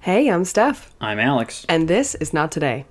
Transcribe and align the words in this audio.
Hey, 0.00 0.28
I'm 0.28 0.44
Steph, 0.44 0.94
I'm 1.00 1.18
Alex. 1.18 1.66
and 1.68 1.86
this 1.88 2.14
is 2.16 2.32
Not 2.32 2.50
Today. 2.50 2.86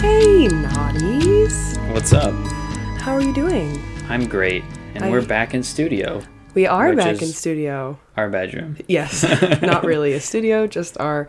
Hey, 0.00 0.46
naughties! 0.48 1.76
What's 1.92 2.12
up? 2.12 2.32
How 3.00 3.12
are 3.14 3.20
you 3.20 3.34
doing? 3.34 3.78
I'm 4.08 4.26
great, 4.28 4.62
and 4.94 5.04
I- 5.04 5.10
we're 5.10 5.20
back 5.24 5.52
in 5.54 5.62
studio, 5.62 6.22
We 6.54 6.66
are 6.66 6.94
back 6.96 7.22
in 7.22 7.28
studio. 7.28 7.98
our 8.16 8.28
bedroom. 8.28 8.76
Yes, 8.88 9.22
not 9.62 9.84
really 9.84 10.12
a 10.14 10.20
studio, 10.20 10.66
just 10.66 10.98
our 10.98 11.28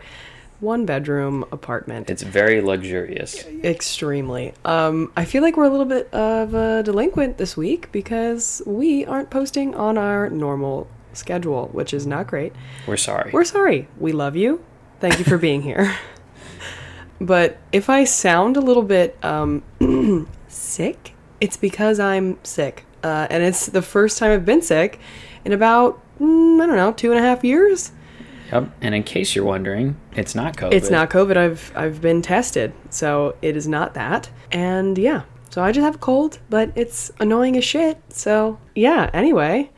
one 0.58 0.84
bedroom 0.84 1.44
apartment. 1.52 2.10
It's 2.10 2.22
very 2.22 2.60
luxurious. 2.60 3.44
Extremely. 3.64 4.54
Um, 4.64 5.12
I 5.16 5.24
feel 5.24 5.42
like 5.42 5.56
we're 5.56 5.64
a 5.64 5.70
little 5.70 5.86
bit 5.86 6.12
of 6.12 6.54
a 6.54 6.82
delinquent 6.82 7.38
this 7.38 7.56
week 7.56 7.90
because 7.92 8.62
we 8.66 9.04
aren't 9.04 9.30
posting 9.30 9.74
on 9.74 9.96
our 9.98 10.28
normal 10.30 10.88
schedule, 11.12 11.68
which 11.68 11.92
is 11.94 12.06
not 12.06 12.26
great. 12.26 12.52
We're 12.86 12.96
sorry. 12.96 13.30
We're 13.32 13.44
sorry. 13.44 13.88
We 13.98 14.12
love 14.12 14.34
you. 14.36 14.64
Thank 15.00 15.18
you 15.18 15.24
for 15.24 15.38
being 15.38 15.62
here. 15.70 15.96
but 17.20 17.58
if 17.72 17.88
I 17.90 18.04
sound 18.04 18.56
a 18.56 18.60
little 18.60 18.82
bit 18.84 19.16
um, 19.24 19.62
sick, 20.48 21.14
it's 21.40 21.56
because 21.56 21.98
I'm 22.00 22.38
sick. 22.44 22.84
Uh, 23.02 23.26
and 23.30 23.42
it's 23.42 23.66
the 23.66 23.82
first 23.82 24.18
time 24.18 24.30
I've 24.30 24.44
been 24.44 24.62
sick 24.62 25.00
in 25.44 25.52
about, 25.52 26.00
mm, 26.20 26.62
I 26.62 26.66
don't 26.66 26.76
know, 26.76 26.92
two 26.92 27.10
and 27.10 27.18
a 27.18 27.22
half 27.22 27.44
years. 27.44 27.92
Yep. 28.52 28.70
And 28.82 28.94
in 28.94 29.02
case 29.02 29.34
you're 29.34 29.44
wondering, 29.44 29.96
it's 30.14 30.34
not 30.34 30.56
COVID. 30.56 30.74
It's 30.74 30.90
not 30.90 31.08
COVID. 31.08 31.36
I've 31.36 31.72
I've 31.74 32.00
been 32.02 32.20
tested, 32.20 32.74
so 32.90 33.34
it 33.40 33.56
is 33.56 33.66
not 33.66 33.94
that. 33.94 34.28
And 34.50 34.98
yeah, 34.98 35.22
so 35.48 35.62
I 35.62 35.72
just 35.72 35.84
have 35.84 35.94
a 35.94 35.98
cold, 35.98 36.38
but 36.50 36.70
it's 36.74 37.10
annoying 37.18 37.56
as 37.56 37.64
shit. 37.64 37.98
So 38.10 38.58
yeah. 38.74 39.08
Anyway, 39.14 39.70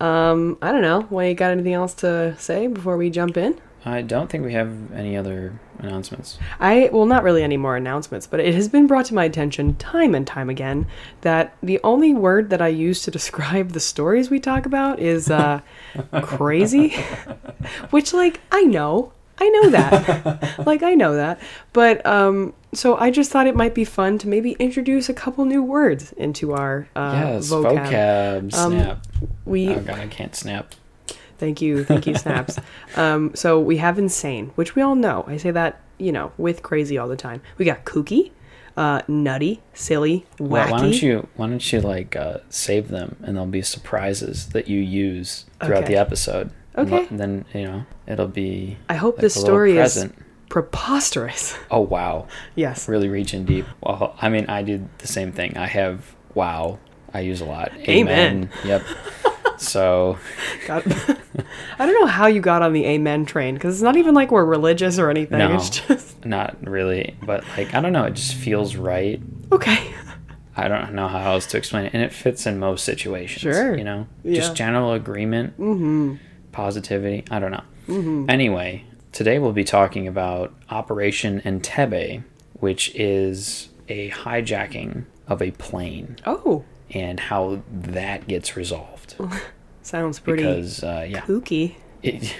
um, 0.00 0.58
I 0.62 0.70
don't 0.70 0.82
know. 0.82 1.08
Well, 1.10 1.26
you 1.26 1.34
got 1.34 1.50
anything 1.50 1.74
else 1.74 1.92
to 1.94 2.36
say 2.38 2.68
before 2.68 2.96
we 2.96 3.10
jump 3.10 3.36
in? 3.36 3.60
I 3.84 4.02
don't 4.02 4.30
think 4.30 4.44
we 4.44 4.52
have 4.52 4.92
any 4.92 5.16
other 5.16 5.58
announcements. 5.82 6.38
I 6.58 6.90
well, 6.92 7.06
not 7.06 7.22
really 7.22 7.42
any 7.42 7.56
more 7.56 7.76
announcements, 7.76 8.26
but 8.26 8.40
it 8.40 8.54
has 8.54 8.68
been 8.68 8.86
brought 8.86 9.06
to 9.06 9.14
my 9.14 9.24
attention 9.24 9.74
time 9.76 10.14
and 10.14 10.26
time 10.26 10.48
again 10.50 10.86
that 11.22 11.56
the 11.62 11.80
only 11.84 12.14
word 12.14 12.50
that 12.50 12.62
I 12.62 12.68
use 12.68 13.02
to 13.02 13.10
describe 13.18 13.70
the 13.70 13.80
stories 13.80 14.30
we 14.30 14.40
talk 14.40 14.66
about 14.66 14.98
is 15.00 15.30
uh, 15.30 15.60
crazy, 16.22 16.90
which 17.90 18.12
like 18.12 18.40
I 18.52 18.62
know, 18.62 19.12
I 19.38 19.48
know 19.48 19.70
that, 19.70 20.66
like 20.66 20.82
I 20.82 20.94
know 20.94 21.14
that, 21.16 21.40
but 21.72 22.04
um, 22.06 22.52
so 22.72 22.96
I 22.96 23.10
just 23.10 23.30
thought 23.30 23.46
it 23.46 23.56
might 23.56 23.74
be 23.74 23.84
fun 23.84 24.18
to 24.18 24.28
maybe 24.28 24.52
introduce 24.58 25.08
a 25.08 25.14
couple 25.14 25.44
new 25.44 25.62
words 25.62 26.12
into 26.12 26.52
our 26.52 26.88
uh, 26.94 27.12
yes, 27.34 27.48
vocab. 27.50 27.88
vocab, 27.88 28.54
Um, 28.54 28.70
snap. 28.72 29.06
We 29.44 29.68
oh 29.70 29.80
god, 29.80 29.98
I 29.98 30.06
can't 30.06 30.36
snap. 30.36 30.74
Thank 31.40 31.60
you, 31.60 31.82
thank 31.84 32.06
you, 32.06 32.14
snaps. 32.14 32.58
um, 32.96 33.34
so 33.34 33.58
we 33.58 33.78
have 33.78 33.98
insane, 33.98 34.52
which 34.54 34.76
we 34.76 34.82
all 34.82 34.94
know. 34.94 35.24
I 35.26 35.36
say 35.38 35.50
that 35.50 35.80
you 35.98 36.12
know 36.12 36.32
with 36.38 36.62
crazy 36.62 36.96
all 36.98 37.08
the 37.08 37.16
time. 37.16 37.40
We 37.58 37.64
got 37.64 37.84
kooky, 37.84 38.30
uh, 38.76 39.02
nutty, 39.08 39.62
silly, 39.74 40.26
wacky. 40.38 40.48
Why, 40.48 40.70
why 40.70 40.78
don't 40.80 41.02
you 41.02 41.26
why 41.36 41.46
don't 41.48 41.72
you 41.72 41.80
like 41.80 42.14
uh, 42.14 42.38
save 42.50 42.88
them 42.88 43.16
and 43.24 43.36
there'll 43.36 43.48
be 43.50 43.62
surprises 43.62 44.50
that 44.50 44.68
you 44.68 44.80
use 44.80 45.46
throughout 45.64 45.84
Okay. 45.84 45.94
the 45.94 46.00
episode. 46.00 46.50
And 46.74 46.92
Okay. 46.92 47.02
lo- 47.10 47.16
then 47.18 47.44
you 47.54 47.64
know 47.64 47.84
it'll 48.06 48.28
be. 48.28 48.76
I 48.88 48.94
hope 48.94 49.16
like 49.16 49.22
this 49.22 49.34
story 49.34 49.78
is 49.78 50.08
preposterous. 50.50 51.56
Oh 51.70 51.80
wow. 51.80 52.26
yes. 52.54 52.88
really 52.88 53.08
reaching 53.08 53.44
deep. 53.44 53.64
Well, 53.82 54.14
I 54.20 54.28
mean, 54.28 54.46
I 54.48 54.62
did 54.62 54.88
the 54.98 55.06
same 55.08 55.32
thing. 55.32 55.56
I 55.56 55.66
have 55.66 56.14
wow. 56.34 56.78
I 57.12 57.20
use 57.20 57.40
a 57.40 57.44
lot. 57.44 57.72
Amen. 57.88 58.50
Yep. 58.64 58.82
so 59.60 60.18
God. 60.66 60.82
I 61.78 61.86
don't 61.86 62.00
know 62.00 62.06
how 62.06 62.26
you 62.26 62.40
got 62.40 62.62
on 62.62 62.72
the 62.72 62.84
amen 62.86 63.24
train 63.26 63.54
because 63.54 63.74
it's 63.76 63.82
not 63.82 63.96
even 63.96 64.14
like 64.14 64.30
we're 64.30 64.44
religious 64.44 64.98
or 64.98 65.10
anything. 65.10 65.38
No. 65.38 65.54
It's 65.54 65.70
just 65.70 66.24
not 66.24 66.56
really, 66.66 67.16
but 67.22 67.44
like 67.56 67.74
I 67.74 67.80
don't 67.80 67.92
know. 67.92 68.04
It 68.04 68.14
just 68.14 68.34
feels 68.34 68.76
right. 68.76 69.20
okay. 69.52 69.94
I 70.56 70.68
don't 70.68 70.92
know 70.94 71.08
how 71.08 71.32
else 71.32 71.46
to 71.46 71.56
explain 71.56 71.86
it, 71.86 71.94
and 71.94 72.02
it 72.02 72.12
fits 72.12 72.44
in 72.46 72.58
most 72.58 72.84
situations. 72.84 73.40
Sure. 73.40 73.76
You 73.78 73.84
know, 73.84 74.06
Yeah. 74.24 74.34
just 74.40 74.54
general 74.54 74.92
agreement, 74.92 75.58
mm-hmm. 75.58 76.16
positivity. 76.52 77.24
I 77.30 77.38
don't 77.38 77.52
know. 77.52 77.62
Mm-hmm. 77.88 78.26
Anyway, 78.28 78.84
today 79.12 79.38
we'll 79.38 79.52
be 79.52 79.64
talking 79.64 80.06
about 80.06 80.52
Operation 80.68 81.40
Entebbe, 81.46 82.24
which 82.54 82.94
is 82.94 83.68
a 83.88 84.10
hijacking 84.10 85.04
of 85.28 85.40
a 85.40 85.52
plane 85.52 86.16
Oh, 86.26 86.64
and 86.92 87.18
how 87.20 87.62
that 87.70 88.26
gets 88.28 88.56
resolved. 88.56 88.99
sounds 89.82 90.18
pretty 90.18 90.42
because 90.42 90.82
uh, 90.82 91.06
yeah, 91.08 91.20
kooky. 91.20 91.76
it, 92.02 92.34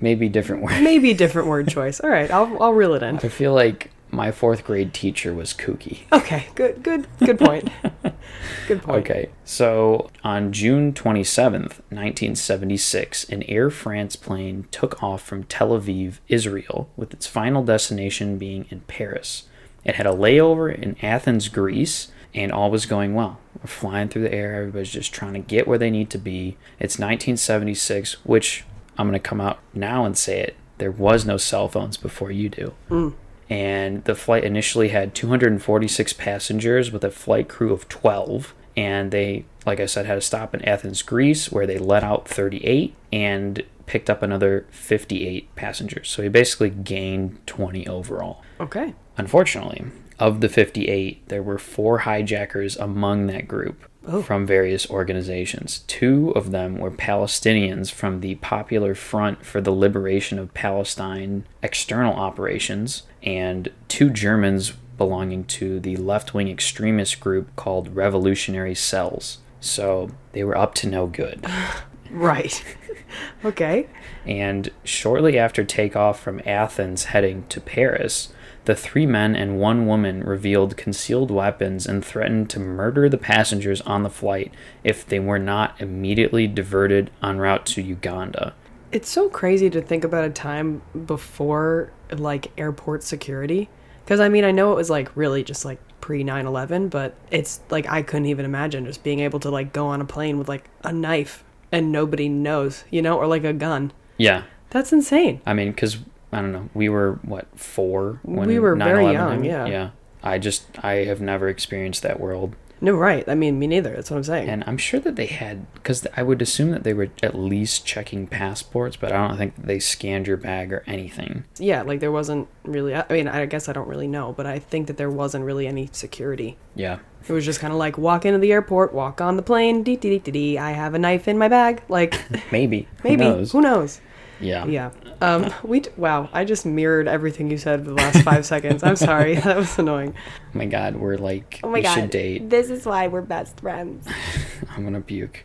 maybe 0.00 0.28
different 0.28 0.62
word. 0.62 0.82
Maybe 0.82 1.14
different 1.14 1.48
word 1.48 1.68
choice. 1.68 2.00
All 2.00 2.10
right, 2.10 2.30
I'll 2.30 2.62
I'll 2.62 2.72
reel 2.72 2.94
it 2.94 3.02
in. 3.02 3.16
I 3.16 3.28
feel 3.28 3.54
like 3.54 3.90
my 4.12 4.30
fourth 4.30 4.64
grade 4.64 4.92
teacher 4.92 5.32
was 5.32 5.54
kooky. 5.54 6.00
Okay, 6.12 6.46
good, 6.54 6.82
good, 6.82 7.06
good 7.18 7.38
point. 7.38 7.70
good 8.68 8.82
point. 8.82 9.04
Okay, 9.04 9.30
so 9.44 10.10
on 10.22 10.52
June 10.52 10.92
27th, 10.92 11.80
1976, 11.88 13.24
an 13.30 13.42
Air 13.44 13.70
France 13.70 14.14
plane 14.14 14.66
took 14.70 15.02
off 15.02 15.22
from 15.22 15.44
Tel 15.44 15.70
Aviv, 15.70 16.18
Israel, 16.28 16.90
with 16.94 17.14
its 17.14 17.26
final 17.26 17.64
destination 17.64 18.36
being 18.36 18.66
in 18.68 18.80
Paris. 18.80 19.44
It 19.82 19.94
had 19.94 20.06
a 20.06 20.10
layover 20.10 20.72
in 20.72 20.96
Athens, 21.02 21.48
Greece, 21.48 22.12
and 22.34 22.52
all 22.52 22.70
was 22.70 22.84
going 22.84 23.14
well. 23.14 23.40
We're 23.62 23.68
flying 23.68 24.08
through 24.08 24.22
the 24.22 24.34
air, 24.34 24.54
everybody's 24.56 24.90
just 24.90 25.12
trying 25.14 25.34
to 25.34 25.38
get 25.38 25.68
where 25.68 25.78
they 25.78 25.90
need 25.90 26.10
to 26.10 26.18
be. 26.18 26.56
It's 26.80 26.98
1976, 26.98 28.24
which 28.24 28.64
I'm 28.98 29.06
going 29.08 29.20
to 29.20 29.28
come 29.28 29.40
out 29.40 29.58
now 29.72 30.04
and 30.04 30.16
say 30.18 30.40
it. 30.40 30.56
There 30.78 30.90
was 30.90 31.24
no 31.24 31.36
cell 31.36 31.68
phones 31.68 31.96
before 31.96 32.30
you 32.32 32.48
do. 32.48 32.74
Mm. 32.90 33.14
and 33.50 34.04
the 34.04 34.14
flight 34.14 34.44
initially 34.44 34.88
had 34.88 35.14
246 35.14 36.12
passengers 36.14 36.90
with 36.90 37.04
a 37.04 37.10
flight 37.10 37.48
crew 37.48 37.72
of 37.72 37.88
12 37.88 38.54
and 38.76 39.10
they 39.10 39.44
like 39.66 39.78
i 39.80 39.84
said 39.86 40.06
had 40.06 40.14
to 40.14 40.20
stop 40.20 40.54
in 40.54 40.64
athens 40.64 41.02
greece 41.02 41.52
where 41.52 41.66
they 41.66 41.76
let 41.78 42.02
out 42.02 42.26
38 42.26 42.94
and 43.12 43.62
picked 43.84 44.08
up 44.08 44.22
another 44.22 44.64
58 44.70 45.54
passengers 45.54 46.08
so 46.08 46.22
he 46.22 46.28
basically 46.30 46.70
gained 46.70 47.38
20 47.46 47.86
overall 47.88 48.40
Okay. 48.58 48.94
unfortunately 49.18 49.84
of 50.22 50.40
the 50.40 50.48
58 50.48 51.28
there 51.28 51.42
were 51.42 51.58
four 51.58 51.98
hijackers 51.98 52.76
among 52.76 53.26
that 53.26 53.48
group 53.48 53.88
oh. 54.06 54.22
from 54.22 54.46
various 54.46 54.88
organizations 54.88 55.80
two 55.88 56.30
of 56.36 56.52
them 56.52 56.78
were 56.78 56.92
palestinians 56.92 57.90
from 57.90 58.20
the 58.20 58.36
popular 58.36 58.94
front 58.94 59.44
for 59.44 59.60
the 59.60 59.72
liberation 59.72 60.38
of 60.38 60.54
palestine 60.54 61.44
external 61.60 62.14
operations 62.14 63.02
and 63.24 63.68
two 63.88 64.10
germans 64.10 64.70
belonging 64.96 65.42
to 65.42 65.80
the 65.80 65.96
left-wing 65.96 66.48
extremist 66.48 67.18
group 67.18 67.54
called 67.56 67.96
revolutionary 67.96 68.76
cells 68.76 69.38
so 69.58 70.08
they 70.30 70.44
were 70.44 70.56
up 70.56 70.72
to 70.72 70.86
no 70.86 71.08
good 71.08 71.44
Right. 72.12 72.62
okay. 73.44 73.88
and 74.26 74.70
shortly 74.84 75.38
after 75.38 75.64
takeoff 75.64 76.20
from 76.20 76.42
Athens 76.44 77.04
heading 77.04 77.46
to 77.48 77.60
Paris, 77.60 78.32
the 78.64 78.74
three 78.74 79.06
men 79.06 79.34
and 79.34 79.58
one 79.58 79.86
woman 79.86 80.22
revealed 80.22 80.76
concealed 80.76 81.30
weapons 81.30 81.86
and 81.86 82.04
threatened 82.04 82.48
to 82.50 82.60
murder 82.60 83.08
the 83.08 83.18
passengers 83.18 83.80
on 83.82 84.02
the 84.02 84.10
flight 84.10 84.52
if 84.84 85.04
they 85.06 85.18
were 85.18 85.38
not 85.38 85.80
immediately 85.80 86.46
diverted 86.46 87.10
en 87.22 87.38
route 87.38 87.66
to 87.66 87.82
Uganda. 87.82 88.54
It's 88.92 89.08
so 89.08 89.28
crazy 89.28 89.70
to 89.70 89.80
think 89.80 90.04
about 90.04 90.24
a 90.24 90.30
time 90.30 90.82
before 91.06 91.92
like 92.10 92.52
airport 92.58 93.02
security. 93.02 93.68
Because 94.04 94.20
I 94.20 94.28
mean, 94.28 94.44
I 94.44 94.50
know 94.50 94.72
it 94.72 94.76
was 94.76 94.90
like 94.90 95.16
really 95.16 95.42
just 95.42 95.64
like 95.64 95.80
pre 96.00 96.22
9 96.22 96.46
11, 96.46 96.88
but 96.88 97.14
it's 97.30 97.60
like 97.70 97.88
I 97.88 98.02
couldn't 98.02 98.26
even 98.26 98.44
imagine 98.44 98.84
just 98.84 99.02
being 99.02 99.20
able 99.20 99.40
to 99.40 99.50
like 99.50 99.72
go 99.72 99.86
on 99.86 100.00
a 100.00 100.04
plane 100.04 100.38
with 100.38 100.48
like 100.48 100.68
a 100.84 100.92
knife 100.92 101.42
and 101.72 101.90
nobody 101.90 102.28
knows, 102.28 102.84
you 102.90 103.02
know, 103.02 103.16
or 103.16 103.26
like 103.26 103.44
a 103.44 103.52
gun. 103.52 103.92
Yeah, 104.18 104.42
That's 104.70 104.92
insane. 104.92 105.40
I 105.46 105.54
mean, 105.54 105.72
because 105.72 105.96
I 106.32 106.40
don't 106.40 106.52
know, 106.52 106.68
we 106.74 106.88
were 106.88 107.18
what 107.22 107.46
four 107.58 108.20
when 108.22 108.48
We 108.48 108.58
were 108.58 108.74
very 108.76 109.04
9/11 109.04 109.12
young, 109.12 109.16
happened? 109.28 109.46
yeah. 109.46 109.66
Yeah, 109.66 109.90
I 110.22 110.38
just 110.38 110.64
I 110.82 111.04
have 111.04 111.20
never 111.20 111.48
experienced 111.48 112.02
that 112.02 112.18
world. 112.20 112.54
No, 112.84 112.94
right. 112.96 113.28
I 113.28 113.36
mean, 113.36 113.60
me 113.60 113.68
neither. 113.68 113.90
That's 113.94 114.10
what 114.10 114.16
I'm 114.16 114.24
saying. 114.24 114.48
And 114.48 114.64
I'm 114.66 114.76
sure 114.76 114.98
that 114.98 115.14
they 115.14 115.26
had, 115.26 115.72
because 115.74 116.04
I 116.16 116.24
would 116.24 116.42
assume 116.42 116.72
that 116.72 116.82
they 116.82 116.92
were 116.92 117.10
at 117.22 117.32
least 117.36 117.86
checking 117.86 118.26
passports, 118.26 118.96
but 118.96 119.12
I 119.12 119.28
don't 119.28 119.38
think 119.38 119.54
they 119.56 119.78
scanned 119.78 120.26
your 120.26 120.36
bag 120.36 120.72
or 120.72 120.82
anything. 120.84 121.44
yeah, 121.60 121.82
like 121.82 122.00
there 122.00 122.10
wasn't 122.10 122.48
really, 122.64 122.92
I 122.92 123.04
mean, 123.08 123.28
I 123.28 123.46
guess 123.46 123.68
I 123.68 123.72
don't 123.72 123.86
really 123.86 124.08
know, 124.08 124.32
but 124.32 124.46
I 124.46 124.58
think 124.58 124.88
that 124.88 124.96
there 124.96 125.10
wasn't 125.10 125.44
really 125.44 125.68
any 125.68 125.90
security. 125.92 126.56
Yeah. 126.74 126.98
It 127.28 127.32
was 127.32 127.44
just 127.44 127.60
kind 127.60 127.72
of 127.72 127.78
like 127.78 127.98
walk 127.98 128.26
into 128.26 128.40
the 128.40 128.50
airport, 128.50 128.92
walk 128.92 129.20
on 129.20 129.36
the 129.36 129.42
plane, 129.42 129.84
dee 129.84 129.94
dee 129.94 130.10
dee 130.10 130.18
dee 130.18 130.30
dee. 130.32 130.58
I 130.58 130.72
have 130.72 130.94
a 130.94 130.98
knife 130.98 131.28
in 131.28 131.38
my 131.38 131.46
bag. 131.46 131.84
Like 131.88 132.20
Maybe. 132.50 132.88
maybe 133.04 133.22
Who 133.22 133.30
knows? 133.30 133.52
Who 133.52 133.60
knows? 133.60 134.00
Yeah. 134.40 134.66
Yeah. 134.66 134.90
Um, 135.22 135.52
we 135.62 135.80
d- 135.80 135.90
wow. 135.96 136.28
I 136.32 136.44
just 136.44 136.66
mirrored 136.66 137.06
everything 137.08 137.50
you 137.50 137.56
said 137.58 137.84
for 137.84 137.90
the 137.90 137.94
last 137.94 138.22
five 138.22 138.44
seconds. 138.44 138.82
I'm 138.82 138.96
sorry. 138.96 139.36
That 139.42 139.56
was 139.56 139.78
annoying. 139.78 140.14
Oh 140.54 140.58
my 140.58 140.66
god, 140.66 140.96
we're 140.96 141.16
like 141.16 141.60
Oh 141.62 141.68
my 141.68 141.74
we 141.74 141.82
god. 141.82 141.94
should 141.94 142.10
date. 142.10 142.50
This 142.50 142.70
is 142.70 142.84
why 142.86 143.08
we're 143.08 143.22
best 143.22 143.60
friends. 143.60 144.06
I'm 144.70 144.84
gonna 144.84 145.00
puke. 145.00 145.44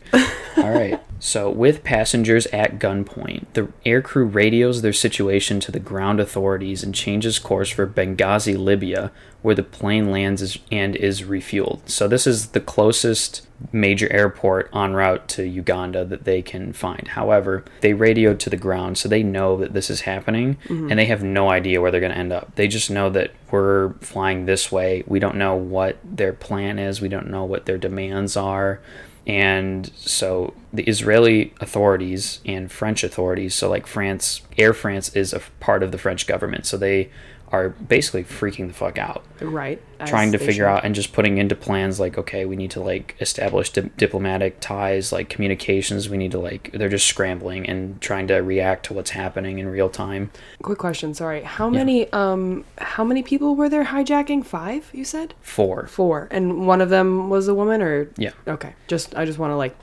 All 0.56 0.70
right. 0.70 1.00
So, 1.20 1.50
with 1.50 1.82
passengers 1.82 2.46
at 2.46 2.78
gunpoint, 2.78 3.46
the 3.54 3.72
aircrew 3.84 4.32
radios 4.32 4.82
their 4.82 4.92
situation 4.92 5.58
to 5.60 5.72
the 5.72 5.80
ground 5.80 6.20
authorities 6.20 6.84
and 6.84 6.94
changes 6.94 7.40
course 7.40 7.70
for 7.70 7.86
Benghazi, 7.88 8.56
Libya, 8.56 9.10
where 9.42 9.54
the 9.56 9.64
plane 9.64 10.12
lands 10.12 10.58
and 10.70 10.94
is 10.94 11.22
refueled. 11.22 11.80
So, 11.88 12.06
this 12.06 12.24
is 12.26 12.48
the 12.48 12.60
closest 12.60 13.47
major 13.72 14.10
airport 14.12 14.70
en 14.74 14.94
route 14.94 15.28
to 15.28 15.42
Uganda 15.42 16.04
that 16.04 16.24
they 16.24 16.42
can 16.42 16.72
find. 16.72 17.08
However, 17.08 17.64
they 17.80 17.92
radioed 17.92 18.40
to 18.40 18.50
the 18.50 18.56
ground, 18.56 18.98
so 18.98 19.08
they 19.08 19.22
know 19.22 19.56
that 19.56 19.72
this 19.72 19.90
is 19.90 20.02
happening, 20.02 20.56
mm-hmm. 20.64 20.90
and 20.90 20.98
they 20.98 21.06
have 21.06 21.22
no 21.22 21.50
idea 21.50 21.80
where 21.80 21.90
they're 21.90 22.00
going 22.00 22.12
to 22.12 22.18
end 22.18 22.32
up. 22.32 22.54
They 22.54 22.68
just 22.68 22.90
know 22.90 23.10
that 23.10 23.32
we're 23.50 23.94
flying 23.94 24.46
this 24.46 24.70
way. 24.70 25.02
We 25.06 25.18
don't 25.18 25.36
know 25.36 25.54
what 25.54 25.98
their 26.04 26.32
plan 26.32 26.78
is. 26.78 27.00
We 27.00 27.08
don't 27.08 27.30
know 27.30 27.44
what 27.44 27.66
their 27.66 27.78
demands 27.78 28.36
are 28.36 28.80
and 29.28 29.92
so 29.94 30.54
the 30.72 30.84
Israeli 30.84 31.52
authorities 31.60 32.40
and 32.46 32.72
French 32.72 33.04
authorities, 33.04 33.54
so 33.54 33.68
like 33.68 33.86
France, 33.86 34.40
Air 34.56 34.72
France 34.72 35.14
is 35.14 35.34
a 35.34 35.42
part 35.60 35.82
of 35.82 35.92
the 35.92 35.98
French 35.98 36.26
government, 36.26 36.64
so 36.64 36.78
they 36.78 37.10
are 37.50 37.70
basically 37.70 38.24
freaking 38.24 38.68
the 38.68 38.74
fuck 38.74 38.98
out, 38.98 39.24
Right. 39.40 39.80
trying 40.04 40.32
to 40.32 40.38
figure 40.38 40.52
should. 40.64 40.66
out 40.66 40.84
and 40.84 40.94
just 40.94 41.12
putting 41.14 41.38
into 41.38 41.54
plans 41.54 41.98
like, 41.98 42.18
okay, 42.18 42.44
we 42.44 42.56
need 42.56 42.70
to 42.72 42.80
like 42.80 43.16
establish 43.20 43.70
di- 43.70 43.90
diplomatic 43.96 44.60
ties, 44.60 45.12
like 45.12 45.28
communications. 45.30 46.10
We 46.10 46.18
need 46.18 46.32
to 46.32 46.38
like, 46.38 46.70
they're 46.74 46.90
just 46.90 47.06
scrambling 47.06 47.66
and 47.68 48.00
trying 48.02 48.26
to 48.28 48.36
react 48.36 48.84
to 48.86 48.94
what's 48.94 49.10
happening 49.10 49.58
in 49.58 49.68
real 49.68 49.88
time. 49.88 50.30
Quick 50.62 50.78
question. 50.78 51.14
Sorry. 51.14 51.42
How 51.42 51.70
many 51.70 52.12
um 52.12 52.64
how 52.78 53.02
many 53.04 53.22
people 53.22 53.56
were 53.56 53.68
there 53.70 53.84
hijacking? 53.86 54.44
Five. 54.44 54.90
You 54.92 55.04
said 55.04 55.32
Four. 55.40 55.86
four, 55.86 56.28
and 56.30 56.66
one 56.66 56.80
of 56.82 56.90
them 56.90 57.30
was 57.30 57.48
a 57.48 57.54
woman, 57.54 57.80
or 57.80 58.10
Yeah. 58.18 58.32
Okay. 58.46 58.74
Just 58.88 59.16
I 59.16 59.24
just 59.24 59.38
want 59.38 59.52
to 59.52 59.56
like 59.56 59.74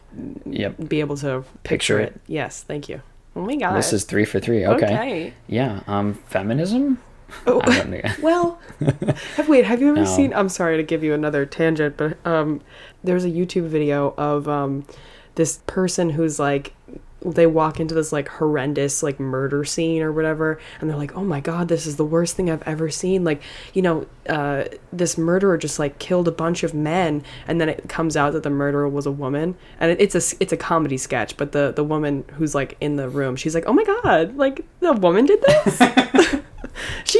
Yep. 0.45 0.87
be 0.87 0.99
able 0.99 1.17
to 1.17 1.43
Picture 1.63 1.97
picture 1.97 1.99
it. 1.99 2.13
it. 2.15 2.21
Yes. 2.27 2.61
Thank 2.63 2.89
you. 2.89 3.01
Oh 3.35 3.41
my 3.41 3.55
god. 3.55 3.75
This 3.75 3.91
is 3.91 4.03
three 4.05 4.23
for 4.23 4.39
three. 4.39 4.65
Okay. 4.65 4.85
Okay. 4.85 5.33
Yeah. 5.47 5.81
Um, 5.87 6.13
feminism. 6.27 6.99
Oh. 7.47 7.61
I 7.63 7.77
don't 7.77 7.89
know. 7.91 8.01
Well, 8.21 8.59
have, 9.35 9.47
wait, 9.49 9.65
have 9.65 9.81
you 9.81 9.89
ever 9.89 9.97
No. 10.01 10.05
seen? 10.05 10.33
I'm 10.33 10.49
sorry 10.49 10.77
to 10.77 10.83
give 10.83 11.03
you 11.03 11.13
another 11.13 11.45
tangent, 11.45 11.95
but 11.97 12.17
um, 12.25 12.61
there's 13.03 13.25
a 13.25 13.29
YouTube 13.29 13.67
video 13.67 14.13
of 14.17 14.47
um, 14.47 14.85
this 15.35 15.59
person 15.67 16.11
who's 16.11 16.39
like, 16.39 16.73
they 17.23 17.47
walk 17.47 17.79
into 17.79 17.95
this 17.95 18.11
like 18.11 18.27
horrendous 18.27 19.01
like 19.01 19.19
murder 19.19 19.63
scene 19.63 20.03
or 20.03 20.11
whatever, 20.11 20.59
and 20.79 20.87
they're 20.87 20.97
like, 20.97 21.15
oh 21.17 21.23
my 21.23 21.39
god, 21.39 21.67
this 21.69 21.87
is 21.87 21.95
the 21.95 22.05
worst 22.05 22.35
thing 22.35 22.51
I've 22.51 22.61
ever 22.67 22.91
seen. 22.91 23.23
Like, 23.23 23.41
you 23.73 23.81
know, 23.81 24.05
uh, 24.29 24.65
this 24.93 25.17
murderer 25.17 25.57
just 25.57 25.79
like 25.79 25.97
killed 25.97 26.27
a 26.27 26.31
bunch 26.31 26.61
of 26.61 26.75
men, 26.75 27.23
and 27.47 27.59
then 27.59 27.67
it 27.67 27.89
comes 27.89 28.15
out 28.15 28.33
that 28.33 28.43
the 28.43 28.51
murderer 28.51 28.87
was 28.87 29.07
a 29.07 29.11
woman, 29.11 29.55
and 29.79 29.91
it, 29.91 29.99
it's 30.01 30.13
a 30.13 30.35
it's 30.39 30.53
a 30.53 30.57
comedy 30.57 30.97
sketch, 30.97 31.35
but 31.35 31.51
the 31.51 31.73
the 31.75 31.83
woman 31.83 32.25
who's 32.33 32.53
like 32.53 32.77
in 32.79 32.95
the 32.95 33.09
room, 33.09 33.35
she's 33.35 33.55
like, 33.55 33.63
oh 33.65 33.73
my 33.73 33.83
god, 33.85 34.37
like 34.37 34.63
the 34.81 34.93
woman 34.93 35.25
did 35.25 35.41
this. 35.41 35.79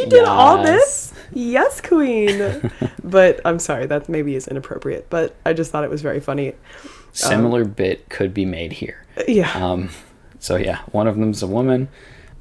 She 0.06 0.10
did 0.10 0.26
all 0.26 0.64
this? 0.64 1.14
Yes, 1.34 1.82
queen. 1.82 2.72
but 3.04 3.42
I'm 3.46 3.60
sorry, 3.60 3.86
that 3.88 4.08
maybe 4.10 4.36
is 4.36 4.48
inappropriate, 4.48 5.10
but 5.10 5.36
I 5.46 5.54
just 5.54 5.72
thought 5.72 5.84
it 5.84 5.90
was 5.90 6.02
very 6.02 6.20
funny. 6.20 6.54
Similar 7.12 7.66
bit 7.66 8.10
could 8.10 8.34
be 8.34 8.46
made 8.46 8.74
here. 8.74 9.06
Yeah. 9.28 9.52
Um, 9.54 9.90
so 10.40 10.56
yeah, 10.56 10.82
one 10.92 11.08
of 11.08 11.18
them's 11.18 11.42
a 11.42 11.48
woman. 11.48 11.90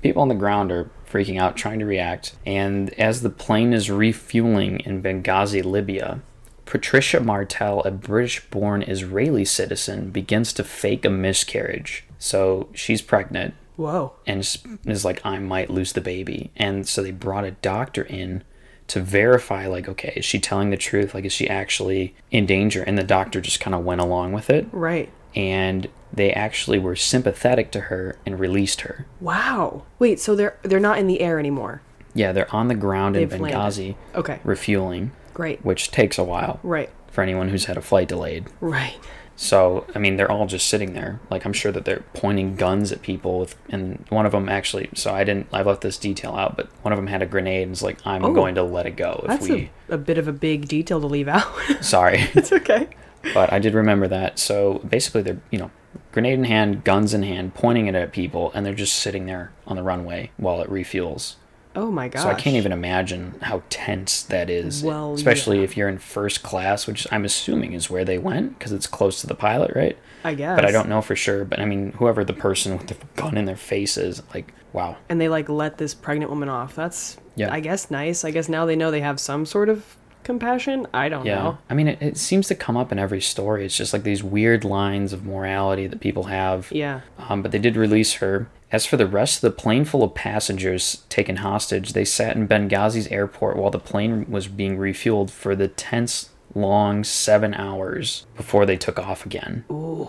People 0.03 0.23
on 0.23 0.29
the 0.29 0.35
ground 0.35 0.71
are 0.73 0.91
freaking 1.09 1.41
out, 1.41 1.57
trying 1.57 1.79
to 1.79 1.87
react. 1.87 2.35
And 2.45 2.93
as 2.95 3.23
the 3.23 3.31
plane 3.31 3.73
is 3.73 3.91
refueling 3.91 4.81
in 4.81 5.03
Benghazi, 5.03 5.65
Libya, 5.65 6.21
Patricia 6.67 7.21
Martel, 7.21 7.81
a 7.83 7.91
British-born 7.91 8.83
Israeli 8.83 9.45
citizen, 9.45 10.11
begins 10.11 10.53
to 10.55 10.65
fake 10.65 11.05
a 11.05 11.11
miscarriage. 11.11 12.05
So 12.19 12.69
she's 12.75 13.01
pregnant 13.01 13.55
Whoa. 13.77 14.13
and 14.27 14.41
is, 14.87 15.05
like, 15.05 15.25
I 15.25 15.39
might 15.39 15.71
lose 15.71 15.93
the 15.93 16.01
baby. 16.01 16.51
And 16.57 16.87
so 16.87 17.03
they 17.03 17.11
brought 17.11 17.45
a 17.45 17.51
doctor 17.53 18.03
in 18.03 18.45
to 18.89 19.01
verify, 19.01 19.67
like, 19.67 19.89
okay, 19.89 20.13
is 20.17 20.25
she 20.25 20.39
telling 20.39 20.71
the 20.71 20.77
truth? 20.77 21.15
Like, 21.15 21.25
is 21.25 21.33
she 21.33 21.49
actually 21.49 22.15
in 22.31 22.45
danger? 22.47 22.83
And 22.83 22.99
the 22.99 23.03
doctor 23.05 23.41
just 23.41 23.59
kind 23.61 23.75
of 23.75 23.83
went 23.85 24.01
along 24.03 24.33
with 24.33 24.51
it 24.51 24.67
Right. 24.73 25.11
and 25.35 25.89
they 26.13 26.33
actually 26.33 26.79
were 26.79 26.95
sympathetic 26.95 27.71
to 27.73 27.81
her 27.81 28.17
and 28.25 28.39
released 28.39 28.83
her. 28.83 29.07
Wow. 29.21 29.83
Wait, 29.99 30.21
so 30.21 30.37
they're 30.37 30.57
they're 30.63 30.79
not 30.79 30.99
in 30.99 31.07
the 31.09 31.21
air 31.21 31.41
anymore. 31.41 31.81
Yeah, 32.15 32.31
they're 32.33 32.55
on 32.55 32.69
the 32.69 32.77
ground 32.77 33.17
in 33.17 33.29
They've 33.29 33.41
Benghazi 33.41 33.97
Okay. 34.15 34.39
refueling, 34.45 35.11
Great. 35.33 35.65
which 35.65 35.91
takes 35.91 36.17
a 36.17 36.23
while 36.23 36.61
Right. 36.63 36.91
for 37.11 37.23
anyone 37.23 37.49
who's 37.49 37.65
had 37.65 37.77
a 37.77 37.81
flight 37.83 38.07
delayed. 38.07 38.45
Right. 38.61 38.95
So, 39.37 39.85
I 39.95 39.99
mean, 39.99 40.17
they're 40.17 40.31
all 40.31 40.47
just 40.47 40.69
sitting 40.69 40.93
there. 40.95 41.21
Like, 41.29 41.45
I'm 41.45 41.53
sure 41.53 41.73
that 41.73 41.85
they're 41.85 42.05
pointing 42.15 42.55
guns 42.55 42.93
at 42.93 43.03
people. 43.03 43.41
With, 43.41 43.57
and 43.69 44.05
one 44.09 44.27
of 44.27 44.33
them 44.33 44.49
actually, 44.49 44.91
so 44.95 45.13
I 45.13 45.25
didn't, 45.25 45.49
I 45.53 45.63
left 45.63 45.81
this 45.81 45.99
detail 45.99 46.35
out, 46.37 46.57
but 46.57 46.69
one 46.83 46.93
of 46.93 46.97
them 46.97 47.09
had 47.09 47.21
a 47.21 47.27
grenade 47.27 47.63
and 47.63 47.71
was 47.71 47.83
like, 47.83 47.99
I'm 48.07 48.25
Oh. 48.25 48.33
going 48.33 48.55
to 48.55 48.63
let 48.63 48.87
it 48.87 48.97
go 48.97 49.21
if 49.25 49.29
That's 49.29 49.49
we. 49.49 49.71
a, 49.89 49.95
a 49.95 49.99
bit 49.99 50.19
of 50.19 50.29
a 50.29 50.33
big 50.33 50.69
detail 50.69 51.01
to 51.01 51.07
leave 51.09 51.27
out. 51.29 51.53
Sorry. 51.81 52.19
it's 52.35 52.53
okay. 52.53 52.89
but 53.35 53.53
I 53.53 53.59
did 53.59 53.75
remember 53.75 54.07
that. 54.09 54.39
So 54.39 54.79
basically, 54.89 55.23
they're 55.23 55.41
you 55.51 55.59
know, 55.59 55.71
grenade 56.13 56.35
in 56.35 56.45
hand, 56.45 56.85
guns 56.85 57.13
in 57.13 57.25
hand, 57.25 57.55
pointing 57.55 57.87
it 57.89 57.95
at 57.97 58.13
people, 58.13 58.53
and 58.55 58.65
they're 58.65 58.73
just 58.75 58.95
sitting 58.97 59.27
there 59.27 59.51
on 59.67 59.75
the 59.77 59.83
runway 59.83 60.31
while 60.37 60.61
it 60.61 60.71
refuels. 60.71 61.35
Oh 61.77 61.91
my 61.91 62.09
gosh. 62.09 62.23
So 62.23 62.29
I 62.29 62.35
can't 62.35 62.57
even 62.57 62.73
imagine 62.73 63.35
how 63.43 63.63
tense 63.69 64.23
that 64.25 64.49
is. 64.49 64.83
Well, 64.83 65.15
especially 65.15 65.59
yeah. 65.59 65.65
if 65.65 65.77
you're 65.77 65.89
in 65.89 65.99
first 65.99 66.43
class, 66.43 66.87
which 66.87 67.07
I'm 67.11 67.25
assuming 67.25 67.73
is 67.73 67.91
where 67.91 68.05
they 68.05 68.19
went 68.19 68.59
because 68.59 68.73
it's 68.73 68.87
close 68.87 69.21
to 69.23 69.27
the 69.27 69.35
pilot, 69.35 69.73
right? 69.75 69.99
I 70.23 70.35
guess. 70.35 70.57
But 70.57 70.65
I 70.65 70.71
don't 70.71 70.89
know 70.89 71.03
for 71.03 71.17
sure. 71.17 71.45
But 71.45 71.61
I 71.61 71.65
mean, 71.65 71.93
whoever 71.93 72.25
the 72.25 72.33
person 72.33 72.79
with 72.79 72.87
the 72.87 72.97
gun 73.17 73.37
in 73.37 73.45
their 73.45 73.57
face 73.57 73.97
is, 73.97 74.23
like, 74.33 74.55
wow. 74.73 74.97
And 75.09 75.21
they 75.21 75.29
like 75.29 75.49
let 75.49 75.79
this 75.79 75.95
pregnant 75.95 76.31
woman 76.31 76.49
off. 76.49 76.75
That's 76.75 77.17
Yeah. 77.35 77.53
I 77.53 77.61
guess 77.61 77.91
nice. 77.91 78.25
I 78.25 78.31
guess 78.31 78.49
now 78.49 78.67
they 78.67 78.77
know 78.77 78.91
they 78.91 79.01
have 79.01 79.19
some 79.19 79.45
sort 79.45 79.69
of 79.69 79.97
compassion. 80.25 80.87
I 80.93 81.09
don't 81.09 81.25
Yeah. 81.27 81.35
know. 81.37 81.59
I 81.71 81.75
mean, 81.75 81.89
it, 81.89 81.99
it 82.03 82.17
seems 82.17 82.49
to 82.49 82.55
come 82.55 82.77
up 82.77 82.91
in 82.91 82.99
every 82.99 83.21
story. 83.21 83.65
It's 83.65 83.77
just 83.77 83.93
like 83.93 84.03
these 84.03 84.23
weird 84.25 84.65
lines 84.65 85.13
of 85.13 85.25
morality 85.25 85.87
that 85.87 86.01
people 86.01 86.25
have. 86.25 86.69
Yeah. 86.73 87.01
Um, 87.19 87.43
but 87.43 87.53
they 87.53 87.59
did 87.59 87.77
release 87.77 88.15
her. 88.15 88.49
As 88.73 88.87
for 88.87 88.97
the 88.97 89.07
rest 89.07 89.37
of 89.37 89.43
the 89.43 89.57
plane 89.63 89.85
full 89.85 90.03
of 90.03 90.15
passengers 90.15 91.05
taken 91.09 91.37
hostage, 91.37 91.93
they 91.93 92.05
sat 92.05 92.35
in 92.35 92.49
Benghazi's 92.49 93.07
airport 93.09 93.57
while 93.57 93.71
the 93.71 93.79
plane 93.79 94.27
was 94.29 94.49
being 94.49 94.77
refueled 94.79 95.31
for 95.31 95.55
the 95.55 95.69
tense, 95.69 96.31
long 96.55 97.05
seven 97.05 97.55
hours 97.55 98.27
before 98.37 98.67
they 98.67 98.77
took 98.77 98.99
off 98.99 99.25
again. 99.25 99.65
Ooh. 99.71 100.09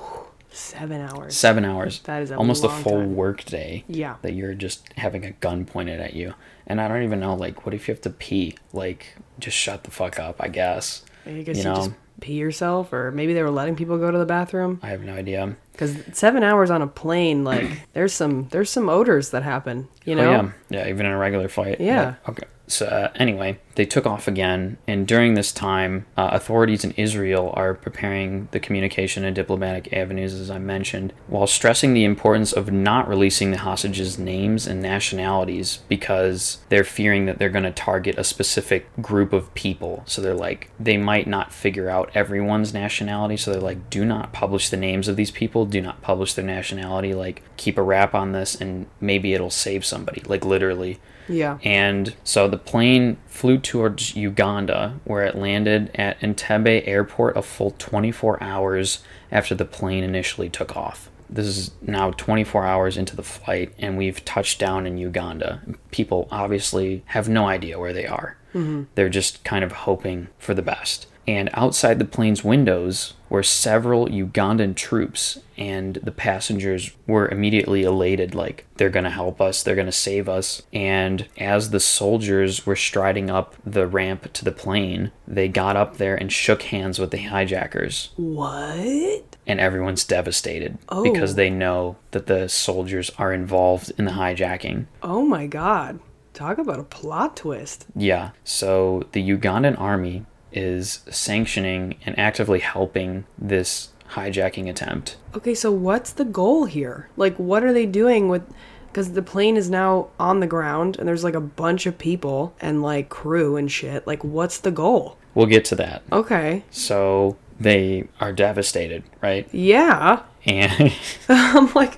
Seven 0.56 1.02
hours. 1.02 1.36
Seven 1.36 1.66
hours. 1.66 2.00
That 2.02 2.22
is 2.22 2.32
a 2.32 2.38
almost 2.38 2.64
a 2.64 2.70
full 2.70 3.00
time. 3.00 3.16
work 3.16 3.44
day. 3.44 3.84
Yeah. 3.88 4.16
That 4.22 4.34
you're 4.34 4.54
just 4.54 4.88
having 4.94 5.26
a 5.26 5.32
gun 5.32 5.66
pointed 5.66 6.00
at 6.00 6.14
you. 6.14 6.34
And 6.66 6.80
I 6.80 6.88
don't 6.88 7.04
even 7.04 7.20
know, 7.20 7.36
like, 7.36 7.66
what 7.66 7.76
if 7.76 7.88
you 7.88 7.94
have 7.94 8.02
to 8.04 8.10
pee? 8.10 8.56
Like, 8.72 9.18
just 9.38 9.58
shut 9.58 9.84
the 9.84 9.92
fuck 9.92 10.18
up, 10.18 10.38
I 10.40 10.48
guess. 10.48 11.04
I 11.26 11.42
guess 11.42 11.58
you 11.58 11.64
you, 11.64 11.70
know. 11.70 11.76
just 11.76 11.92
pee 12.22 12.34
yourself, 12.34 12.94
or 12.94 13.12
maybe 13.12 13.34
they 13.34 13.44
were 13.44 13.52
letting 13.52 13.76
people 13.76 13.98
go 13.98 14.10
to 14.10 14.18
the 14.18 14.26
bathroom. 14.26 14.80
I 14.82 14.88
have 14.88 15.02
no 15.02 15.14
idea. 15.14 15.58
Because 15.74 15.98
seven 16.14 16.42
hours 16.42 16.72
on 16.72 16.82
a 16.82 16.88
plane, 16.88 17.44
like 17.44 17.70
there's 17.94 18.14
some 18.14 18.48
there's 18.50 18.70
some 18.70 18.88
odors 18.88 19.32
that 19.32 19.44
happen. 19.44 19.90
You 20.06 20.14
oh, 20.14 20.18
know. 20.18 20.30
Oh, 20.30 20.54
yeah, 20.70 20.84
yeah, 20.86 20.90
even 20.90 21.06
in 21.06 21.12
a 21.12 21.18
regular 21.18 21.50
flight. 21.50 21.82
Yeah. 21.82 22.16
Okay. 22.30 22.46
So 22.68 22.86
uh, 22.88 23.12
anyway, 23.16 23.60
they 23.76 23.86
took 23.86 24.06
off 24.06 24.28
again, 24.28 24.78
and 24.88 25.08
during 25.08 25.34
this 25.34 25.52
time, 25.52 26.06
uh, 26.18 26.30
authorities 26.32 26.84
in 26.84 26.92
Israel 26.92 27.54
are 27.56 27.74
preparing 27.74 28.48
the 28.52 28.60
communication 28.60 29.24
and 29.24 29.36
diplomatic 29.36 29.92
avenues, 29.94 30.34
as 30.34 30.50
I 30.50 30.58
mentioned, 30.58 31.14
while 31.28 31.46
stressing 31.46 31.94
the 31.94 32.06
importance 32.06 32.54
of 32.54 32.72
not 32.72 33.08
releasing 33.08 33.52
the 33.52 33.58
hostages' 33.58 34.18
names 34.18 34.66
and 34.66 34.82
nationalities 34.82 35.80
because 35.90 36.60
they're 36.70 36.84
fearing 36.84 37.26
that 37.26 37.38
they're 37.38 37.50
going 37.50 37.66
to 37.66 37.72
target 37.72 38.18
a 38.18 38.24
specific 38.24 38.88
group 39.02 39.34
of 39.34 39.54
people. 39.54 40.04
So 40.08 40.22
they're 40.22 40.34
like, 40.34 40.72
they 40.80 40.98
might 40.98 41.28
not 41.28 41.54
figure 41.54 41.90
out 41.90 42.12
everyone's 42.16 42.74
nationality. 42.74 43.38
So 43.38 43.52
they're 43.52 43.62
like, 43.62 43.90
do 43.90 44.06
not 44.06 44.34
publish 44.34 44.70
the 44.70 44.78
names 44.78 45.08
of 45.08 45.18
these 45.18 45.32
people. 45.32 45.66
Do 45.66 45.82
not 45.82 46.02
publish 46.02 46.34
their 46.34 46.46
nationality. 46.46 47.14
Like, 47.14 47.44
keep 47.58 47.78
a 47.78 47.84
wrap 47.84 48.16
on 48.16 48.32
this, 48.32 48.60
and 48.60 48.88
maybe 49.00 49.34
it'll 49.34 49.50
save 49.50 49.86
somebody. 49.86 50.22
Like 50.26 50.46
literally. 50.46 51.00
Yeah. 51.28 51.58
And 51.64 52.16
so 52.24 52.48
the 52.48 52.58
plane 52.58 53.18
flew 53.28 53.58
towards 53.58 54.16
Uganda, 54.16 55.00
where 55.04 55.24
it 55.24 55.36
landed 55.36 55.92
at 55.96 56.20
Entebbe 56.20 56.88
Airport 56.88 57.38
a 57.38 57.42
full 57.42 57.72
24 57.72 58.42
hours 58.42 59.04
after 59.32 59.56
the 59.56 59.66
plane 59.66 60.04
initially 60.04 60.50
took 60.50 60.76
off. 60.76 61.10
This 61.30 61.48
is 61.48 61.72
now 61.82 62.12
24 62.12 62.66
hours 62.66 62.98
into 62.98 63.16
the 63.16 63.24
flight, 63.24 63.74
and 63.80 63.98
we've 63.98 64.24
touched 64.26 64.60
down 64.60 64.86
in 64.86 64.98
Uganda. 64.98 65.62
People 65.92 66.28
obviously 66.32 67.04
have 67.08 67.28
no 67.28 67.48
idea 67.48 67.80
where 67.80 67.94
they 67.94 68.06
are. 68.06 68.38
Mm-hmm. 68.54 68.84
They're 68.94 69.10
just 69.10 69.44
kind 69.44 69.64
of 69.64 69.72
hoping 69.72 70.28
for 70.38 70.54
the 70.54 70.62
best. 70.62 71.08
And 71.28 71.50
outside 71.54 71.98
the 72.00 72.06
plane's 72.06 72.44
windows 72.44 73.14
were 73.30 73.42
several 73.42 74.06
Ugandan 74.08 74.76
troops, 74.76 75.40
and 75.58 75.96
the 75.96 76.12
passengers 76.12 76.92
were 77.08 77.28
immediately 77.28 77.82
elated 77.84 78.36
like, 78.36 78.66
they're 78.76 78.90
gonna 78.92 79.10
help 79.10 79.42
us, 79.42 79.64
they're 79.64 79.76
gonna 79.76 79.92
save 79.92 80.30
us. 80.30 80.62
And 80.72 81.28
as 81.38 81.72
the 81.72 81.80
soldiers 81.80 82.66
were 82.68 82.76
striding 82.76 83.30
up 83.32 83.56
the 83.66 83.88
ramp 83.88 84.32
to 84.34 84.46
the 84.46 84.52
plane, 84.52 85.12
they 85.28 85.48
got 85.48 85.76
up 85.76 85.98
there 85.98 86.16
and 86.16 86.32
shook 86.32 86.62
hands 86.64 87.00
with 87.00 87.10
the 87.10 87.18
hijackers. 87.18 88.10
What? 88.18 89.36
And 89.48 89.60
everyone's 89.60 90.04
devastated 90.06 90.78
Oh. 90.90 91.04
because 91.04 91.36
they 91.36 91.50
know 91.50 91.98
that 92.12 92.28
the 92.28 92.48
soldiers 92.50 93.10
are 93.18 93.34
involved 93.34 93.92
in 93.98 94.06
the 94.06 94.12
hijacking. 94.12 94.86
Oh 95.02 95.24
my 95.26 95.48
god. 95.48 96.00
Talk 96.34 96.58
about 96.58 96.80
a 96.80 96.84
plot 96.84 97.38
twist. 97.38 97.86
Yeah. 97.96 98.32
So 98.44 99.04
the 99.14 99.28
Ugandan 99.28 99.80
army 99.80 100.26
is 100.56 101.02
sanctioning 101.10 101.98
and 102.06 102.18
actively 102.18 102.60
helping 102.60 103.26
this 103.38 103.90
hijacking 104.12 104.70
attempt. 104.70 105.18
Okay, 105.36 105.54
so 105.54 105.72
what's 105.72 106.12
the 106.14 106.26
goal 106.26 106.66
here? 106.66 107.10
Like, 107.18 107.36
what 107.38 107.64
are 107.64 107.74
they 107.74 107.86
doing 107.86 108.30
with. 108.30 108.44
Because 108.88 109.12
the 109.12 109.22
plane 109.22 109.58
is 109.58 109.70
now 109.70 110.08
on 110.18 110.40
the 110.40 110.48
ground 110.48 110.98
and 110.98 111.06
there's 111.06 111.26
like 111.26 111.34
a 111.34 111.42
bunch 111.42 111.86
of 111.86 111.98
people 111.98 112.56
and 112.62 112.82
like 112.82 113.10
crew 113.10 113.58
and 113.58 113.70
shit. 113.70 114.08
Like, 114.08 114.24
what's 114.24 114.58
the 114.60 114.72
goal? 114.72 115.18
We'll 115.34 115.48
get 115.48 115.66
to 115.66 115.76
that. 115.76 116.02
Okay. 116.14 116.64
So 116.72 117.36
they 117.60 118.08
are 118.22 118.32
devastated, 118.32 119.04
right? 119.22 119.54
Yeah. 119.54 120.24
And 120.46 120.94
I'm 121.30 121.74
like, 121.74 121.98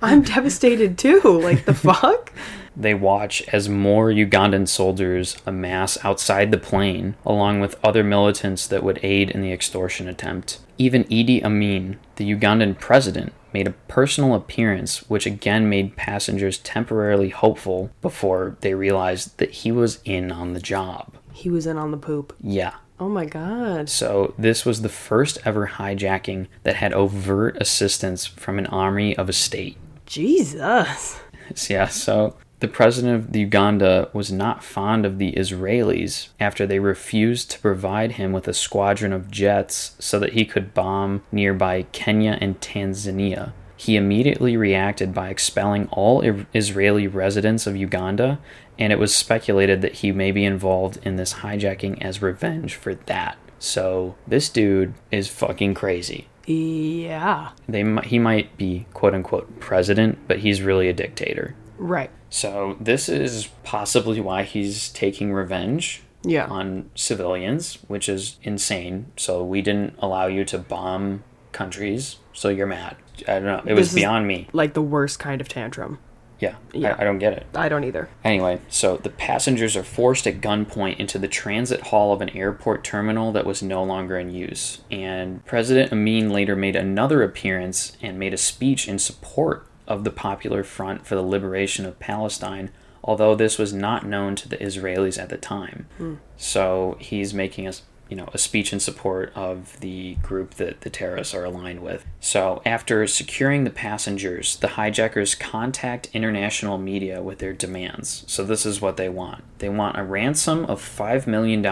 I'm 0.00 0.22
devastated 0.22 0.96
too. 0.96 1.20
Like, 1.42 1.66
the 1.66 1.74
fuck? 1.74 2.32
They 2.76 2.94
watch 2.94 3.42
as 3.48 3.68
more 3.68 4.08
Ugandan 4.10 4.68
soldiers 4.68 5.36
amass 5.46 6.02
outside 6.04 6.50
the 6.50 6.58
plane, 6.58 7.14
along 7.24 7.60
with 7.60 7.78
other 7.84 8.02
militants 8.02 8.66
that 8.66 8.82
would 8.82 9.00
aid 9.02 9.30
in 9.30 9.42
the 9.42 9.52
extortion 9.52 10.08
attempt. 10.08 10.58
Even 10.76 11.04
Idi 11.04 11.42
Amin, 11.44 11.98
the 12.16 12.34
Ugandan 12.34 12.78
president, 12.78 13.32
made 13.52 13.68
a 13.68 13.74
personal 13.88 14.34
appearance, 14.34 15.08
which 15.08 15.26
again 15.26 15.68
made 15.68 15.96
passengers 15.96 16.58
temporarily 16.58 17.28
hopeful 17.28 17.90
before 18.02 18.56
they 18.60 18.74
realized 18.74 19.38
that 19.38 19.50
he 19.50 19.70
was 19.70 20.00
in 20.04 20.32
on 20.32 20.52
the 20.52 20.60
job. 20.60 21.16
He 21.32 21.48
was 21.48 21.66
in 21.66 21.78
on 21.78 21.92
the 21.92 21.96
poop. 21.96 22.36
Yeah. 22.42 22.74
Oh 22.98 23.08
my 23.08 23.24
god. 23.24 23.88
So, 23.88 24.34
this 24.38 24.64
was 24.64 24.82
the 24.82 24.88
first 24.88 25.38
ever 25.44 25.66
hijacking 25.66 26.46
that 26.62 26.76
had 26.76 26.92
overt 26.92 27.56
assistance 27.60 28.24
from 28.24 28.58
an 28.58 28.66
army 28.66 29.16
of 29.16 29.28
a 29.28 29.32
state. 29.32 29.76
Jesus. 30.06 31.20
Yeah, 31.68 31.88
so 31.88 32.36
the 32.60 32.68
president 32.68 33.14
of 33.28 33.36
Uganda 33.36 34.08
was 34.12 34.32
not 34.32 34.64
fond 34.64 35.04
of 35.04 35.18
the 35.18 35.32
Israelis 35.32 36.28
after 36.40 36.66
they 36.66 36.78
refused 36.78 37.50
to 37.50 37.60
provide 37.60 38.12
him 38.12 38.32
with 38.32 38.48
a 38.48 38.54
squadron 38.54 39.12
of 39.12 39.30
jets 39.30 39.96
so 39.98 40.18
that 40.18 40.32
he 40.32 40.44
could 40.44 40.72
bomb 40.72 41.22
nearby 41.30 41.82
Kenya 41.92 42.38
and 42.40 42.60
Tanzania. 42.60 43.52
He 43.76 43.96
immediately 43.96 44.56
reacted 44.56 45.12
by 45.12 45.28
expelling 45.28 45.88
all 45.90 46.22
Israeli 46.54 47.06
residents 47.06 47.66
of 47.66 47.76
Uganda, 47.76 48.38
and 48.78 48.92
it 48.92 48.98
was 48.98 49.14
speculated 49.14 49.82
that 49.82 49.96
he 49.96 50.12
may 50.12 50.30
be 50.30 50.44
involved 50.44 50.98
in 51.02 51.16
this 51.16 51.34
hijacking 51.34 52.00
as 52.00 52.22
revenge 52.22 52.76
for 52.76 52.94
that. 52.94 53.36
So, 53.58 54.14
this 54.26 54.48
dude 54.48 54.94
is 55.10 55.28
fucking 55.28 55.74
crazy. 55.74 56.28
Yeah. 56.46 57.50
They 57.68 57.84
he 58.04 58.18
might 58.18 58.56
be 58.56 58.86
quote 58.92 59.14
unquote 59.14 59.60
president, 59.60 60.18
but 60.28 60.40
he's 60.40 60.62
really 60.62 60.88
a 60.88 60.92
dictator. 60.92 61.54
Right. 61.78 62.10
So 62.34 62.76
this 62.80 63.08
is 63.08 63.48
possibly 63.62 64.20
why 64.20 64.42
he's 64.42 64.88
taking 64.88 65.32
revenge 65.32 66.02
Yeah. 66.24 66.46
on 66.46 66.90
civilians, 66.96 67.78
which 67.86 68.08
is 68.08 68.38
insane. 68.42 69.06
So 69.16 69.44
we 69.44 69.62
didn't 69.62 69.94
allow 70.00 70.26
you 70.26 70.44
to 70.46 70.58
bomb 70.58 71.22
countries, 71.52 72.16
so 72.32 72.48
you're 72.48 72.66
mad. 72.66 72.96
I 73.28 73.34
don't 73.34 73.44
know. 73.44 73.62
It 73.64 73.74
was 73.74 73.86
This 73.86 73.88
is- 73.90 73.94
beyond 73.94 74.26
me. 74.26 74.48
Like 74.52 74.74
the 74.74 74.82
worst 74.82 75.20
kind 75.20 75.40
of 75.40 75.46
tantrum. 75.48 76.00
Yeah, 76.40 76.56
Yeah. 76.72 76.96
I, 76.98 77.02
I 77.02 77.04
don't 77.04 77.20
get 77.20 77.34
it. 77.34 77.46
I 77.54 77.68
don't 77.68 77.84
either. 77.84 78.08
Anyway, 78.24 78.58
so 78.68 78.96
the 78.96 79.10
passengers 79.10 79.76
are 79.76 79.84
forced 79.84 80.26
at 80.26 80.40
gunpoint 80.40 80.98
into 80.98 81.20
the 81.20 81.28
transit 81.28 81.82
hall 81.82 82.12
of 82.12 82.20
an 82.20 82.30
airport 82.30 82.82
terminal 82.82 83.30
that 83.30 83.46
was 83.46 83.62
no 83.62 83.84
longer 83.84 84.18
in 84.18 84.32
use. 84.34 84.80
And 84.90 85.44
President 85.46 85.92
Amin 85.92 86.30
later 86.30 86.56
made 86.56 86.74
another 86.74 87.22
appearance 87.22 87.96
and 88.02 88.18
made 88.18 88.34
a 88.34 88.36
speech 88.36 88.88
in 88.88 88.98
support 88.98 89.68
of 89.86 90.04
the 90.04 90.10
Popular 90.10 90.62
Front 90.62 91.06
for 91.06 91.14
the 91.14 91.22
Liberation 91.22 91.86
of 91.86 91.98
Palestine, 91.98 92.70
although 93.02 93.34
this 93.34 93.58
was 93.58 93.72
not 93.72 94.06
known 94.06 94.36
to 94.36 94.48
the 94.48 94.56
Israelis 94.56 95.20
at 95.20 95.28
the 95.28 95.36
time. 95.36 95.86
Hmm. 95.98 96.14
So 96.36 96.96
he's 97.00 97.34
making 97.34 97.66
us 97.66 97.82
you 98.08 98.16
know, 98.16 98.28
a 98.32 98.38
speech 98.38 98.72
in 98.72 98.80
support 98.80 99.32
of 99.34 99.80
the 99.80 100.14
group 100.16 100.54
that 100.54 100.82
the 100.82 100.90
terrorists 100.90 101.34
are 101.34 101.44
aligned 101.44 101.80
with. 101.80 102.04
So, 102.20 102.60
after 102.64 103.06
securing 103.06 103.64
the 103.64 103.70
passengers, 103.70 104.56
the 104.56 104.68
hijackers 104.68 105.34
contact 105.34 106.10
international 106.12 106.76
media 106.78 107.22
with 107.22 107.38
their 107.38 107.52
demands. 107.52 108.24
So, 108.26 108.44
this 108.44 108.66
is 108.66 108.80
what 108.80 108.96
they 108.96 109.08
want 109.08 109.44
they 109.58 109.68
want 109.68 109.98
a 109.98 110.04
ransom 110.04 110.64
of 110.66 110.80
$5 110.80 111.26
million 111.26 111.62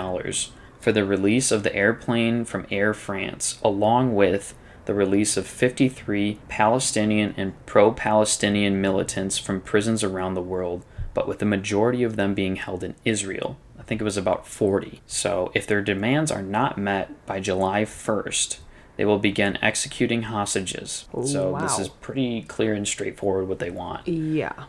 for 0.81 0.91
the 0.91 1.05
release 1.05 1.53
of 1.53 1.63
the 1.63 1.75
airplane 1.75 2.45
from 2.45 2.67
Air 2.71 2.95
France, 2.95 3.59
along 3.63 4.15
with 4.15 4.55
the 4.85 4.95
release 4.95 5.37
of 5.37 5.47
53 5.47 6.39
Palestinian 6.49 7.35
and 7.37 7.55
pro 7.67 7.93
Palestinian 7.93 8.81
militants 8.81 9.39
from 9.39 9.61
prisons 9.61 10.03
around 10.03 10.35
the 10.35 10.43
world, 10.43 10.85
but 11.15 11.29
with 11.29 11.39
the 11.39 11.45
majority 11.45 12.03
of 12.03 12.17
them 12.17 12.35
being 12.35 12.57
held 12.57 12.83
in 12.83 12.95
Israel. 13.05 13.57
I 13.79 13.83
think 13.83 14.01
it 14.01 14.05
was 14.05 14.17
about 14.17 14.47
40. 14.47 15.01
So, 15.07 15.51
if 15.55 15.67
their 15.67 15.83
demands 15.83 16.31
are 16.31 16.43
not 16.43 16.79
met 16.79 17.27
by 17.27 17.41
July 17.41 17.83
1st, 17.83 18.59
they 18.97 19.05
will 19.05 19.19
begin 19.19 19.59
executing 19.63 20.23
hostages. 20.23 21.07
so, 21.25 21.59
this 21.61 21.79
is 21.79 21.89
pretty 21.89 22.43
clear 22.43 22.75
and 22.75 22.87
straightforward 22.87 23.49
what 23.49 23.59
they 23.59 23.71
want. 23.71 24.07
Yeah. 24.07 24.65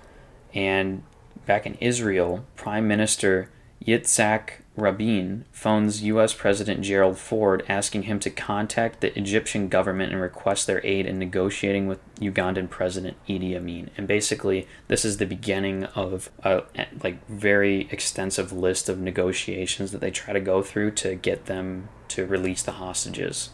And 0.53 1.03
back 1.45 1.65
in 1.65 1.75
Israel, 1.75 2.45
Prime 2.55 2.87
Minister 2.87 3.49
Yitzhak 3.85 4.62
Rabin 4.75 5.45
phones 5.51 6.01
U.S. 6.03 6.33
President 6.33 6.81
Gerald 6.81 7.19
Ford 7.19 7.63
asking 7.69 8.03
him 8.03 8.19
to 8.19 8.29
contact 8.31 9.01
the 9.01 9.17
Egyptian 9.17 9.67
government 9.67 10.11
and 10.11 10.21
request 10.21 10.65
their 10.65 10.83
aid 10.83 11.05
in 11.05 11.19
negotiating 11.19 11.85
with 11.85 11.99
Ugandan 12.15 12.69
President 12.69 13.15
Idi 13.27 13.55
Amin. 13.55 13.91
And 13.97 14.07
basically, 14.07 14.67
this 14.87 15.05
is 15.05 15.17
the 15.17 15.27
beginning 15.27 15.83
of 15.95 16.31
a 16.43 16.63
like 17.03 17.25
very 17.27 17.87
extensive 17.91 18.51
list 18.51 18.89
of 18.89 18.99
negotiations 18.99 19.91
that 19.91 20.01
they 20.01 20.11
try 20.11 20.33
to 20.33 20.39
go 20.39 20.63
through 20.63 20.91
to 20.91 21.15
get 21.15 21.45
them 21.45 21.89
to 22.09 22.25
release 22.25 22.63
the 22.63 22.73
hostages. 22.73 23.51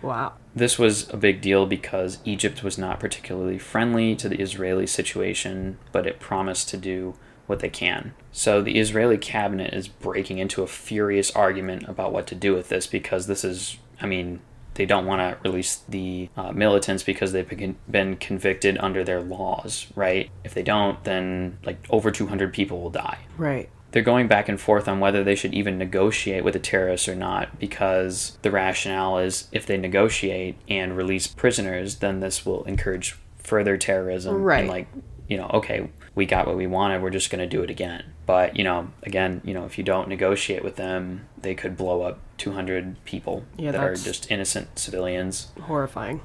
Wow. 0.00 0.32
This 0.54 0.78
was 0.78 1.08
a 1.10 1.16
big 1.16 1.40
deal 1.40 1.66
because 1.66 2.18
Egypt 2.24 2.62
was 2.64 2.76
not 2.76 2.98
particularly 2.98 3.58
friendly 3.58 4.16
to 4.16 4.28
the 4.28 4.40
Israeli 4.40 4.86
situation, 4.86 5.78
but 5.92 6.06
it 6.06 6.18
promised 6.18 6.68
to 6.70 6.76
do 6.76 7.14
what 7.46 7.60
they 7.60 7.68
can. 7.68 8.14
So 8.32 8.62
the 8.62 8.78
Israeli 8.78 9.18
cabinet 9.18 9.74
is 9.74 9.88
breaking 9.88 10.38
into 10.38 10.62
a 10.62 10.66
furious 10.66 11.30
argument 11.32 11.84
about 11.88 12.12
what 12.12 12.26
to 12.28 12.34
do 12.34 12.54
with 12.54 12.68
this 12.70 12.86
because 12.86 13.26
this 13.26 13.44
is, 13.44 13.76
I 14.00 14.06
mean, 14.06 14.40
they 14.74 14.86
don't 14.86 15.04
want 15.04 15.20
to 15.20 15.36
release 15.48 15.82
the 15.88 16.30
uh, 16.34 16.50
militants 16.52 17.02
because 17.02 17.32
they've 17.32 17.46
been, 17.48 17.76
been 17.90 18.16
convicted 18.16 18.78
under 18.78 19.04
their 19.04 19.20
laws, 19.20 19.86
right? 19.94 20.30
If 20.44 20.54
they 20.54 20.62
don't, 20.62 21.02
then 21.04 21.58
like 21.62 21.84
over 21.90 22.10
200 22.10 22.52
people 22.54 22.80
will 22.80 22.88
die 22.90 23.18
Right. 23.36 23.68
they're 23.90 24.02
going 24.02 24.28
back 24.28 24.48
and 24.48 24.58
forth 24.58 24.88
on 24.88 24.98
whether 24.98 25.22
they 25.22 25.34
should 25.34 25.52
even 25.52 25.76
negotiate 25.76 26.42
with 26.42 26.54
the 26.54 26.58
terrorists 26.60 27.06
or 27.06 27.14
not 27.14 27.58
because 27.58 28.38
the 28.40 28.50
rationale 28.50 29.18
is 29.18 29.48
if 29.52 29.66
they 29.66 29.76
negotiate 29.76 30.56
and 30.68 30.96
release 30.96 31.26
prisoners 31.26 31.96
then 31.96 32.20
this 32.20 32.46
will 32.46 32.64
encourage 32.64 33.18
further 33.36 33.76
terrorism 33.76 34.42
Right. 34.42 34.60
and 34.60 34.68
like 34.70 34.86
you 35.28 35.36
know 35.36 35.50
okay 35.52 35.90
we 36.14 36.26
got 36.26 36.46
what 36.46 36.56
we 36.56 36.66
wanted 36.66 37.02
we're 37.02 37.10
just 37.10 37.30
going 37.30 37.40
to 37.40 37.46
do 37.56 37.62
it 37.62 37.70
again. 37.70 38.04
But 38.26 38.56
you 38.56 38.64
know 38.64 38.90
again 39.02 39.40
you 39.44 39.54
know 39.54 39.64
if 39.64 39.78
you 39.78 39.84
don't 39.84 40.08
negotiate 40.08 40.62
with 40.64 40.76
them 40.76 41.26
they 41.40 41.54
could 41.54 41.76
blow 41.76 42.02
up 42.02 42.18
200 42.38 43.04
people 43.04 43.44
Yeah, 43.56 43.72
that 43.72 43.80
are 43.82 43.94
just 43.94 44.30
innocent 44.30 44.78
civilians. 44.78 45.48
Horrifying. 45.62 46.20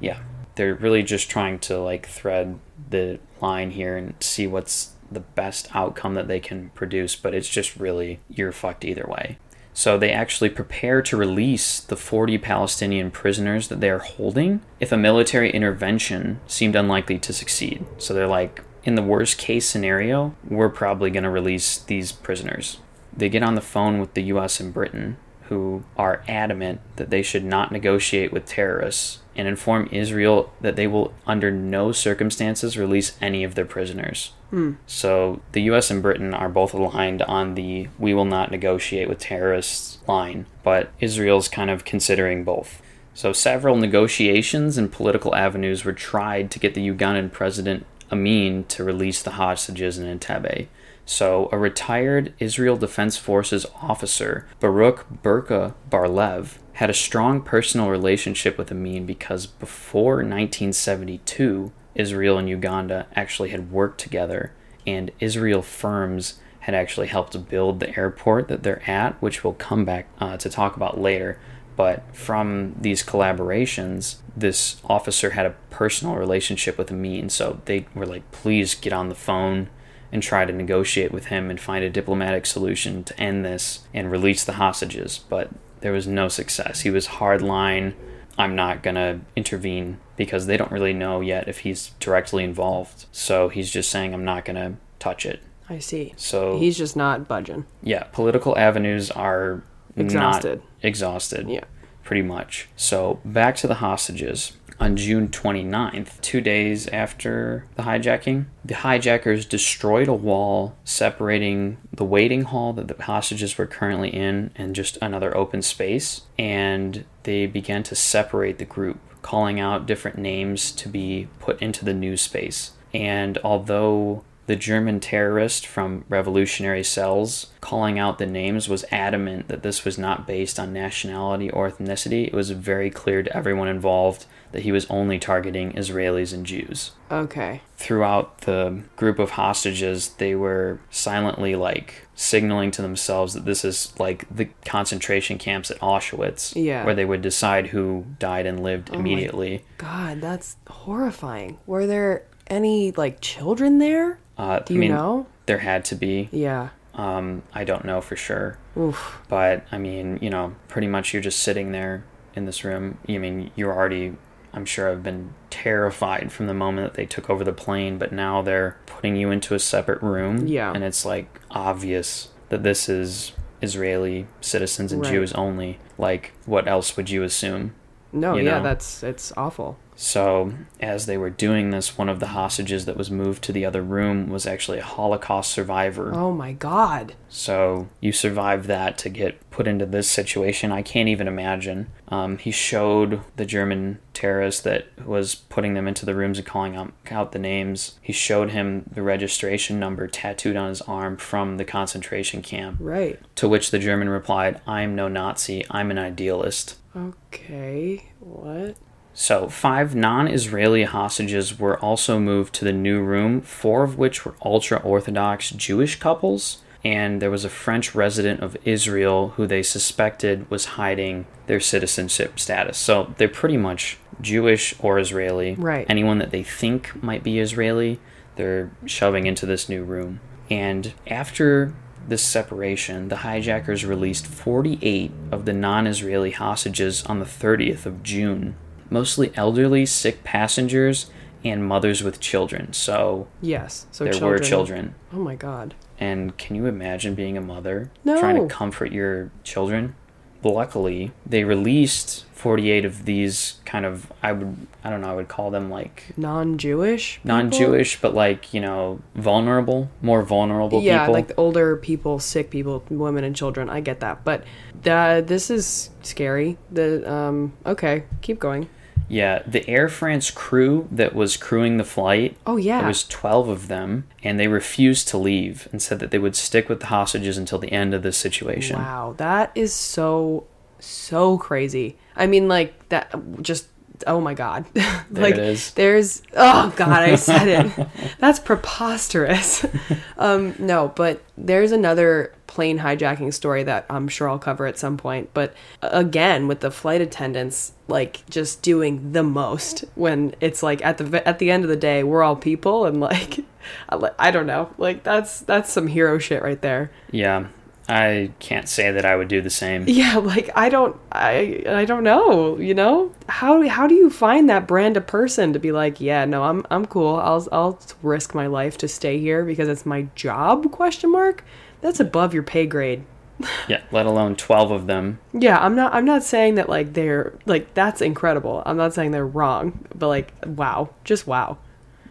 yeah. 0.00 0.18
They're 0.56 0.74
really 0.76 1.02
just 1.02 1.28
trying 1.28 1.58
to 1.60 1.78
like 1.80 2.06
thread 2.06 2.60
the 2.90 3.18
line 3.40 3.72
here 3.72 3.96
and 3.96 4.14
see 4.20 4.46
what's 4.46 4.92
the 5.10 5.20
best 5.20 5.68
outcome 5.74 6.14
that 6.14 6.28
they 6.28 6.40
can 6.40 6.70
produce 6.70 7.14
but 7.16 7.34
it's 7.34 7.48
just 7.48 7.76
really 7.76 8.20
you're 8.28 8.52
fucked 8.52 8.84
either 8.84 9.04
way. 9.08 9.38
So 9.76 9.98
they 9.98 10.12
actually 10.12 10.50
prepare 10.50 11.02
to 11.02 11.16
release 11.16 11.80
the 11.80 11.96
40 11.96 12.38
palestinian 12.38 13.10
prisoners 13.10 13.66
that 13.66 13.80
they 13.80 13.90
are 13.90 13.98
holding 13.98 14.60
if 14.78 14.92
a 14.92 14.96
military 14.96 15.50
intervention 15.50 16.38
seemed 16.46 16.76
unlikely 16.76 17.18
to 17.18 17.32
succeed. 17.32 17.84
So 17.98 18.14
they're 18.14 18.28
like 18.28 18.62
in 18.84 18.94
the 18.94 19.02
worst 19.02 19.38
case 19.38 19.66
scenario 19.66 20.34
we're 20.48 20.68
probably 20.68 21.10
going 21.10 21.24
to 21.24 21.30
release 21.30 21.78
these 21.78 22.12
prisoners 22.12 22.78
they 23.16 23.28
get 23.28 23.42
on 23.42 23.54
the 23.54 23.60
phone 23.60 23.98
with 23.98 24.14
the 24.14 24.22
us 24.22 24.60
and 24.60 24.72
britain 24.72 25.16
who 25.48 25.84
are 25.96 26.24
adamant 26.26 26.80
that 26.96 27.10
they 27.10 27.22
should 27.22 27.44
not 27.44 27.70
negotiate 27.70 28.32
with 28.32 28.46
terrorists 28.46 29.18
and 29.36 29.48
inform 29.48 29.88
Israel 29.90 30.52
that 30.60 30.76
they 30.76 30.86
will, 30.86 31.12
under 31.26 31.50
no 31.50 31.92
circumstances, 31.92 32.78
release 32.78 33.16
any 33.20 33.44
of 33.44 33.54
their 33.54 33.64
prisoners. 33.64 34.32
Hmm. 34.50 34.72
So 34.86 35.40
the 35.52 35.62
US 35.62 35.90
and 35.90 36.00
Britain 36.00 36.32
are 36.32 36.48
both 36.48 36.72
aligned 36.72 37.22
on 37.22 37.54
the 37.54 37.88
we 37.98 38.14
will 38.14 38.24
not 38.24 38.50
negotiate 38.50 39.08
with 39.08 39.18
terrorists 39.18 39.98
line, 40.06 40.46
but 40.62 40.90
Israel's 41.00 41.48
kind 41.48 41.70
of 41.70 41.84
considering 41.84 42.44
both. 42.44 42.80
So 43.12 43.32
several 43.32 43.76
negotiations 43.76 44.76
and 44.76 44.90
political 44.90 45.34
avenues 45.34 45.84
were 45.84 45.92
tried 45.92 46.50
to 46.50 46.58
get 46.58 46.74
the 46.74 46.88
Ugandan 46.88 47.30
president 47.30 47.86
Amin 48.14 48.64
to 48.64 48.84
release 48.84 49.22
the 49.22 49.32
hostages 49.32 49.98
in 49.98 50.06
Entebbe. 50.06 50.68
So 51.04 51.48
a 51.52 51.58
retired 51.58 52.32
Israel 52.38 52.76
Defense 52.76 53.16
Forces 53.16 53.66
officer, 53.82 54.46
Baruch 54.60 55.06
Burka 55.10 55.74
Barlev, 55.90 56.58
had 56.74 56.90
a 56.90 56.94
strong 56.94 57.42
personal 57.42 57.90
relationship 57.90 58.56
with 58.56 58.72
Amin 58.72 59.04
because 59.04 59.46
before 59.46 60.16
1972, 60.16 61.72
Israel 61.94 62.38
and 62.38 62.48
Uganda 62.48 63.06
actually 63.14 63.50
had 63.50 63.70
worked 63.70 64.00
together, 64.00 64.52
and 64.86 65.10
Israel 65.20 65.62
firms 65.62 66.40
had 66.60 66.74
actually 66.74 67.08
helped 67.08 67.48
build 67.48 67.80
the 67.80 67.96
airport 67.98 68.48
that 68.48 68.62
they're 68.62 68.88
at, 68.88 69.20
which 69.20 69.44
we'll 69.44 69.52
come 69.52 69.84
back 69.84 70.08
uh, 70.18 70.36
to 70.38 70.48
talk 70.48 70.76
about 70.76 70.98
later. 70.98 71.38
But 71.76 72.02
from 72.14 72.74
these 72.80 73.02
collaborations, 73.02 74.16
this 74.36 74.76
officer 74.84 75.30
had 75.30 75.46
a 75.46 75.54
personal 75.70 76.14
relationship 76.16 76.78
with 76.78 76.90
Amin, 76.90 77.28
so 77.30 77.60
they 77.64 77.86
were 77.94 78.06
like, 78.06 78.30
please 78.32 78.74
get 78.74 78.92
on 78.92 79.08
the 79.08 79.14
phone 79.14 79.68
and 80.12 80.22
try 80.22 80.44
to 80.44 80.52
negotiate 80.52 81.10
with 81.10 81.26
him 81.26 81.50
and 81.50 81.60
find 81.60 81.84
a 81.84 81.90
diplomatic 81.90 82.46
solution 82.46 83.02
to 83.04 83.20
end 83.20 83.44
this 83.44 83.80
and 83.92 84.10
release 84.12 84.44
the 84.44 84.52
hostages. 84.54 85.18
But 85.28 85.50
there 85.80 85.92
was 85.92 86.06
no 86.06 86.28
success. 86.28 86.82
He 86.82 86.90
was 86.90 87.08
hardline. 87.08 87.94
I'm 88.38 88.54
not 88.54 88.82
going 88.82 88.94
to 88.94 89.20
intervene 89.34 89.98
because 90.16 90.46
they 90.46 90.56
don't 90.56 90.70
really 90.70 90.92
know 90.92 91.20
yet 91.20 91.48
if 91.48 91.60
he's 91.60 91.90
directly 91.98 92.44
involved. 92.44 93.06
So 93.10 93.48
he's 93.48 93.70
just 93.70 93.90
saying, 93.90 94.14
I'm 94.14 94.24
not 94.24 94.44
going 94.44 94.56
to 94.56 94.74
touch 95.00 95.26
it. 95.26 95.42
I 95.68 95.78
see. 95.80 96.12
So 96.16 96.58
He's 96.58 96.76
just 96.78 96.94
not 96.94 97.26
budging. 97.26 97.64
yeah, 97.82 98.04
political 98.12 98.56
avenues 98.58 99.10
are 99.10 99.62
Exhausted. 99.96 100.58
Not 100.60 100.68
exhausted. 100.82 101.48
Yeah. 101.48 101.64
Pretty 102.02 102.22
much. 102.22 102.68
So 102.76 103.20
back 103.24 103.56
to 103.56 103.66
the 103.66 103.74
hostages. 103.74 104.52
On 104.80 104.96
June 104.96 105.28
29th, 105.28 106.20
two 106.20 106.40
days 106.40 106.88
after 106.88 107.64
the 107.76 107.84
hijacking, 107.84 108.46
the 108.64 108.74
hijackers 108.74 109.46
destroyed 109.46 110.08
a 110.08 110.12
wall 110.12 110.76
separating 110.82 111.76
the 111.92 112.04
waiting 112.04 112.42
hall 112.42 112.72
that 112.72 112.88
the 112.88 113.02
hostages 113.04 113.56
were 113.56 113.66
currently 113.66 114.08
in 114.08 114.50
and 114.56 114.74
just 114.74 114.98
another 115.00 115.34
open 115.36 115.62
space. 115.62 116.22
And 116.38 117.04
they 117.22 117.46
began 117.46 117.84
to 117.84 117.94
separate 117.94 118.58
the 118.58 118.64
group, 118.64 118.98
calling 119.22 119.60
out 119.60 119.86
different 119.86 120.18
names 120.18 120.72
to 120.72 120.88
be 120.88 121.28
put 121.38 121.62
into 121.62 121.84
the 121.84 121.94
new 121.94 122.16
space. 122.16 122.72
And 122.92 123.38
although 123.44 124.24
the 124.46 124.56
German 124.56 125.00
terrorist 125.00 125.66
from 125.66 126.04
Revolutionary 126.08 126.84
Cells 126.84 127.46
calling 127.60 127.98
out 127.98 128.18
the 128.18 128.26
names 128.26 128.68
was 128.68 128.84
adamant 128.90 129.48
that 129.48 129.62
this 129.62 129.84
was 129.84 129.96
not 129.98 130.26
based 130.26 130.58
on 130.58 130.72
nationality 130.72 131.50
or 131.50 131.70
ethnicity. 131.70 132.26
It 132.26 132.34
was 132.34 132.50
very 132.50 132.90
clear 132.90 133.22
to 133.22 133.34
everyone 133.36 133.68
involved 133.68 134.26
that 134.52 134.62
he 134.62 134.70
was 134.70 134.86
only 134.90 135.18
targeting 135.18 135.72
Israelis 135.72 136.32
and 136.34 136.44
Jews. 136.46 136.92
Okay. 137.10 137.62
Throughout 137.76 138.42
the 138.42 138.82
group 138.96 139.18
of 139.18 139.30
hostages, 139.30 140.10
they 140.10 140.34
were 140.34 140.78
silently 140.90 141.56
like 141.56 142.06
signaling 142.14 142.70
to 142.72 142.82
themselves 142.82 143.34
that 143.34 143.46
this 143.46 143.64
is 143.64 143.92
like 143.98 144.24
the 144.34 144.48
concentration 144.64 145.38
camps 145.38 145.70
at 145.70 145.80
Auschwitz, 145.80 146.52
Yeah. 146.54 146.84
where 146.84 146.94
they 146.94 147.04
would 147.04 147.22
decide 147.22 147.68
who 147.68 148.04
died 148.18 148.46
and 148.46 148.62
lived 148.62 148.90
oh 148.90 148.94
my- 148.94 149.00
immediately. 149.00 149.64
God, 149.78 150.20
that's 150.20 150.56
horrifying. 150.68 151.58
Were 151.66 151.86
there 151.86 152.24
any 152.46 152.92
like 152.92 153.20
children 153.20 153.78
there? 153.78 154.18
Uh, 154.38 154.58
Do 154.60 154.72
I 154.72 154.74
you 154.74 154.80
mean, 154.80 154.92
know? 154.92 155.26
there 155.46 155.58
had 155.58 155.84
to 155.86 155.94
be. 155.94 156.28
Yeah. 156.32 156.70
Um, 156.94 157.42
I 157.52 157.64
don't 157.64 157.84
know 157.84 158.00
for 158.00 158.16
sure. 158.16 158.58
Oof. 158.76 159.18
But 159.28 159.64
I 159.72 159.78
mean, 159.78 160.18
you 160.22 160.30
know, 160.30 160.54
pretty 160.68 160.86
much 160.88 161.12
you're 161.12 161.22
just 161.22 161.40
sitting 161.40 161.72
there 161.72 162.04
in 162.36 162.44
this 162.46 162.64
room. 162.64 162.98
I 163.08 163.18
mean, 163.18 163.50
you're 163.56 163.72
already, 163.74 164.14
I'm 164.52 164.64
sure, 164.64 164.88
have 164.90 165.02
been 165.02 165.34
terrified 165.50 166.30
from 166.32 166.46
the 166.46 166.54
moment 166.54 166.86
that 166.92 166.96
they 166.96 167.06
took 167.06 167.28
over 167.30 167.42
the 167.44 167.52
plane, 167.52 167.98
but 167.98 168.12
now 168.12 168.42
they're 168.42 168.76
putting 168.86 169.16
you 169.16 169.30
into 169.30 169.54
a 169.54 169.58
separate 169.58 170.02
room. 170.02 170.46
Yeah. 170.46 170.72
And 170.72 170.84
it's 170.84 171.04
like 171.04 171.40
obvious 171.50 172.28
that 172.50 172.62
this 172.62 172.88
is 172.88 173.32
Israeli 173.62 174.26
citizens 174.40 174.92
and 174.92 175.02
Right. 175.02 175.12
Jews 175.12 175.32
only. 175.32 175.78
Like, 175.98 176.32
what 176.46 176.68
else 176.68 176.96
would 176.96 177.10
you 177.10 177.22
assume? 177.22 177.74
No, 178.12 178.36
You 178.36 178.44
yeah, 178.44 178.58
know? 178.58 178.62
that's 178.62 179.02
it's 179.02 179.32
awful. 179.36 179.78
So, 179.96 180.52
as 180.80 181.06
they 181.06 181.16
were 181.16 181.30
doing 181.30 181.70
this, 181.70 181.96
one 181.96 182.08
of 182.08 182.20
the 182.20 182.28
hostages 182.28 182.84
that 182.86 182.96
was 182.96 183.10
moved 183.10 183.44
to 183.44 183.52
the 183.52 183.64
other 183.64 183.82
room 183.82 184.28
was 184.28 184.46
actually 184.46 184.78
a 184.78 184.84
Holocaust 184.84 185.52
survivor. 185.52 186.12
Oh 186.14 186.32
my 186.32 186.52
god. 186.52 187.14
So 187.28 187.88
you 188.00 188.12
survived 188.12 188.66
that 188.66 188.98
to 188.98 189.08
get 189.08 189.48
put 189.50 189.66
into 189.66 189.86
this 189.86 190.10
situation. 190.10 190.72
I 190.72 190.82
can't 190.82 191.08
even 191.08 191.28
imagine. 191.28 191.88
Um, 192.08 192.38
he 192.38 192.50
showed 192.50 193.20
the 193.36 193.46
German 193.46 193.98
terrorist 194.12 194.64
that 194.64 194.86
was 195.06 195.34
putting 195.34 195.74
them 195.74 195.88
into 195.88 196.06
the 196.06 196.14
rooms 196.14 196.38
and 196.38 196.46
calling 196.46 196.76
out, 196.76 196.92
out 197.10 197.32
the 197.32 197.38
names. 197.38 197.98
He 198.00 198.12
showed 198.12 198.50
him 198.50 198.84
the 198.92 199.02
registration 199.02 199.78
number 199.78 200.06
tattooed 200.06 200.56
on 200.56 200.68
his 200.68 200.82
arm 200.82 201.16
from 201.16 201.56
the 201.56 201.64
concentration 201.64 202.42
camp. 202.42 202.78
Right. 202.80 203.20
To 203.36 203.48
which 203.48 203.70
the 203.70 203.78
German 203.78 204.08
replied, 204.08 204.60
"I'm 204.66 204.94
no 204.94 205.08
Nazi. 205.08 205.64
I'm 205.70 205.90
an 205.90 205.98
idealist." 205.98 206.76
Okay. 206.96 208.10
What? 208.20 208.76
So, 209.14 209.48
five 209.48 209.94
non 209.94 210.26
Israeli 210.26 210.82
hostages 210.82 211.58
were 211.58 211.78
also 211.78 212.18
moved 212.18 212.52
to 212.54 212.64
the 212.64 212.72
new 212.72 213.00
room, 213.00 213.40
four 213.40 213.84
of 213.84 213.96
which 213.96 214.24
were 214.24 214.34
ultra 214.44 214.78
Orthodox 214.78 215.50
Jewish 215.50 216.00
couples, 216.00 216.62
and 216.84 217.22
there 217.22 217.30
was 217.30 217.44
a 217.44 217.48
French 217.48 217.94
resident 217.94 218.40
of 218.40 218.56
Israel 218.64 219.28
who 219.36 219.46
they 219.46 219.62
suspected 219.62 220.50
was 220.50 220.64
hiding 220.64 221.26
their 221.46 221.60
citizenship 221.60 222.40
status. 222.40 222.76
So, 222.76 223.14
they're 223.16 223.28
pretty 223.28 223.56
much 223.56 223.98
Jewish 224.20 224.74
or 224.80 224.98
Israeli. 224.98 225.54
Right. 225.54 225.86
Anyone 225.88 226.18
that 226.18 226.32
they 226.32 226.42
think 226.42 227.00
might 227.00 227.22
be 227.22 227.38
Israeli, 227.38 228.00
they're 228.34 228.72
shoving 228.84 229.26
into 229.26 229.46
this 229.46 229.68
new 229.68 229.84
room. 229.84 230.20
And 230.50 230.92
after 231.06 231.72
this 232.06 232.22
separation, 232.22 233.08
the 233.08 233.18
hijackers 233.18 233.84
released 233.84 234.26
48 234.26 235.10
of 235.30 235.44
the 235.44 235.52
non 235.52 235.86
Israeli 235.86 236.32
hostages 236.32 237.04
on 237.06 237.18
the 237.18 237.24
30th 237.24 237.86
of 237.86 238.02
June, 238.02 238.56
mostly 238.90 239.32
elderly, 239.34 239.86
sick 239.86 240.24
passengers, 240.24 241.10
and 241.44 241.64
mothers 241.66 242.02
with 242.02 242.20
children. 242.20 242.72
So 242.72 243.26
Yes. 243.42 243.86
So 243.90 244.04
there 244.04 244.12
children. 244.14 244.30
were 244.30 244.38
children. 244.38 244.94
Oh 245.12 245.18
my 245.18 245.34
god. 245.36 245.74
And 245.98 246.36
can 246.38 246.56
you 246.56 246.66
imagine 246.66 247.14
being 247.14 247.36
a 247.36 247.40
mother 247.42 247.90
No. 248.04 248.18
trying 248.18 248.36
to 248.36 248.52
comfort 248.52 248.92
your 248.92 249.30
children? 249.44 249.94
Luckily, 250.42 251.12
they 251.26 251.44
released 251.44 252.24
48 252.44 252.84
of 252.84 253.06
these 253.06 253.56
kind 253.64 253.86
of, 253.86 254.12
I 254.22 254.32
would, 254.32 254.66
I 254.84 254.90
don't 254.90 255.00
know, 255.00 255.10
I 255.10 255.14
would 255.14 255.28
call 255.28 255.50
them 255.50 255.70
like 255.70 256.04
Non-Jewish. 256.18 257.16
people? 257.22 257.28
non-Jewish, 257.36 258.00
but 258.02 258.14
like 258.14 258.52
you 258.52 258.60
know, 258.60 259.00
vulnerable, 259.14 259.88
more 260.02 260.22
vulnerable 260.22 260.82
Yeah, 260.82 261.00
people. 261.04 261.14
like 261.14 261.28
the 261.28 261.34
older 261.36 261.76
people, 261.76 262.18
sick 262.18 262.50
people, 262.50 262.84
women 262.90 263.24
and 263.24 263.34
children. 263.34 263.70
I 263.70 263.80
get 263.80 264.00
that, 264.00 264.24
but 264.24 264.44
that 264.82 265.26
this 265.26 265.50
is 265.50 265.88
scary. 266.02 266.58
The 266.70 267.10
um. 267.10 267.54
Okay, 267.64 268.04
keep 268.20 268.38
going. 268.40 268.68
yeah, 269.08 269.42
the 269.46 269.66
Air 269.68 269.88
France 269.88 270.30
crew 270.30 270.86
that 270.92 271.14
was 271.14 271.36
crewing 271.38 271.78
the 271.78 271.84
flight. 271.84 272.36
Oh 272.46 272.56
yeah. 272.58 272.80
There 272.80 272.88
was 272.88 273.04
twelve 273.08 273.48
of 273.48 273.68
them, 273.68 274.04
and 274.22 274.38
they 274.38 274.48
refused 274.48 275.08
to 275.08 275.16
leave 275.18 275.66
and 275.72 275.80
said 275.80 275.98
that 276.00 276.10
they 276.10 276.18
would 276.18 276.36
stick 276.36 276.68
with 276.68 276.80
the 276.80 276.86
hostages 276.86 277.38
until 277.38 277.58
the 277.58 277.72
end 277.72 277.94
of 277.94 278.02
this 278.02 278.18
situation. 278.18 278.76
Wow, 278.76 279.14
that 279.16 279.50
is 279.54 279.72
so 279.72 280.46
so 280.84 281.38
crazy. 281.38 281.96
I 282.16 282.26
mean, 282.26 282.48
like 282.48 282.88
that. 282.90 283.14
Just 283.42 283.68
oh 284.06 284.20
my 284.20 284.34
god. 284.34 284.64
like 285.10 285.34
it 285.34 285.40
is. 285.40 285.70
there's 285.72 286.22
oh 286.36 286.72
god, 286.76 287.02
I 287.02 287.14
said 287.16 287.48
it. 287.48 287.88
That's 288.18 288.38
preposterous. 288.38 289.64
um, 290.18 290.54
no, 290.58 290.88
but 290.88 291.22
there's 291.36 291.72
another 291.72 292.34
plane 292.46 292.78
hijacking 292.78 293.32
story 293.34 293.62
that 293.64 293.86
I'm 293.90 294.08
sure 294.08 294.28
I'll 294.28 294.38
cover 294.38 294.66
at 294.66 294.78
some 294.78 294.96
point. 294.96 295.30
But 295.34 295.54
again, 295.82 296.46
with 296.46 296.60
the 296.60 296.70
flight 296.70 297.00
attendants, 297.00 297.72
like 297.88 298.28
just 298.30 298.62
doing 298.62 299.12
the 299.12 299.22
most 299.22 299.84
when 299.94 300.34
it's 300.40 300.62
like 300.62 300.84
at 300.84 300.98
the 300.98 301.26
at 301.26 301.38
the 301.38 301.50
end 301.50 301.64
of 301.64 301.70
the 301.70 301.76
day, 301.76 302.04
we're 302.04 302.22
all 302.22 302.36
people, 302.36 302.86
and 302.86 303.00
like 303.00 303.40
I 303.88 304.10
I 304.18 304.30
don't 304.30 304.46
know, 304.46 304.70
like 304.78 305.02
that's 305.02 305.40
that's 305.40 305.72
some 305.72 305.86
hero 305.86 306.18
shit 306.18 306.42
right 306.42 306.60
there. 306.60 306.90
Yeah, 307.10 307.46
I 307.88 308.30
can't 308.38 308.68
say 308.68 308.90
that 308.90 309.04
I 309.04 309.14
would 309.14 309.28
do 309.28 309.40
the 309.40 309.50
same. 309.50 309.84
Yeah, 309.94 310.16
like 310.16 310.50
I 310.54 310.68
don't 310.68 310.96
I 311.12 311.62
I 311.66 311.84
don't 311.84 312.02
know, 312.02 312.58
you 312.58 312.74
know? 312.74 313.12
How 313.28 313.66
how 313.68 313.86
do 313.86 313.94
you 313.94 314.10
find 314.10 314.48
that 314.48 314.66
brand 314.66 314.96
of 314.96 315.06
person 315.06 315.52
to 315.52 315.58
be 315.58 315.72
like, 315.72 316.00
yeah, 316.00 316.24
no, 316.24 316.44
I'm 316.44 316.66
I'm 316.70 316.86
cool. 316.86 317.16
I'll 317.16 317.46
I'll 317.52 317.78
risk 318.02 318.34
my 318.34 318.46
life 318.46 318.78
to 318.78 318.88
stay 318.88 319.18
here 319.18 319.44
because 319.44 319.68
it's 319.68 319.86
my 319.86 320.08
job 320.14 320.70
question 320.72 321.12
mark? 321.12 321.44
That's 321.80 322.00
above 322.00 322.32
your 322.34 322.42
pay 322.42 322.66
grade. 322.66 323.04
Yeah, 323.68 323.82
let 323.90 324.06
alone 324.06 324.36
twelve 324.36 324.70
of 324.70 324.86
them. 324.86 325.18
Yeah, 325.32 325.58
I'm 325.58 325.74
not 325.74 325.92
I'm 325.92 326.04
not 326.04 326.22
saying 326.22 326.54
that 326.54 326.68
like 326.68 326.92
they're 326.94 327.34
like 327.46 327.74
that's 327.74 328.00
incredible. 328.00 328.62
I'm 328.64 328.76
not 328.76 328.94
saying 328.94 329.10
they're 329.10 329.26
wrong, 329.26 329.86
but 329.94 330.08
like 330.08 330.32
wow, 330.46 330.90
just 331.04 331.26
wow. 331.26 331.58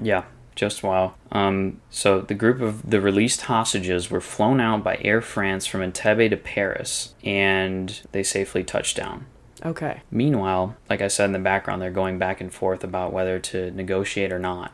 Yeah, 0.01 0.23
Just 0.55 0.83
wow. 0.83 1.15
Um, 1.31 1.81
so 1.89 2.21
the 2.21 2.33
group 2.33 2.61
of 2.61 2.89
the 2.89 3.01
released 3.01 3.41
hostages 3.43 4.11
were 4.11 4.21
flown 4.21 4.59
out 4.59 4.83
by 4.83 4.99
Air 5.01 5.21
France 5.21 5.65
from 5.65 5.81
Entebbe 5.81 6.29
to 6.29 6.37
Paris, 6.37 7.15
and 7.23 8.01
they 8.11 8.23
safely 8.23 8.63
touched 8.63 8.95
down. 8.97 9.25
Okay. 9.65 10.01
Meanwhile, 10.11 10.75
like 10.89 11.01
I 11.01 11.07
said 11.07 11.25
in 11.25 11.31
the 11.31 11.39
background, 11.39 11.81
they're 11.81 11.89
going 11.89 12.17
back 12.17 12.41
and 12.41 12.53
forth 12.53 12.83
about 12.83 13.13
whether 13.13 13.39
to 13.39 13.71
negotiate 13.71 14.31
or 14.31 14.39
not. 14.39 14.73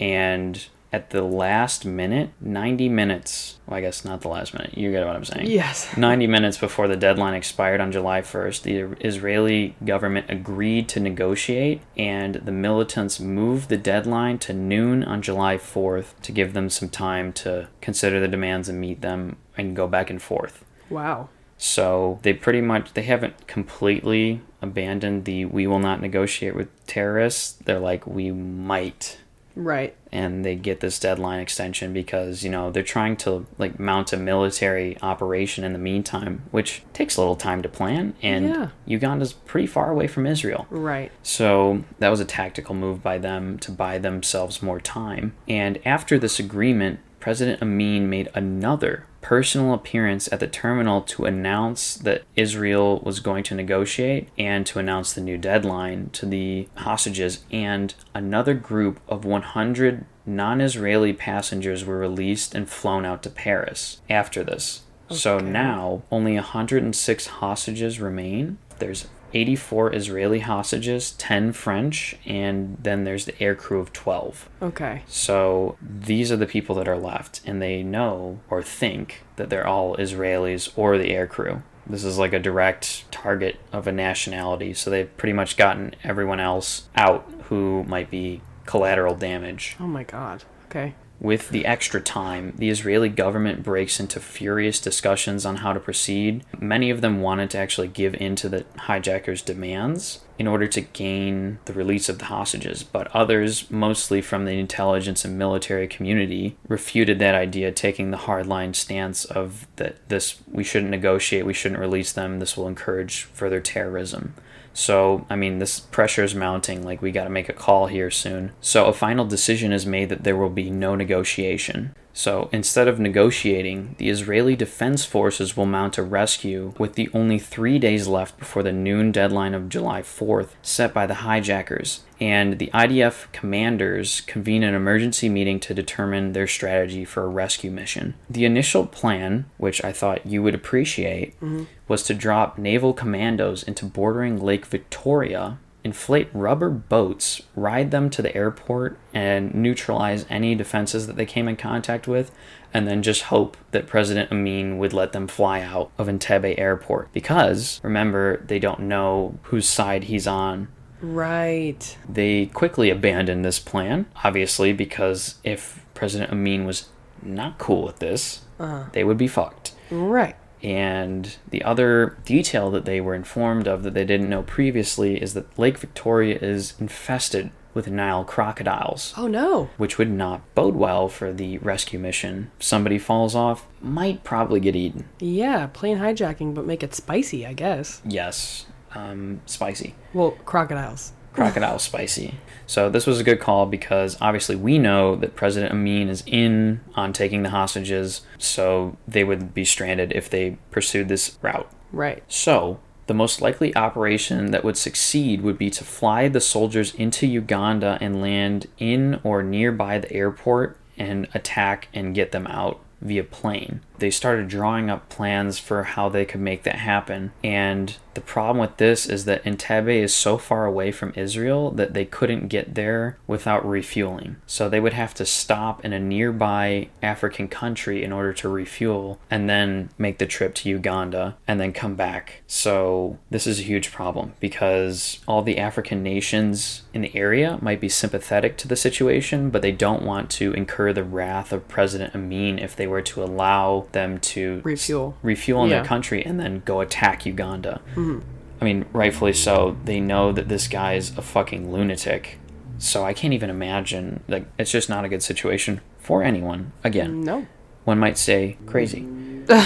And 0.00 0.66
at 0.92 1.10
the 1.10 1.22
last 1.22 1.84
minute, 1.84 2.30
90 2.40 2.88
minutes, 2.88 3.58
well, 3.66 3.78
I 3.78 3.80
guess 3.80 4.04
not 4.04 4.20
the 4.22 4.28
last 4.28 4.54
minute, 4.54 4.76
you 4.78 4.90
get 4.90 5.06
what 5.06 5.16
I'm 5.16 5.24
saying. 5.24 5.46
Yes. 5.50 5.96
90 5.96 6.26
minutes 6.26 6.58
before 6.58 6.88
the 6.88 6.96
deadline 6.96 7.34
expired 7.34 7.80
on 7.80 7.92
July 7.92 8.20
1st, 8.20 8.62
the 8.62 9.06
Israeli 9.06 9.74
government 9.84 10.26
agreed 10.28 10.88
to 10.90 11.00
negotiate, 11.00 11.82
and 11.96 12.36
the 12.36 12.52
militants 12.52 13.20
moved 13.20 13.68
the 13.68 13.76
deadline 13.76 14.38
to 14.38 14.52
noon 14.52 15.02
on 15.04 15.22
July 15.22 15.56
4th 15.56 16.14
to 16.22 16.32
give 16.32 16.52
them 16.52 16.70
some 16.70 16.88
time 16.88 17.32
to 17.32 17.68
consider 17.80 18.20
the 18.20 18.28
demands 18.28 18.68
and 18.68 18.80
meet 18.80 19.00
them 19.00 19.36
and 19.56 19.76
go 19.76 19.86
back 19.86 20.10
and 20.10 20.22
forth. 20.22 20.64
Wow. 20.88 21.28
So 21.58 22.18
they 22.22 22.32
pretty 22.34 22.60
much 22.60 22.92
they 22.94 23.02
haven't 23.02 23.46
completely 23.46 24.42
abandoned 24.60 25.24
the 25.24 25.46
we 25.46 25.66
will 25.66 25.78
not 25.78 26.00
negotiate 26.00 26.54
with 26.54 26.68
terrorists. 26.86 27.52
They're 27.52 27.78
like 27.78 28.06
we 28.06 28.30
might 28.30 29.18
Right. 29.56 29.96
and 30.12 30.44
they 30.44 30.54
get 30.54 30.80
this 30.80 30.98
deadline 31.00 31.40
extension 31.40 31.92
because 31.92 32.44
you 32.44 32.50
know 32.50 32.70
they're 32.70 32.82
trying 32.82 33.16
to 33.18 33.46
like 33.58 33.80
mount 33.80 34.12
a 34.12 34.16
military 34.16 34.96
operation 35.02 35.64
in 35.64 35.72
the 35.72 35.78
meantime 35.78 36.42
which 36.50 36.82
takes 36.92 37.16
a 37.16 37.20
little 37.20 37.36
time 37.36 37.62
to 37.62 37.68
plan 37.68 38.14
and 38.22 38.46
Yeah. 38.46 38.68
Uganda's 38.86 39.32
pretty 39.32 39.66
far 39.66 39.90
away 39.90 40.06
from 40.06 40.26
Israel 40.26 40.66
Right. 40.70 41.10
so 41.22 41.82
that 41.98 42.10
was 42.10 42.20
a 42.20 42.24
tactical 42.26 42.74
move 42.74 43.02
by 43.02 43.18
them 43.18 43.58
to 43.60 43.72
buy 43.72 43.98
themselves 43.98 44.62
more 44.62 44.80
time. 44.80 45.32
And 45.48 45.78
after 45.86 46.18
this 46.18 46.38
agreement, 46.38 47.00
President 47.18 47.60
Amin 47.62 48.08
made 48.08 48.28
another 48.34 49.06
personal 49.26 49.74
appearance 49.74 50.28
at 50.30 50.38
the 50.38 50.46
terminal 50.46 51.02
to 51.02 51.24
announce 51.24 51.96
that 51.96 52.22
Israel 52.36 53.00
was 53.00 53.18
going 53.18 53.42
to 53.42 53.56
negotiate 53.56 54.28
and 54.38 54.64
to 54.64 54.78
announce 54.78 55.12
the 55.12 55.20
new 55.20 55.36
deadline 55.36 56.08
to 56.10 56.24
the 56.24 56.68
hostages. 56.76 57.44
And 57.50 57.92
another 58.14 58.54
group 58.54 59.00
of 59.08 59.24
100 59.24 60.04
non 60.26 60.60
Israeli 60.60 61.12
passengers 61.12 61.84
were 61.84 61.98
released 61.98 62.54
and 62.54 62.68
flown 62.68 63.04
out 63.04 63.24
to 63.24 63.30
Paris 63.30 64.00
after 64.08 64.44
this. 64.44 64.82
So 65.10 65.40
now 65.40 66.02
only 66.12 66.34
106 66.34 67.26
hostages 67.26 67.98
remain. 67.98 68.58
There's 68.78 69.08
84 69.36 69.94
Israeli 69.94 70.40
hostages, 70.40 71.12
10 71.12 71.52
French, 71.52 72.16
and 72.24 72.78
then 72.82 73.04
there's 73.04 73.26
the 73.26 73.40
air 73.42 73.54
crew 73.54 73.80
of 73.80 73.92
12. 73.92 74.48
Okay. 74.62 75.02
So 75.06 75.76
these 75.82 76.32
are 76.32 76.36
the 76.36 76.46
people 76.46 76.74
that 76.76 76.88
are 76.88 76.96
left, 76.96 77.42
and 77.44 77.60
they 77.60 77.82
know 77.82 78.40
or 78.48 78.62
think 78.62 79.24
that 79.36 79.50
they're 79.50 79.66
all 79.66 79.94
Israelis 79.98 80.72
or 80.74 80.96
the 80.96 81.10
air 81.10 81.26
crew. 81.26 81.62
This 81.86 82.02
is 82.02 82.16
like 82.16 82.32
a 82.32 82.38
direct 82.38 83.10
target 83.12 83.60
of 83.72 83.86
a 83.86 83.92
nationality, 83.92 84.72
so 84.72 84.88
they've 84.90 85.14
pretty 85.18 85.34
much 85.34 85.58
gotten 85.58 85.94
everyone 86.02 86.40
else 86.40 86.88
out 86.96 87.30
who 87.44 87.84
might 87.84 88.10
be 88.10 88.40
collateral 88.64 89.14
damage. 89.14 89.76
Oh 89.78 89.86
my 89.86 90.02
god. 90.02 90.44
Okay. 90.66 90.94
With 91.18 91.48
the 91.48 91.64
extra 91.64 92.00
time, 92.00 92.54
the 92.56 92.68
Israeli 92.68 93.08
government 93.08 93.62
breaks 93.62 93.98
into 93.98 94.20
furious 94.20 94.80
discussions 94.80 95.46
on 95.46 95.56
how 95.56 95.72
to 95.72 95.80
proceed. 95.80 96.44
Many 96.58 96.90
of 96.90 97.00
them 97.00 97.20
wanted 97.20 97.50
to 97.50 97.58
actually 97.58 97.88
give 97.88 98.14
in 98.14 98.36
to 98.36 98.48
the 98.48 98.66
hijackers' 98.76 99.42
demands 99.42 100.20
in 100.38 100.46
order 100.46 100.66
to 100.66 100.80
gain 100.82 101.58
the 101.64 101.72
release 101.72 102.10
of 102.10 102.18
the 102.18 102.26
hostages, 102.26 102.82
but 102.82 103.08
others, 103.14 103.70
mostly 103.70 104.20
from 104.20 104.44
the 104.44 104.58
intelligence 104.58 105.24
and 105.24 105.38
military 105.38 105.88
community, 105.88 106.56
refuted 106.68 107.18
that 107.18 107.34
idea, 107.34 107.72
taking 107.72 108.10
the 108.10 108.18
hardline 108.18 108.74
stance 108.74 109.24
of 109.24 109.66
that 109.76 109.96
this 110.10 110.42
we 110.50 110.62
shouldn't 110.62 110.90
negotiate, 110.90 111.46
we 111.46 111.54
shouldn't 111.54 111.80
release 111.80 112.12
them, 112.12 112.38
this 112.38 112.56
will 112.56 112.68
encourage 112.68 113.22
further 113.22 113.60
terrorism. 113.60 114.34
So, 114.76 115.24
I 115.30 115.36
mean, 115.36 115.58
this 115.58 115.80
pressure 115.80 116.22
is 116.22 116.34
mounting. 116.34 116.82
Like, 116.82 117.00
we 117.00 117.10
got 117.10 117.24
to 117.24 117.30
make 117.30 117.48
a 117.48 117.54
call 117.54 117.86
here 117.86 118.10
soon. 118.10 118.52
So, 118.60 118.84
a 118.84 118.92
final 118.92 119.24
decision 119.24 119.72
is 119.72 119.86
made 119.86 120.10
that 120.10 120.22
there 120.22 120.36
will 120.36 120.50
be 120.50 120.68
no 120.68 120.94
negotiation. 120.94 121.94
So, 122.16 122.48
instead 122.50 122.88
of 122.88 122.98
negotiating, 122.98 123.94
the 123.98 124.08
Israeli 124.08 124.56
Defense 124.56 125.04
Forces 125.04 125.54
will 125.54 125.66
mount 125.66 125.98
a 125.98 126.02
rescue 126.02 126.72
with 126.78 126.94
the 126.94 127.10
only 127.12 127.38
three 127.38 127.78
days 127.78 128.08
left 128.08 128.38
before 128.38 128.62
the 128.62 128.72
noon 128.72 129.12
deadline 129.12 129.52
of 129.52 129.68
July 129.68 130.00
4th 130.00 130.48
set 130.62 130.94
by 130.94 131.06
the 131.06 131.16
hijackers. 131.16 132.04
And 132.18 132.58
the 132.58 132.70
IDF 132.72 133.30
commanders 133.32 134.22
convene 134.22 134.62
an 134.62 134.74
emergency 134.74 135.28
meeting 135.28 135.60
to 135.60 135.74
determine 135.74 136.32
their 136.32 136.46
strategy 136.46 137.04
for 137.04 137.22
a 137.22 137.28
rescue 137.28 137.70
mission. 137.70 138.14
The 138.30 138.46
initial 138.46 138.86
plan, 138.86 139.44
which 139.58 139.84
I 139.84 139.92
thought 139.92 140.24
you 140.24 140.42
would 140.42 140.54
appreciate, 140.54 141.36
mm-hmm. 141.36 141.64
was 141.86 142.02
to 142.04 142.14
drop 142.14 142.56
naval 142.56 142.94
commandos 142.94 143.62
into 143.62 143.84
bordering 143.84 144.40
Lake 144.40 144.64
Victoria, 144.64 145.58
inflate 145.86 146.28
rubber 146.34 146.68
boats, 146.68 147.42
ride 147.54 147.92
them 147.92 148.10
to 148.10 148.20
the 148.20 148.36
airport, 148.36 148.98
and 149.14 149.54
neutralize 149.54 150.26
any 150.28 150.56
defenses 150.56 151.06
that 151.06 151.14
they 151.14 151.24
came 151.24 151.46
in 151.46 151.54
contact 151.54 152.08
with, 152.08 152.32
and 152.74 152.88
then 152.88 153.04
just 153.04 153.22
hope 153.22 153.56
that 153.70 153.86
President 153.86 154.32
Amin 154.32 154.78
would 154.78 154.92
let 154.92 155.12
them 155.12 155.28
fly 155.28 155.60
out 155.60 155.92
of 155.96 156.08
Entebbe 156.08 156.58
Airport. 156.58 157.12
Because, 157.12 157.80
remember, 157.84 158.42
they 158.48 158.58
don't 158.58 158.80
know 158.80 159.38
whose 159.44 159.68
side 159.68 160.04
he's 160.04 160.26
on 160.26 160.66
Right. 161.00 161.96
they 162.08 162.46
quickly 162.46 162.90
abandoned 162.90 163.44
this 163.44 163.60
plan, 163.60 164.06
obviously, 164.24 164.72
because 164.72 165.36
if 165.44 165.84
President 165.94 166.32
Amin 166.32 166.64
was 166.64 166.88
not 167.22 167.58
cool 167.58 167.84
with 167.84 168.00
this, 168.00 168.40
uh-huh. 168.58 168.86
they 168.92 169.04
would 169.04 169.18
be 169.18 169.28
fucked. 169.28 169.72
Right. 169.90 170.34
And 170.62 171.36
the 171.50 171.62
other 171.62 172.16
detail 172.24 172.70
that 172.70 172.84
they 172.84 173.00
were 173.00 173.14
informed 173.14 173.68
of 173.68 173.82
that 173.82 173.94
they 173.94 174.04
didn't 174.04 174.30
know 174.30 174.42
previously 174.42 175.20
is 175.22 175.34
that 175.34 175.58
Lake 175.58 175.78
Victoria 175.78 176.38
is 176.40 176.74
infested 176.80 177.50
with 177.74 177.88
Nile 177.88 178.24
crocodiles, 178.24 179.12
Oh 179.18 179.26
no. 179.26 179.68
which 179.76 179.98
would 179.98 180.10
not 180.10 180.40
bode 180.54 180.74
well 180.74 181.08
for 181.08 181.30
the 181.30 181.58
rescue 181.58 181.98
mission. 181.98 182.50
Somebody 182.58 182.98
falls 182.98 183.34
off, 183.34 183.66
might 183.82 184.24
probably 184.24 184.60
get 184.60 184.74
eaten. 184.74 185.08
Yeah, 185.20 185.66
plane 185.66 185.98
hijacking, 185.98 186.54
but 186.54 186.64
make 186.64 186.82
it 186.82 186.94
spicy, 186.94 187.44
I 187.46 187.52
guess. 187.52 188.00
Yes, 188.02 188.64
um, 188.94 189.42
spicy. 189.44 189.94
Well, 190.14 190.30
crocodiles. 190.46 191.12
Crocodile 191.36 191.78
spicy. 191.78 192.34
So 192.66 192.90
this 192.90 193.06
was 193.06 193.20
a 193.20 193.24
good 193.24 193.38
call 193.38 193.66
because 193.66 194.16
obviously 194.20 194.56
we 194.56 194.78
know 194.78 195.14
that 195.16 195.36
President 195.36 195.72
Amin 195.72 196.08
is 196.08 196.24
in 196.26 196.80
on 196.94 197.12
taking 197.12 197.42
the 197.42 197.50
hostages, 197.50 198.22
so 198.38 198.96
they 199.06 199.22
would 199.22 199.54
be 199.54 199.64
stranded 199.64 200.12
if 200.12 200.28
they 200.28 200.58
pursued 200.70 201.08
this 201.08 201.38
route. 201.42 201.70
Right. 201.92 202.24
So 202.26 202.80
the 203.06 203.14
most 203.14 203.40
likely 203.40 203.76
operation 203.76 204.50
that 204.50 204.64
would 204.64 204.76
succeed 204.76 205.42
would 205.42 205.58
be 205.58 205.70
to 205.70 205.84
fly 205.84 206.26
the 206.28 206.40
soldiers 206.40 206.94
into 206.94 207.26
Uganda 207.26 207.98
and 208.00 208.20
land 208.20 208.66
in 208.78 209.20
or 209.22 209.42
nearby 209.42 209.98
the 209.98 210.12
airport 210.12 210.76
and 210.98 211.28
attack 211.34 211.88
and 211.94 212.14
get 212.14 212.32
them 212.32 212.46
out 212.48 212.80
via 213.00 213.22
plane. 213.22 213.80
They 213.98 214.10
started 214.10 214.48
drawing 214.48 214.90
up 214.90 215.08
plans 215.08 215.58
for 215.58 215.82
how 215.84 216.08
they 216.08 216.24
could 216.24 216.40
make 216.40 216.62
that 216.64 216.76
happen. 216.76 217.32
And 217.42 217.96
the 218.16 218.22
problem 218.22 218.56
with 218.56 218.78
this 218.78 219.06
is 219.06 219.26
that 219.26 219.44
Entebbe 219.44 220.02
is 220.02 220.14
so 220.14 220.38
far 220.38 220.64
away 220.64 220.90
from 220.90 221.12
Israel 221.14 221.70
that 221.72 221.92
they 221.92 222.06
couldn't 222.06 222.48
get 222.48 222.74
there 222.74 223.18
without 223.26 223.68
refueling. 223.68 224.36
So 224.46 224.70
they 224.70 224.80
would 224.80 224.94
have 224.94 225.12
to 225.14 225.26
stop 225.26 225.84
in 225.84 225.92
a 225.92 226.00
nearby 226.00 226.88
African 227.02 227.46
country 227.46 228.02
in 228.02 228.12
order 228.12 228.32
to 228.32 228.48
refuel 228.48 229.20
and 229.30 229.50
then 229.50 229.90
make 229.98 230.16
the 230.16 230.24
trip 230.24 230.54
to 230.54 230.70
Uganda 230.70 231.36
and 231.46 231.60
then 231.60 231.74
come 231.74 231.94
back. 231.94 232.40
So 232.46 233.18
this 233.28 233.46
is 233.46 233.60
a 233.60 233.64
huge 233.64 233.92
problem 233.92 234.32
because 234.40 235.20
all 235.28 235.42
the 235.42 235.58
African 235.58 236.02
nations 236.02 236.84
in 236.94 237.02
the 237.02 237.14
area 237.14 237.58
might 237.60 237.82
be 237.82 237.90
sympathetic 237.90 238.56
to 238.58 238.68
the 238.68 238.76
situation, 238.76 239.50
but 239.50 239.60
they 239.60 239.72
don't 239.72 240.02
want 240.02 240.30
to 240.30 240.54
incur 240.54 240.94
the 240.94 241.04
wrath 241.04 241.52
of 241.52 241.68
President 241.68 242.14
Amin 242.14 242.58
if 242.58 242.74
they 242.74 242.86
were 242.86 243.02
to 243.02 243.22
allow 243.22 243.85
them 243.92 244.18
to 244.20 244.60
Refuel. 244.64 245.16
refuel 245.22 245.64
in 245.64 245.70
Yeah. 245.70 245.76
their 245.78 245.84
country 245.86 246.24
and 246.24 246.38
then 246.40 246.62
go 246.64 246.80
attack 246.80 247.24
Uganda. 247.26 247.80
Mm-hmm. 247.92 248.18
I 248.60 248.64
mean, 248.64 248.86
rightfully 248.92 249.32
so. 249.34 249.76
They 249.84 250.00
know 250.00 250.32
that 250.32 250.48
this 250.48 250.66
guy 250.68 250.94
is 250.94 251.16
a 251.18 251.22
fucking 251.22 251.70
lunatic. 251.72 252.38
So 252.78 253.04
I 253.04 253.12
can't 253.12 253.34
even 253.34 253.50
imagine. 253.50 254.22
Like, 254.28 254.46
it's 254.58 254.70
just 254.70 254.88
not 254.88 255.04
a 255.04 255.08
good 255.08 255.22
situation 255.22 255.80
for 255.98 256.22
anyone. 256.22 256.72
Again, 256.84 257.22
No. 257.22 257.46
one 257.84 257.98
might 257.98 258.18
say 258.18 258.56
crazy. 258.66 259.06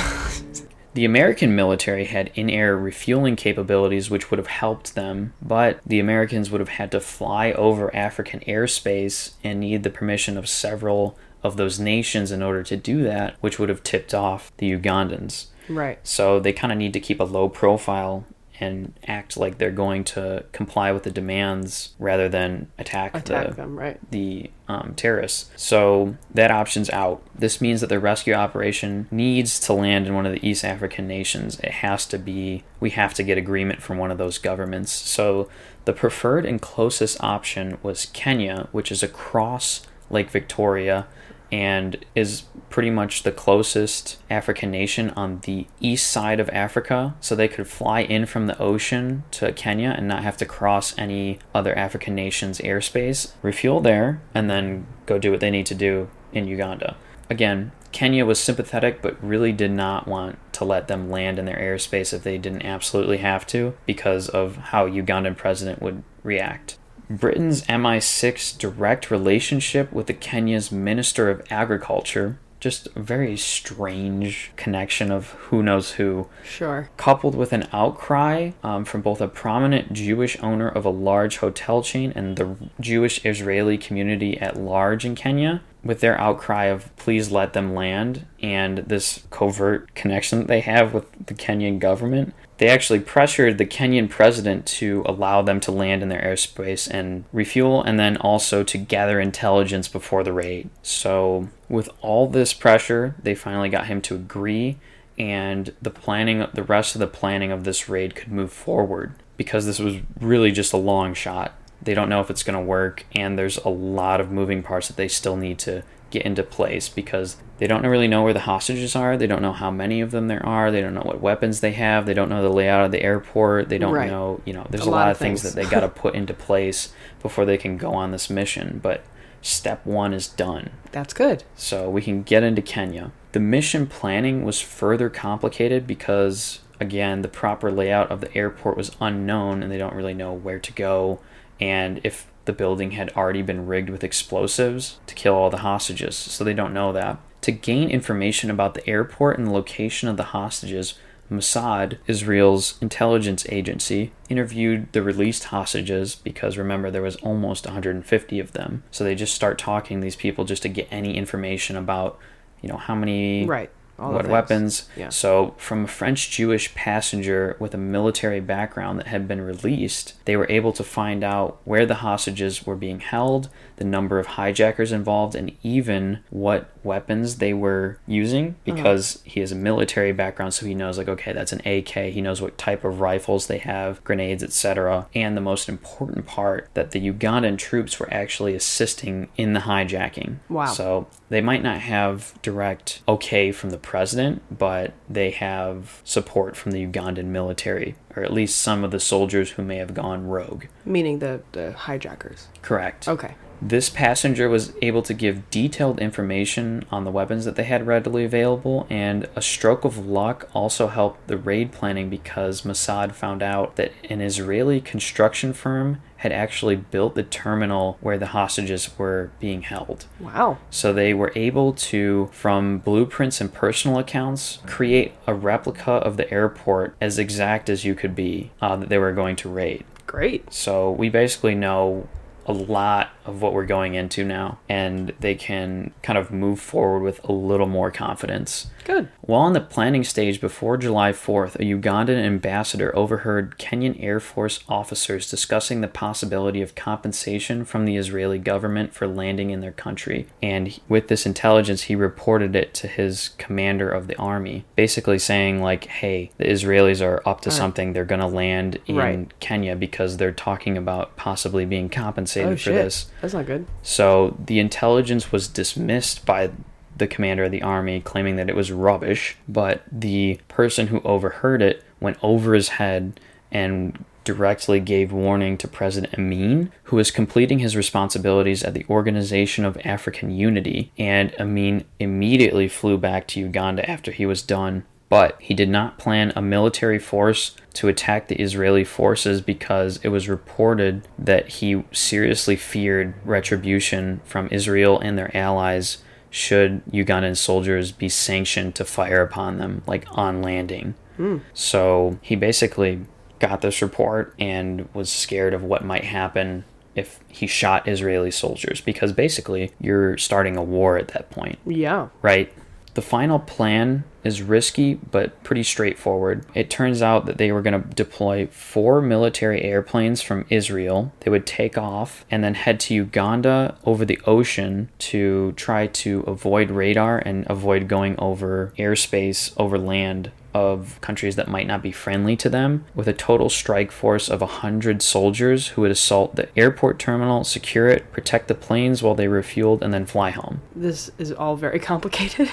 The 0.92 1.04
American 1.04 1.54
military 1.54 2.04
had 2.06 2.32
in 2.34 2.50
air 2.50 2.76
refueling 2.76 3.36
capabilities 3.36 4.10
which 4.10 4.28
would 4.30 4.38
have 4.38 4.48
helped 4.48 4.96
them, 4.96 5.32
but 5.40 5.78
the 5.86 6.00
Americans 6.00 6.50
would 6.50 6.58
have 6.60 6.68
had 6.68 6.90
to 6.90 7.00
fly 7.00 7.52
over 7.52 7.94
African 7.94 8.40
airspace 8.40 9.34
and 9.44 9.60
need 9.60 9.84
the 9.84 9.90
permission 9.90 10.36
of 10.36 10.48
several 10.48 11.16
of 11.42 11.56
those 11.56 11.78
nations 11.80 12.30
in 12.30 12.42
order 12.42 12.62
to 12.62 12.76
do 12.76 13.02
that, 13.02 13.36
which 13.40 13.58
would 13.58 13.68
have 13.68 13.82
tipped 13.82 14.14
off 14.14 14.52
the 14.58 14.72
Ugandans. 14.72 15.46
Right. 15.68 15.98
So 16.02 16.40
they 16.40 16.52
kind 16.52 16.72
of 16.72 16.78
need 16.78 16.92
to 16.92 17.00
keep 17.00 17.20
a 17.20 17.24
low 17.24 17.48
profile 17.48 18.24
and 18.60 18.92
act 19.06 19.38
like 19.38 19.56
they're 19.56 19.70
going 19.70 20.04
to 20.04 20.44
comply 20.52 20.92
with 20.92 21.02
the 21.02 21.10
demands 21.10 21.94
rather 21.98 22.28
than 22.28 22.70
attack, 22.78 23.16
Attack 23.16 23.48
the, 23.48 23.54
them, 23.54 23.78
right? 23.78 23.98
the 24.10 24.50
um, 24.68 24.92
terrorists. 24.94 25.50
So 25.56 26.18
that 26.34 26.50
option's 26.50 26.90
out. 26.90 27.22
This 27.34 27.62
means 27.62 27.80
that 27.80 27.86
the 27.86 27.98
rescue 27.98 28.34
operation 28.34 29.08
needs 29.10 29.58
to 29.60 29.72
land 29.72 30.06
in 30.06 30.14
one 30.14 30.26
of 30.26 30.32
the 30.32 30.46
East 30.46 30.62
African 30.62 31.08
nations. 31.08 31.58
It 31.60 31.70
has 31.72 32.04
to 32.06 32.18
be, 32.18 32.64
we 32.80 32.90
have 32.90 33.14
to 33.14 33.22
get 33.22 33.38
agreement 33.38 33.80
from 33.80 33.96
one 33.96 34.10
of 34.10 34.18
those 34.18 34.36
governments. 34.36 34.92
So 34.92 35.48
the 35.86 35.94
preferred 35.94 36.44
and 36.44 36.60
closest 36.60 37.22
option 37.24 37.78
was 37.82 38.10
Kenya, 38.12 38.68
which 38.72 38.92
is 38.92 39.02
across 39.02 39.86
Lake 40.10 40.28
Victoria 40.28 41.06
and 41.52 42.04
is 42.14 42.44
pretty 42.68 42.90
much 42.90 43.22
the 43.22 43.32
closest 43.32 44.18
African 44.30 44.70
nation 44.70 45.10
on 45.10 45.40
the 45.40 45.66
east 45.80 46.10
side 46.10 46.40
of 46.40 46.48
Africa. 46.50 47.14
So 47.20 47.34
they 47.34 47.48
could 47.48 47.66
fly 47.66 48.00
in 48.00 48.26
from 48.26 48.46
the 48.46 48.58
ocean 48.58 49.24
to 49.32 49.52
Kenya 49.52 49.94
and 49.96 50.06
not 50.06 50.22
have 50.22 50.36
to 50.38 50.46
cross 50.46 50.96
any 50.96 51.38
other 51.54 51.76
African 51.76 52.14
nation's 52.14 52.58
airspace, 52.60 53.32
refuel 53.42 53.80
there, 53.80 54.20
and 54.34 54.48
then 54.48 54.86
go 55.06 55.18
do 55.18 55.30
what 55.30 55.40
they 55.40 55.50
need 55.50 55.66
to 55.66 55.74
do 55.74 56.08
in 56.32 56.46
Uganda. 56.46 56.96
Again, 57.28 57.72
Kenya 57.92 58.24
was 58.24 58.38
sympathetic 58.40 59.02
but 59.02 59.22
really 59.22 59.52
did 59.52 59.72
not 59.72 60.06
want 60.06 60.38
to 60.52 60.64
let 60.64 60.88
them 60.88 61.10
land 61.10 61.38
in 61.38 61.44
their 61.44 61.56
airspace 61.56 62.12
if 62.12 62.22
they 62.22 62.38
didn't 62.38 62.64
absolutely 62.64 63.18
have 63.18 63.46
to 63.48 63.74
because 63.86 64.28
of 64.28 64.56
how 64.56 64.88
Ugandan 64.88 65.36
president 65.36 65.82
would 65.82 66.02
react. 66.22 66.78
Britain's 67.10 67.62
MI6 67.62 68.56
direct 68.56 69.10
relationship 69.10 69.92
with 69.92 70.06
the 70.06 70.14
Kenya's 70.14 70.70
Minister 70.70 71.28
of 71.28 71.42
Agriculture, 71.50 72.38
just 72.60 72.86
a 72.94 73.00
very 73.00 73.36
strange 73.36 74.52
connection 74.54 75.10
of 75.10 75.30
who 75.30 75.60
knows 75.60 75.92
who, 75.92 76.28
Sure. 76.44 76.88
coupled 76.96 77.34
with 77.34 77.52
an 77.52 77.66
outcry 77.72 78.52
um, 78.62 78.84
from 78.84 79.00
both 79.00 79.20
a 79.20 79.26
prominent 79.26 79.92
Jewish 79.92 80.38
owner 80.40 80.68
of 80.68 80.84
a 80.84 80.90
large 80.90 81.38
hotel 81.38 81.82
chain 81.82 82.12
and 82.14 82.36
the 82.36 82.54
Jewish 82.78 83.24
Israeli 83.24 83.76
community 83.76 84.38
at 84.38 84.56
large 84.56 85.04
in 85.04 85.16
Kenya, 85.16 85.62
with 85.82 86.00
their 86.00 86.20
outcry 86.20 86.66
of 86.66 86.94
please 86.96 87.32
let 87.32 87.54
them 87.54 87.74
land 87.74 88.26
and 88.40 88.78
this 88.78 89.24
covert 89.30 89.94
connection 89.94 90.38
that 90.40 90.48
they 90.48 90.60
have 90.60 90.94
with 90.94 91.06
the 91.26 91.34
Kenyan 91.34 91.78
government, 91.80 92.34
they 92.60 92.68
actually 92.68 93.00
pressured 93.00 93.56
the 93.56 93.64
Kenyan 93.64 94.10
president 94.10 94.66
to 94.66 95.02
allow 95.06 95.40
them 95.40 95.60
to 95.60 95.72
land 95.72 96.02
in 96.02 96.10
their 96.10 96.20
airspace 96.20 96.86
and 96.86 97.24
refuel, 97.32 97.82
and 97.82 97.98
then 97.98 98.18
also 98.18 98.62
to 98.62 98.76
gather 98.76 99.18
intelligence 99.18 99.88
before 99.88 100.22
the 100.22 100.34
raid. 100.34 100.68
So, 100.82 101.48
with 101.70 101.88
all 102.02 102.28
this 102.28 102.52
pressure, 102.52 103.14
they 103.22 103.34
finally 103.34 103.70
got 103.70 103.86
him 103.86 104.02
to 104.02 104.14
agree, 104.14 104.76
and 105.18 105.74
the 105.80 105.88
planning, 105.88 106.46
the 106.52 106.62
rest 106.62 106.94
of 106.94 106.98
the 106.98 107.06
planning 107.06 107.50
of 107.50 107.64
this 107.64 107.88
raid 107.88 108.14
could 108.14 108.30
move 108.30 108.52
forward 108.52 109.14
because 109.38 109.64
this 109.64 109.78
was 109.78 109.96
really 110.20 110.52
just 110.52 110.74
a 110.74 110.76
long 110.76 111.14
shot. 111.14 111.54
They 111.80 111.94
don't 111.94 112.10
know 112.10 112.20
if 112.20 112.28
it's 112.28 112.42
going 112.42 112.58
to 112.58 112.64
work, 112.64 113.06
and 113.14 113.38
there's 113.38 113.56
a 113.56 113.70
lot 113.70 114.20
of 114.20 114.30
moving 114.30 114.62
parts 114.62 114.88
that 114.88 114.98
they 114.98 115.08
still 115.08 115.36
need 115.36 115.58
to 115.60 115.82
get 116.10 116.22
into 116.26 116.42
place 116.42 116.88
because 116.88 117.36
they 117.58 117.66
don't 117.66 117.86
really 117.86 118.08
know 118.08 118.22
where 118.22 118.32
the 118.32 118.40
hostages 118.40 118.96
are. 118.96 119.16
They 119.16 119.26
don't 119.26 119.42
know 119.42 119.52
how 119.52 119.70
many 119.70 120.00
of 120.00 120.10
them 120.10 120.28
there 120.28 120.44
are. 120.44 120.70
They 120.70 120.80
don't 120.80 120.94
know 120.94 121.02
what 121.02 121.20
weapons 121.20 121.60
they 121.60 121.72
have. 121.72 122.06
They 122.06 122.14
don't 122.14 122.28
know 122.28 122.42
the 122.42 122.48
layout 122.50 122.84
of 122.86 122.90
the 122.92 123.02
airport. 123.02 123.68
They 123.68 123.78
don't 123.78 123.92
Right. 123.92 124.10
know, 124.10 124.40
you 124.44 124.52
know, 124.52 124.66
there's 124.70 124.86
A 124.86 124.88
a, 124.88 124.90
lot 124.90 124.96
lot, 125.06 125.10
of 125.10 125.16
things, 125.18 125.42
things. 125.42 125.54
that 125.54 125.62
they 125.64 125.68
got 125.70 125.80
to 125.80 125.88
put 126.00 126.14
into 126.14 126.34
place 126.34 126.92
before 127.22 127.44
they 127.44 127.56
can 127.56 127.76
go 127.76 127.92
on 127.94 128.10
this 128.12 128.28
mission. 128.30 128.80
But 128.82 129.04
step 129.42 129.84
one 129.86 130.12
is 130.12 130.26
done. 130.26 130.70
That's 130.92 131.14
good. 131.14 131.44
So 131.56 131.88
we 131.88 132.02
can 132.02 132.22
get 132.22 132.42
into 132.42 132.62
Kenya. 132.62 133.12
The 133.32 133.40
mission 133.40 133.86
planning 133.86 134.44
was 134.44 134.60
further 134.60 135.08
complicated 135.08 135.86
because, 135.86 136.60
again, 136.80 137.22
the 137.22 137.28
proper 137.28 137.70
layout 137.70 138.10
of 138.10 138.20
the 138.20 138.36
airport 138.36 138.76
was 138.76 138.90
unknown 139.00 139.62
and 139.62 139.70
they 139.70 139.78
don't 139.78 139.94
really 139.94 140.14
know 140.14 140.32
where 140.32 140.58
to 140.58 140.72
go 140.72 141.20
and 141.60 142.00
if 142.04 142.26
the 142.50 142.56
building 142.56 142.90
had 142.90 143.12
already 143.12 143.42
been 143.42 143.64
rigged 143.64 143.90
with 143.90 144.02
explosives 144.02 144.98
to 145.06 145.14
kill 145.14 145.34
all 145.34 145.50
the 145.50 145.58
hostages. 145.58 146.16
So 146.16 146.42
they 146.42 146.52
don't 146.52 146.74
know 146.74 146.92
that. 146.92 147.20
To 147.42 147.52
gain 147.52 147.88
information 147.90 148.50
about 148.50 148.74
the 148.74 148.86
airport 148.88 149.38
and 149.38 149.46
the 149.46 149.52
location 149.52 150.08
of 150.08 150.16
the 150.16 150.24
hostages, 150.24 150.94
Mossad, 151.30 151.98
Israel's 152.08 152.76
intelligence 152.80 153.46
agency, 153.50 154.10
interviewed 154.28 154.92
the 154.92 155.00
released 155.00 155.44
hostages 155.44 156.16
because 156.16 156.58
remember 156.58 156.90
there 156.90 157.02
was 157.02 157.14
almost 157.16 157.66
150 157.66 158.40
of 158.40 158.50
them. 158.50 158.82
So 158.90 159.04
they 159.04 159.14
just 159.14 159.32
start 159.32 159.56
talking 159.56 160.00
to 160.00 160.04
these 160.04 160.16
people 160.16 160.44
just 160.44 160.62
to 160.62 160.68
get 160.68 160.88
any 160.90 161.16
information 161.16 161.76
about, 161.76 162.18
you 162.62 162.68
know, 162.68 162.78
how 162.78 162.96
many 162.96 163.46
Right. 163.46 163.70
All 164.00 164.12
what 164.12 164.26
weapons. 164.26 164.88
Yeah. 164.96 165.10
So, 165.10 165.54
from 165.58 165.84
a 165.84 165.88
French 165.88 166.30
Jewish 166.30 166.74
passenger 166.74 167.56
with 167.58 167.74
a 167.74 167.78
military 167.78 168.40
background 168.40 168.98
that 168.98 169.06
had 169.06 169.28
been 169.28 169.42
released, 169.42 170.14
they 170.24 170.36
were 170.36 170.46
able 170.48 170.72
to 170.72 170.82
find 170.82 171.22
out 171.22 171.60
where 171.64 171.84
the 171.84 171.96
hostages 171.96 172.66
were 172.66 172.76
being 172.76 173.00
held, 173.00 173.50
the 173.76 173.84
number 173.84 174.18
of 174.18 174.26
hijackers 174.26 174.90
involved, 174.90 175.34
and 175.34 175.52
even 175.62 176.20
what 176.30 176.70
weapons 176.84 177.36
they 177.36 177.52
were 177.52 177.98
using 178.06 178.48
Uh-huh. 178.66 178.74
because 178.76 179.20
he 179.24 179.40
has 179.40 179.52
a 179.52 179.56
military 179.56 180.12
background, 180.12 180.54
so 180.54 180.66
he 180.66 180.74
knows, 180.74 180.98
like, 180.98 181.08
okay, 181.08 181.32
that's 181.32 181.52
an 181.52 181.60
AK. 181.66 182.10
He 182.12 182.20
knows 182.20 182.40
what 182.42 182.56
type 182.58 182.84
of 182.84 183.00
rifles 183.00 183.46
they 183.46 183.58
have, 183.58 184.02
grenades, 184.04 184.42
etc. 184.42 185.06
And 185.14 185.36
the 185.36 185.40
most 185.40 185.68
important 185.68 186.26
part 186.26 186.68
that 186.74 186.90
the 186.92 187.00
Ugandan 187.12 187.58
troops 187.58 187.98
were 188.00 188.12
actually 188.12 188.54
assisting 188.54 189.28
in 189.36 189.52
the 189.52 189.60
hijacking. 189.60 190.36
Wow. 190.48 190.66
So, 190.66 191.06
they 191.28 191.40
might 191.40 191.62
not 191.62 191.78
have 191.80 192.34
direct 192.42 193.02
okay 193.06 193.52
from 193.52 193.70
the 193.70 193.78
president, 193.78 194.42
but 194.58 194.92
they 195.08 195.30
have 195.30 196.00
support 196.04 196.56
from 196.56 196.72
the 196.72 196.84
Ugandan 196.86 197.26
military, 197.26 197.94
or 198.16 198.22
at 198.24 198.32
least 198.32 198.58
some 198.58 198.82
of 198.84 198.90
the 198.90 198.98
soldiers 199.00 199.50
who 199.52 199.62
may 199.62 199.76
have 199.76 199.94
gone 199.94 200.26
rogue. 200.26 200.64
Meaning 200.84 201.20
the, 201.20 201.42
the 201.52 201.72
hijackers. 201.72 202.48
Correct. 202.62 203.06
Okay. 203.08 203.34
This 203.62 203.90
passenger 203.90 204.48
was 204.48 204.72
able 204.80 205.02
to 205.02 205.12
give 205.12 205.50
detailed 205.50 206.00
information 206.00 206.84
on 206.90 207.04
the 207.04 207.10
weapons 207.10 207.44
that 207.44 207.56
they 207.56 207.64
had 207.64 207.86
readily 207.86 208.24
available, 208.24 208.86
and 208.88 209.28
a 209.36 209.42
stroke 209.42 209.84
of 209.84 209.98
luck 209.98 210.48
also 210.54 210.86
helped 210.86 211.26
the 211.26 211.36
raid 211.36 211.70
planning 211.70 212.08
because 212.08 212.62
Mossad 212.62 213.12
found 213.12 213.42
out 213.42 213.76
that 213.76 213.92
an 214.08 214.20
Israeli 214.20 214.80
construction 214.80 215.52
firm 215.52 216.00
had 216.20 216.32
actually 216.32 216.76
built 216.76 217.14
the 217.14 217.22
terminal 217.22 217.96
where 218.00 218.18
the 218.18 218.26
hostages 218.26 218.98
were 218.98 219.30
being 219.40 219.62
held. 219.62 220.04
Wow. 220.18 220.58
So 220.70 220.92
they 220.92 221.14
were 221.14 221.32
able 221.34 221.72
to, 221.72 222.28
from 222.32 222.78
blueprints 222.78 223.40
and 223.40 223.52
personal 223.52 223.98
accounts, 223.98 224.58
create 224.66 225.12
a 225.26 225.34
replica 225.34 225.92
of 225.92 226.18
the 226.18 226.30
airport 226.30 226.94
as 227.00 227.18
exact 227.18 227.70
as 227.70 227.84
you 227.84 227.94
could 227.94 228.14
be 228.14 228.50
uh, 228.60 228.76
that 228.76 228.90
they 228.90 228.98
were 228.98 229.12
going 229.12 229.36
to 229.36 229.48
raid. 229.48 229.84
Great. 230.06 230.52
So 230.52 230.90
we 230.90 231.08
basically 231.08 231.54
know 231.54 232.06
a 232.46 232.52
lot 232.52 233.10
of 233.26 233.42
what 233.42 233.52
we're 233.52 233.66
going 233.66 233.94
into 233.94 234.24
now, 234.24 234.58
and 234.68 235.12
they 235.20 235.34
can 235.34 235.92
kind 236.02 236.18
of 236.18 236.30
move 236.30 236.60
forward 236.60 237.00
with 237.00 237.22
a 237.24 237.32
little 237.32 237.66
more 237.68 237.90
confidence. 237.90 238.68
Good. 238.84 239.08
While 239.20 239.46
in 239.46 239.52
the 239.52 239.60
planning 239.60 240.04
stage 240.04 240.40
before 240.40 240.76
July 240.76 241.12
4th, 241.12 241.54
a 241.56 241.58
Ugandan 241.58 242.16
ambassador 242.24 242.96
overheard 242.96 243.58
Kenyan 243.58 244.02
Air 244.02 244.18
Force 244.20 244.60
officers 244.68 245.30
discussing 245.30 245.80
the 245.80 245.86
possibility 245.88 246.62
of 246.62 246.74
compensation 246.74 247.64
from 247.64 247.84
the 247.84 247.96
Israeli 247.96 248.38
government 248.38 248.94
for 248.94 249.06
landing 249.06 249.50
in 249.50 249.60
their 249.60 249.70
country. 249.72 250.26
And 250.42 250.80
with 250.88 251.08
this 251.08 251.26
intelligence, 251.26 251.82
he 251.82 251.94
reported 251.94 252.56
it 252.56 252.72
to 252.74 252.88
his 252.88 253.30
commander 253.38 253.88
of 253.88 254.06
the 254.06 254.16
army, 254.16 254.64
basically 254.76 255.18
saying, 255.18 255.60
like, 255.60 255.84
hey, 255.84 256.30
the 256.38 256.44
Israelis 256.44 257.04
are 257.04 257.18
up 257.28 257.42
to 257.42 257.50
Alright. 257.50 257.58
something. 257.58 257.92
They're 257.92 258.04
going 258.04 258.20
to 258.22 258.26
land 258.26 258.78
in 258.86 258.96
Right. 258.96 259.40
Kenya 259.40 259.76
because 259.76 260.16
they're 260.16 260.32
talking 260.32 260.76
about 260.76 261.16
possibly 261.16 261.64
being 261.64 261.88
compensated 261.90 262.52
Oh 262.52 262.56
for 262.56 262.58
shit. 262.58 262.74
this. 262.74 263.06
That's 263.20 263.34
not 263.34 263.46
good. 263.46 263.66
So 263.82 264.36
the 264.44 264.58
intelligence 264.58 265.30
was 265.30 265.48
dismissed 265.48 266.24
by 266.24 266.50
the 266.96 267.06
commander 267.06 267.44
of 267.44 267.50
the 267.50 267.62
army, 267.62 268.00
claiming 268.00 268.36
that 268.36 268.48
it 268.48 268.56
was 268.56 268.72
rubbish. 268.72 269.36
But 269.48 269.82
the 269.90 270.40
person 270.48 270.88
who 270.88 271.00
overheard 271.00 271.62
it 271.62 271.84
went 272.00 272.18
over 272.22 272.54
his 272.54 272.70
head 272.70 273.20
and 273.50 274.04
directly 274.24 274.80
gave 274.80 275.12
warning 275.12 275.56
to 275.58 275.66
President 275.66 276.14
Amin, 276.14 276.70
who 276.84 276.96
was 276.96 277.10
completing 277.10 277.58
his 277.58 277.76
responsibilities 277.76 278.62
at 278.62 278.74
the 278.74 278.84
Organization 278.88 279.64
of 279.64 279.78
African 279.84 280.30
Unity. 280.30 280.92
And 280.98 281.34
Amin 281.40 281.84
immediately 281.98 282.68
flew 282.68 282.98
back 282.98 283.26
to 283.28 283.40
Uganda 283.40 283.88
after 283.88 284.12
he 284.12 284.26
was 284.26 284.42
done. 284.42 284.84
But 285.10 285.36
he 285.40 285.52
did 285.52 285.68
not 285.68 285.98
plan 285.98 286.32
a 286.34 286.40
military 286.40 286.98
force 286.98 287.54
to 287.74 287.88
attack 287.88 288.28
the 288.28 288.40
Israeli 288.40 288.84
forces 288.84 289.42
because 289.42 289.98
it 290.02 290.08
was 290.08 290.28
reported 290.28 291.06
that 291.18 291.48
he 291.48 291.84
seriously 291.92 292.56
feared 292.56 293.12
retribution 293.24 294.20
from 294.24 294.48
Israel 294.50 294.98
and 294.98 295.18
their 295.18 295.36
allies 295.36 295.98
should 296.30 296.82
Ugandan 296.86 297.36
soldiers 297.36 297.90
be 297.92 298.08
sanctioned 298.08 298.76
to 298.76 298.84
fire 298.84 299.20
upon 299.20 299.58
them, 299.58 299.82
like 299.86 300.06
on 300.12 300.42
landing. 300.42 300.94
Hmm. 301.16 301.38
So 301.52 302.18
he 302.22 302.36
basically 302.36 303.00
got 303.40 303.62
this 303.62 303.82
report 303.82 304.32
and 304.38 304.88
was 304.94 305.10
scared 305.10 305.54
of 305.54 305.64
what 305.64 305.84
might 305.84 306.04
happen 306.04 306.64
if 306.94 307.18
he 307.28 307.46
shot 307.46 307.88
Israeli 307.88 308.30
soldiers 308.30 308.80
because 308.80 309.12
basically 309.12 309.72
you're 309.80 310.16
starting 310.18 310.56
a 310.56 310.62
war 310.62 310.96
at 310.98 311.08
that 311.08 311.30
point, 311.30 311.58
Yeah. 311.66 312.08
right? 312.22 312.52
The 312.94 313.02
final 313.02 313.38
plan 313.38 314.04
is 314.24 314.42
risky 314.42 314.94
but 314.94 315.42
pretty 315.42 315.62
straightforward. 315.62 316.44
It 316.54 316.70
turns 316.70 317.02
out 317.02 317.26
that 317.26 317.38
they 317.38 317.52
were 317.52 317.62
going 317.62 317.80
to 317.80 317.88
deploy 317.88 318.46
four 318.48 319.00
military 319.00 319.62
airplanes 319.62 320.20
from 320.20 320.44
Israel. 320.50 321.12
They 321.20 321.30
would 321.30 321.46
take 321.46 321.78
off 321.78 322.24
and 322.30 322.44
then 322.44 322.54
head 322.54 322.80
to 322.80 322.94
Uganda 322.94 323.76
over 323.84 324.04
the 324.04 324.20
ocean 324.26 324.88
to 324.98 325.52
try 325.52 325.86
to 325.86 326.20
avoid 326.26 326.70
radar 326.70 327.18
and 327.18 327.46
avoid 327.48 327.88
going 327.88 328.18
over 328.18 328.72
airspace 328.76 329.52
over 329.56 329.78
land 329.78 330.30
of 330.54 331.00
countries 331.00 331.36
that 331.36 331.48
might 331.48 331.66
not 331.66 331.82
be 331.82 331.92
friendly 331.92 332.36
to 332.36 332.48
them, 332.48 332.84
with 332.94 333.06
a 333.08 333.12
total 333.12 333.48
strike 333.48 333.90
force 333.92 334.28
of 334.28 334.40
100 334.40 335.02
soldiers 335.02 335.68
who 335.68 335.82
would 335.82 335.90
assault 335.90 336.36
the 336.36 336.48
airport 336.58 336.98
terminal, 336.98 337.44
secure 337.44 337.88
it, 337.88 338.10
protect 338.12 338.48
the 338.48 338.54
planes 338.54 339.02
while 339.02 339.14
they 339.14 339.26
refueled, 339.26 339.82
and 339.82 339.92
then 339.94 340.06
fly 340.06 340.30
home. 340.30 340.60
This 340.74 341.10
is 341.18 341.32
all 341.32 341.56
very 341.56 341.78
complicated. 341.90 342.50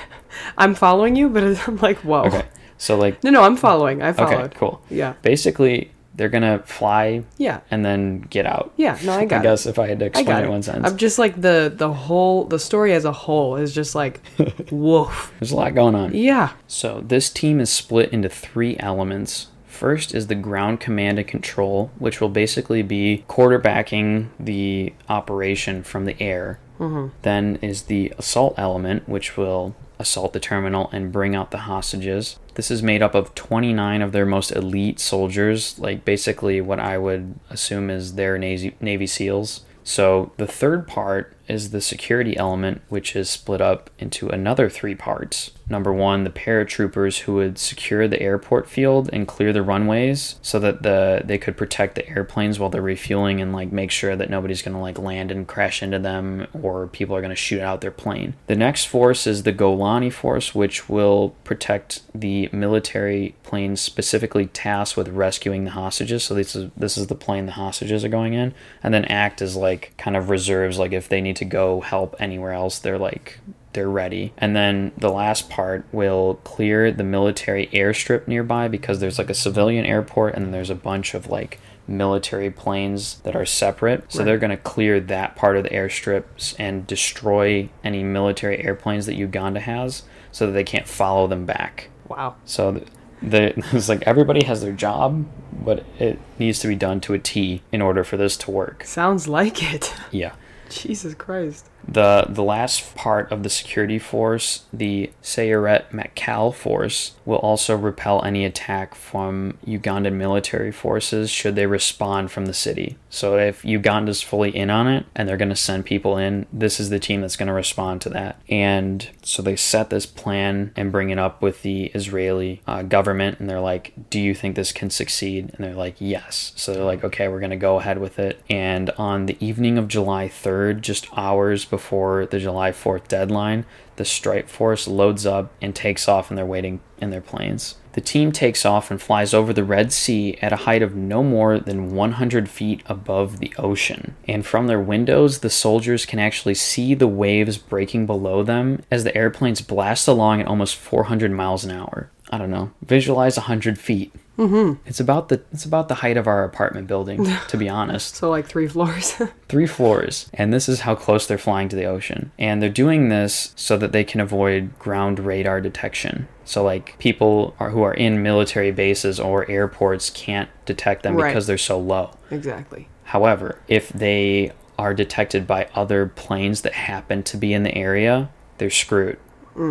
I'm 0.57 0.75
following 0.75 1.15
you, 1.15 1.29
but 1.29 1.43
I'm 1.67 1.77
like, 1.77 1.97
whoa. 1.99 2.23
Okay. 2.25 2.45
So, 2.77 2.95
like, 2.97 3.23
No, 3.23 3.31
no, 3.31 3.41
I'm 3.43 3.55
following. 3.57 4.01
I 4.03 4.13
followed. 4.13 4.33
okay, 4.45 4.55
cool. 4.55 4.81
Yeah. 4.89 5.13
Basically, 5.23 5.91
they're 6.17 6.30
gonna 6.30 6.60
fly 6.65 7.23
Yeah. 7.38 7.62
and 7.71 7.86
then 7.86 8.21
get 8.21 8.45
out. 8.45 8.73
Yeah. 8.75 8.97
No, 9.03 9.13
I 9.13 9.25
got 9.32 9.38
I 9.38 9.39
it. 9.39 9.43
guess 9.43 9.65
if 9.65 9.80
I 9.80 9.88
had 9.88 9.99
to 9.99 10.06
explain 10.06 10.38
it 10.38 10.43
it. 10.45 10.49
one 10.49 10.63
sentence. 10.63 10.88
I'm 10.91 10.97
just 10.97 11.17
like 11.19 11.39
the 11.39 11.71
the 11.75 11.93
whole 11.93 12.43
the 12.45 12.60
story 12.60 12.93
as 12.93 13.06
a 13.06 13.12
whole 13.12 13.56
is 13.56 13.73
just 13.73 13.95
like 13.95 14.21
woof. 14.71 15.32
There's 15.39 15.51
a 15.51 15.56
lot 15.56 15.73
going 15.75 15.95
on. 15.95 16.13
Yeah. 16.15 16.51
So 16.67 17.01
this 17.06 17.30
team 17.30 17.60
is 17.60 17.69
split 17.69 18.12
into 18.12 18.30
three 18.30 18.75
elements. 18.80 19.47
First 19.67 20.15
is 20.15 20.25
the 20.25 20.34
ground 20.36 20.80
command 20.80 21.19
and 21.19 21.27
control, 21.27 21.91
which 21.99 22.19
will 22.19 22.30
basically 22.30 22.82
be 22.82 23.23
quarterbacking 23.30 24.30
the 24.39 24.93
operation 25.08 25.84
from 25.84 26.06
the 26.06 26.19
air. 26.21 26.60
Mm-hmm. 26.80 27.08
Then 27.21 27.60
is 27.62 27.84
the 27.84 28.12
assault 28.17 28.56
element, 28.58 29.08
which 29.08 29.38
will 29.38 29.75
assault 29.99 30.33
the 30.33 30.39
terminal 30.39 30.89
and 30.91 31.12
bring 31.12 31.36
out 31.36 31.51
the 31.51 31.60
hostages. 31.60 32.38
This 32.55 32.71
is 32.71 32.83
made 32.83 33.01
up 33.01 33.15
of 33.15 33.36
29 33.36 34.01
of 34.01 34.12
their 34.12 34.25
most 34.25 34.51
elite 34.51 34.99
soldiers, 34.99 35.77
like 35.79 36.05
basically 36.05 36.62
what 36.62 36.79
I 36.79 36.97
would 36.97 37.36
assume 37.49 37.89
is 37.89 38.15
their 38.15 38.38
Navy, 38.38 38.75
Navy 38.79 39.07
SEALs. 39.07 39.62
So 39.83 40.33
the 40.38 40.47
third 40.47 40.88
part 40.88 41.33
is 41.47 41.71
the 41.71 41.81
security 41.81 42.36
element, 42.36 42.81
which 42.89 43.15
is 43.15 43.29
split 43.29 43.62
up 43.62 43.89
into 43.99 44.29
another 44.29 44.69
three 44.69 44.95
parts. 44.95 45.51
Number 45.69 45.91
one, 45.91 46.23
the 46.23 46.30
paratroopers 46.30 47.19
who 47.19 47.36
would 47.36 47.58
secure 47.58 48.08
the 48.08 48.21
airport 48.21 48.69
field 48.69 49.10
and 49.12 49.27
clear 49.27 49.51
the 49.51 49.62
runways 49.62 50.39
so 50.41 50.60
that 50.60 50.84
the 50.84 51.21
they 51.25 51.38
could 51.38 51.58
protect 51.58 51.95
the 51.95 52.08
airplanes 52.10 52.58
while 52.58 52.69
they're 52.69 52.82
refueling 52.82 53.41
and 53.41 53.51
like 53.51 53.71
make 53.71 53.91
sure 53.91 54.15
that 54.15 54.30
nobody's 54.30 54.62
gonna 54.62 54.82
like 54.82 54.97
land 54.97 55.30
and 55.30 55.47
crash 55.47 55.84
into 55.84 55.99
them 55.99 56.47
or 56.53 56.88
people 56.88 57.15
are 57.15 57.21
gonna 57.21 57.36
shoot 57.36 57.62
out 57.62 57.82
their 57.82 57.91
plane. 57.91 58.34
The 58.47 58.56
next 58.56 58.86
force 58.86 59.27
is 59.27 59.43
the 59.43 59.53
Golani 59.53 60.12
force, 60.12 60.56
which 60.56 60.88
will 60.88 61.36
protect 61.43 62.01
the 62.15 62.49
military 62.53 63.36
planes 63.43 63.82
specifically 63.82 64.47
tasked 64.47 64.95
with 64.95 65.10
rescuing 65.10 65.65
the 65.65 65.71
hostages. 65.71 66.23
So 66.23 66.34
this 66.34 66.56
is 66.56 66.71
this 66.77 66.97
is 66.97 67.08
the 67.08 67.15
plane 67.15 67.45
the 67.45 67.51
hostages 67.53 68.06
are 68.06 68.10
going 68.10 68.34
in, 68.34 68.53
and 68.82 68.93
then 68.93 69.06
act 69.06 69.41
as 69.41 69.56
like 69.58 69.93
kind 69.97 70.15
of 70.15 70.30
reserves, 70.30 70.80
like 70.80 70.93
if 70.93 71.10
they 71.10 71.19
need 71.19 71.36
to 71.38 71.45
go 71.45 71.82
help 71.82 72.15
anywhere 72.19 72.53
else, 72.53 72.80
they're 72.80 72.97
like 72.97 73.39
they're 73.78 73.88
ready. 73.88 74.34
And 74.40 74.56
then 74.56 74.92
the 74.98 75.12
last 75.12 75.52
part 75.52 75.86
will 75.92 76.40
clear 76.44 76.92
the 76.92 77.04
military 77.04 77.68
airstrip 77.68 78.28
nearby 78.28 78.68
because 78.68 79.00
there's 79.00 79.20
like 79.20 79.30
a 79.30 79.36
civilian 79.36 79.86
airport 79.86 80.34
and 80.34 80.44
then 80.46 80.52
there's 80.52 80.72
a 80.72 80.76
bunch 80.76 81.13
of 81.13 81.28
like 81.28 81.60
military 81.88 82.50
planes 82.50 83.20
that 83.20 83.36
are 83.36 83.46
separate. 83.46 84.04
So 84.12 84.20
Right. 84.20 84.26
they're 84.26 84.38
going 84.40 84.50
to 84.50 84.58
clear 84.58 85.00
that 85.00 85.36
part 85.36 85.58
of 85.58 85.63
the 85.63 85.70
airstrips 85.70 86.56
and 86.58 86.88
destroy 86.88 87.70
any 87.84 88.04
military 88.04 88.63
airplanes 88.63 89.06
that 89.06 89.13
Uganda 89.13 89.60
has 89.60 90.02
so 90.32 90.48
that 90.48 90.54
they 90.54 90.63
can't 90.63 90.88
follow 90.88 91.28
them 91.28 91.46
back. 91.46 91.90
Wow. 92.08 92.36
So 92.46 92.72
the, 92.72 92.86
the 93.22 93.54
it's 93.74 93.90
like 93.90 94.02
everybody 94.08 94.44
has 94.46 94.62
their 94.63 94.74
job, 94.74 95.28
but 95.54 95.86
it 96.00 96.18
needs 96.40 96.58
to 96.62 96.68
be 96.68 96.76
done 96.76 97.00
to 97.02 97.13
a 97.13 97.20
T 97.20 97.62
in 97.72 97.84
order 97.84 98.04
for 98.04 98.18
this 98.18 98.38
to 98.38 98.50
work. 98.52 98.84
Sounds 98.86 99.28
like 99.28 99.62
it. 99.72 99.94
Yeah. 100.12 100.34
Jesus 100.70 101.13
Christ. 101.13 101.70
The 101.88 102.26
the 102.28 102.43
last 102.43 102.95
part 102.95 103.32
of 103.32 103.43
the 103.43 103.50
security 103.50 104.00
force, 104.00 104.65
the 104.73 105.12
Sayeret 105.23 105.91
Matkal 105.91 106.54
force, 106.54 107.15
will 107.26 107.38
also 107.38 107.76
repel 107.76 108.23
any 108.23 108.45
attack 108.45 108.93
from 108.93 109.58
Ugandan 109.65 110.13
military 110.13 110.71
forces 110.71 111.30
should 111.30 111.56
they 111.56 111.65
respond 111.65 112.32
from 112.32 112.45
the 112.45 112.54
city. 112.54 112.97
So 113.10 113.38
if 113.38 113.63
Uganda's 113.63 114.21
fully 114.21 114.56
in 114.56 114.69
on 114.69 114.88
it 114.88 115.06
and 115.15 115.28
they're 115.28 115.38
going 115.38 115.50
to 115.50 115.56
send 115.56 115.86
people 115.86 116.17
in, 116.17 116.45
this 116.52 116.80
is 116.80 116.89
the 116.89 117.00
team 117.00 117.21
that's 117.21 117.38
going 117.38 117.47
to 117.47 117.54
respond 117.54 118.02
to 118.02 118.10
that. 118.10 118.39
And 118.50 119.10
so 119.23 119.41
they 119.41 119.56
set 119.56 119.89
this 119.89 120.06
plan 120.06 120.73
and 120.76 120.91
bring 120.91 121.10
it 121.10 121.17
up 121.17 121.41
with 121.41 121.62
the 121.62 121.86
Israeli 121.88 122.62
uh, 122.67 122.84
government, 122.84 123.39
and 123.39 123.50
they're 123.50 123.60
like, 123.60 123.93
"Do 124.10 124.19
you 124.19 124.36
think 124.36 124.56
this 124.56 124.71
can 124.71 124.89
succeed?" 124.89 125.54
And 125.56 125.65
they're 125.65 125.73
like, 125.73 125.95
"Yes." 126.00 126.52
So 126.56 126.73
they're 126.73 126.84
like, 126.84 127.04
"Okay, 127.04 127.28
we're 127.28 127.39
going 127.39 127.52
to 127.52 127.56
go 127.56 127.80
ahead 127.80 128.00
with 128.00 128.19
it." 128.19 128.41
And 128.50 128.89
on 128.97 129.26
the 129.26 129.38
evening 129.39 129.78
of 129.78 129.88
July 129.88 130.28
3rd, 130.28 130.82
just 130.82 131.08
hours 131.15 131.65
before 131.65 131.77
the 131.78 132.40
July 132.40 132.72
4th 132.72 133.08
deadline, 133.08 133.66
the 133.96 134.06
strike 134.06 134.48
force 134.48 134.88
loads 134.88 135.26
up 135.26 135.52
and 135.62 135.76
takes 135.76 136.08
off, 136.08 136.30
and 136.30 136.38
they're 136.38 136.46
waiting 136.46 136.82
in 137.00 137.10
their 137.10 137.22
planes. 137.22 137.76
The 137.94 138.02
team 138.02 138.32
takes 138.32 138.63
off 138.63 138.92
and 138.92 139.02
flies 139.02 139.34
over 139.34 139.52
the 139.52 139.63
Red 139.63 139.92
Sea 139.92 140.38
at 140.40 140.54
a 140.54 140.58
height 140.68 140.84
of 140.84 140.96
no 140.96 141.24
more 141.24 141.60
than 141.60 141.96
100 141.96 142.48
feet 142.48 142.84
above 142.86 143.40
the 143.40 143.52
ocean. 143.58 144.16
And 144.28 144.46
from 144.46 144.68
their 144.68 144.80
windows, 144.80 145.40
the 145.40 145.50
soldiers 145.50 146.06
can 146.06 146.20
actually 146.20 146.54
see 146.54 146.94
the 146.94 147.08
waves 147.08 147.58
breaking 147.58 148.06
below 148.06 148.44
them 148.44 148.84
as 148.92 149.04
the 149.04 149.18
airplanes 149.18 149.62
blast 149.62 150.08
along 150.08 150.42
at 150.42 150.48
almost 150.48 150.76
400 150.76 151.32
miles 151.32 151.66
an 151.66 151.72
hour. 151.72 152.12
I 152.30 152.38
don't 152.38 152.52
know. 152.52 152.72
Visualize 152.84 153.36
100 153.36 153.80
feet. 153.80 154.13
Mm-hmm. 154.38 154.73
It's 154.88 155.00
about 155.00 155.30
the 155.30 155.41
it's 155.52 155.65
about 155.65 155.88
the 155.88 155.95
height 155.95 156.15
of 156.17 156.28
our 156.28 156.43
apartment 156.43 156.88
building, 156.88 157.26
to 157.47 157.58
be 157.58 157.67
honest 157.67 158.15
So 158.15 158.30
like 158.30 158.45
three 158.45 158.67
floors. 158.67 159.19
three 159.50 159.65
floors 159.67 160.30
and 160.34 160.54
this 160.54 160.69
is 160.69 160.82
how 160.82 160.93
close 160.95 161.26
they're 161.26 161.38
flying 161.38 161.69
to 161.69 161.76
the 161.76 161.86
ocean 161.86 162.32
and 162.38 162.62
they're 162.62 162.69
doing 162.69 163.10
this 163.10 163.52
so 163.56 163.78
that 163.78 163.91
they 163.93 164.04
can 164.04 164.19
avoid 164.21 164.78
ground 164.78 165.19
radar 165.19 165.60
detection 165.62 166.28
so 166.45 166.63
like 166.63 166.97
people 167.00 167.56
are, 167.60 167.71
who 167.71 167.82
are 167.82 167.93
in 167.93 168.21
military 168.21 168.71
bases 168.71 169.19
or 169.19 169.50
airports 169.50 170.10
can't 170.12 170.50
detect 170.65 171.04
them 171.04 171.15
Right. 171.15 171.30
because 171.30 171.47
they're 171.47 171.58
so 171.58 171.80
low 171.80 172.12
exactly. 172.30 172.88
however 173.06 173.60
if 173.67 173.89
they 173.89 174.52
are 174.78 174.93
detected 174.93 175.47
by 175.47 175.67
other 175.73 176.06
planes 176.08 176.62
that 176.62 176.73
happen 176.73 177.23
to 177.23 177.38
be 177.38 177.54
in 177.54 177.63
the 177.63 177.73
area 177.76 178.30
they're 178.60 178.69
screwed 178.69 179.17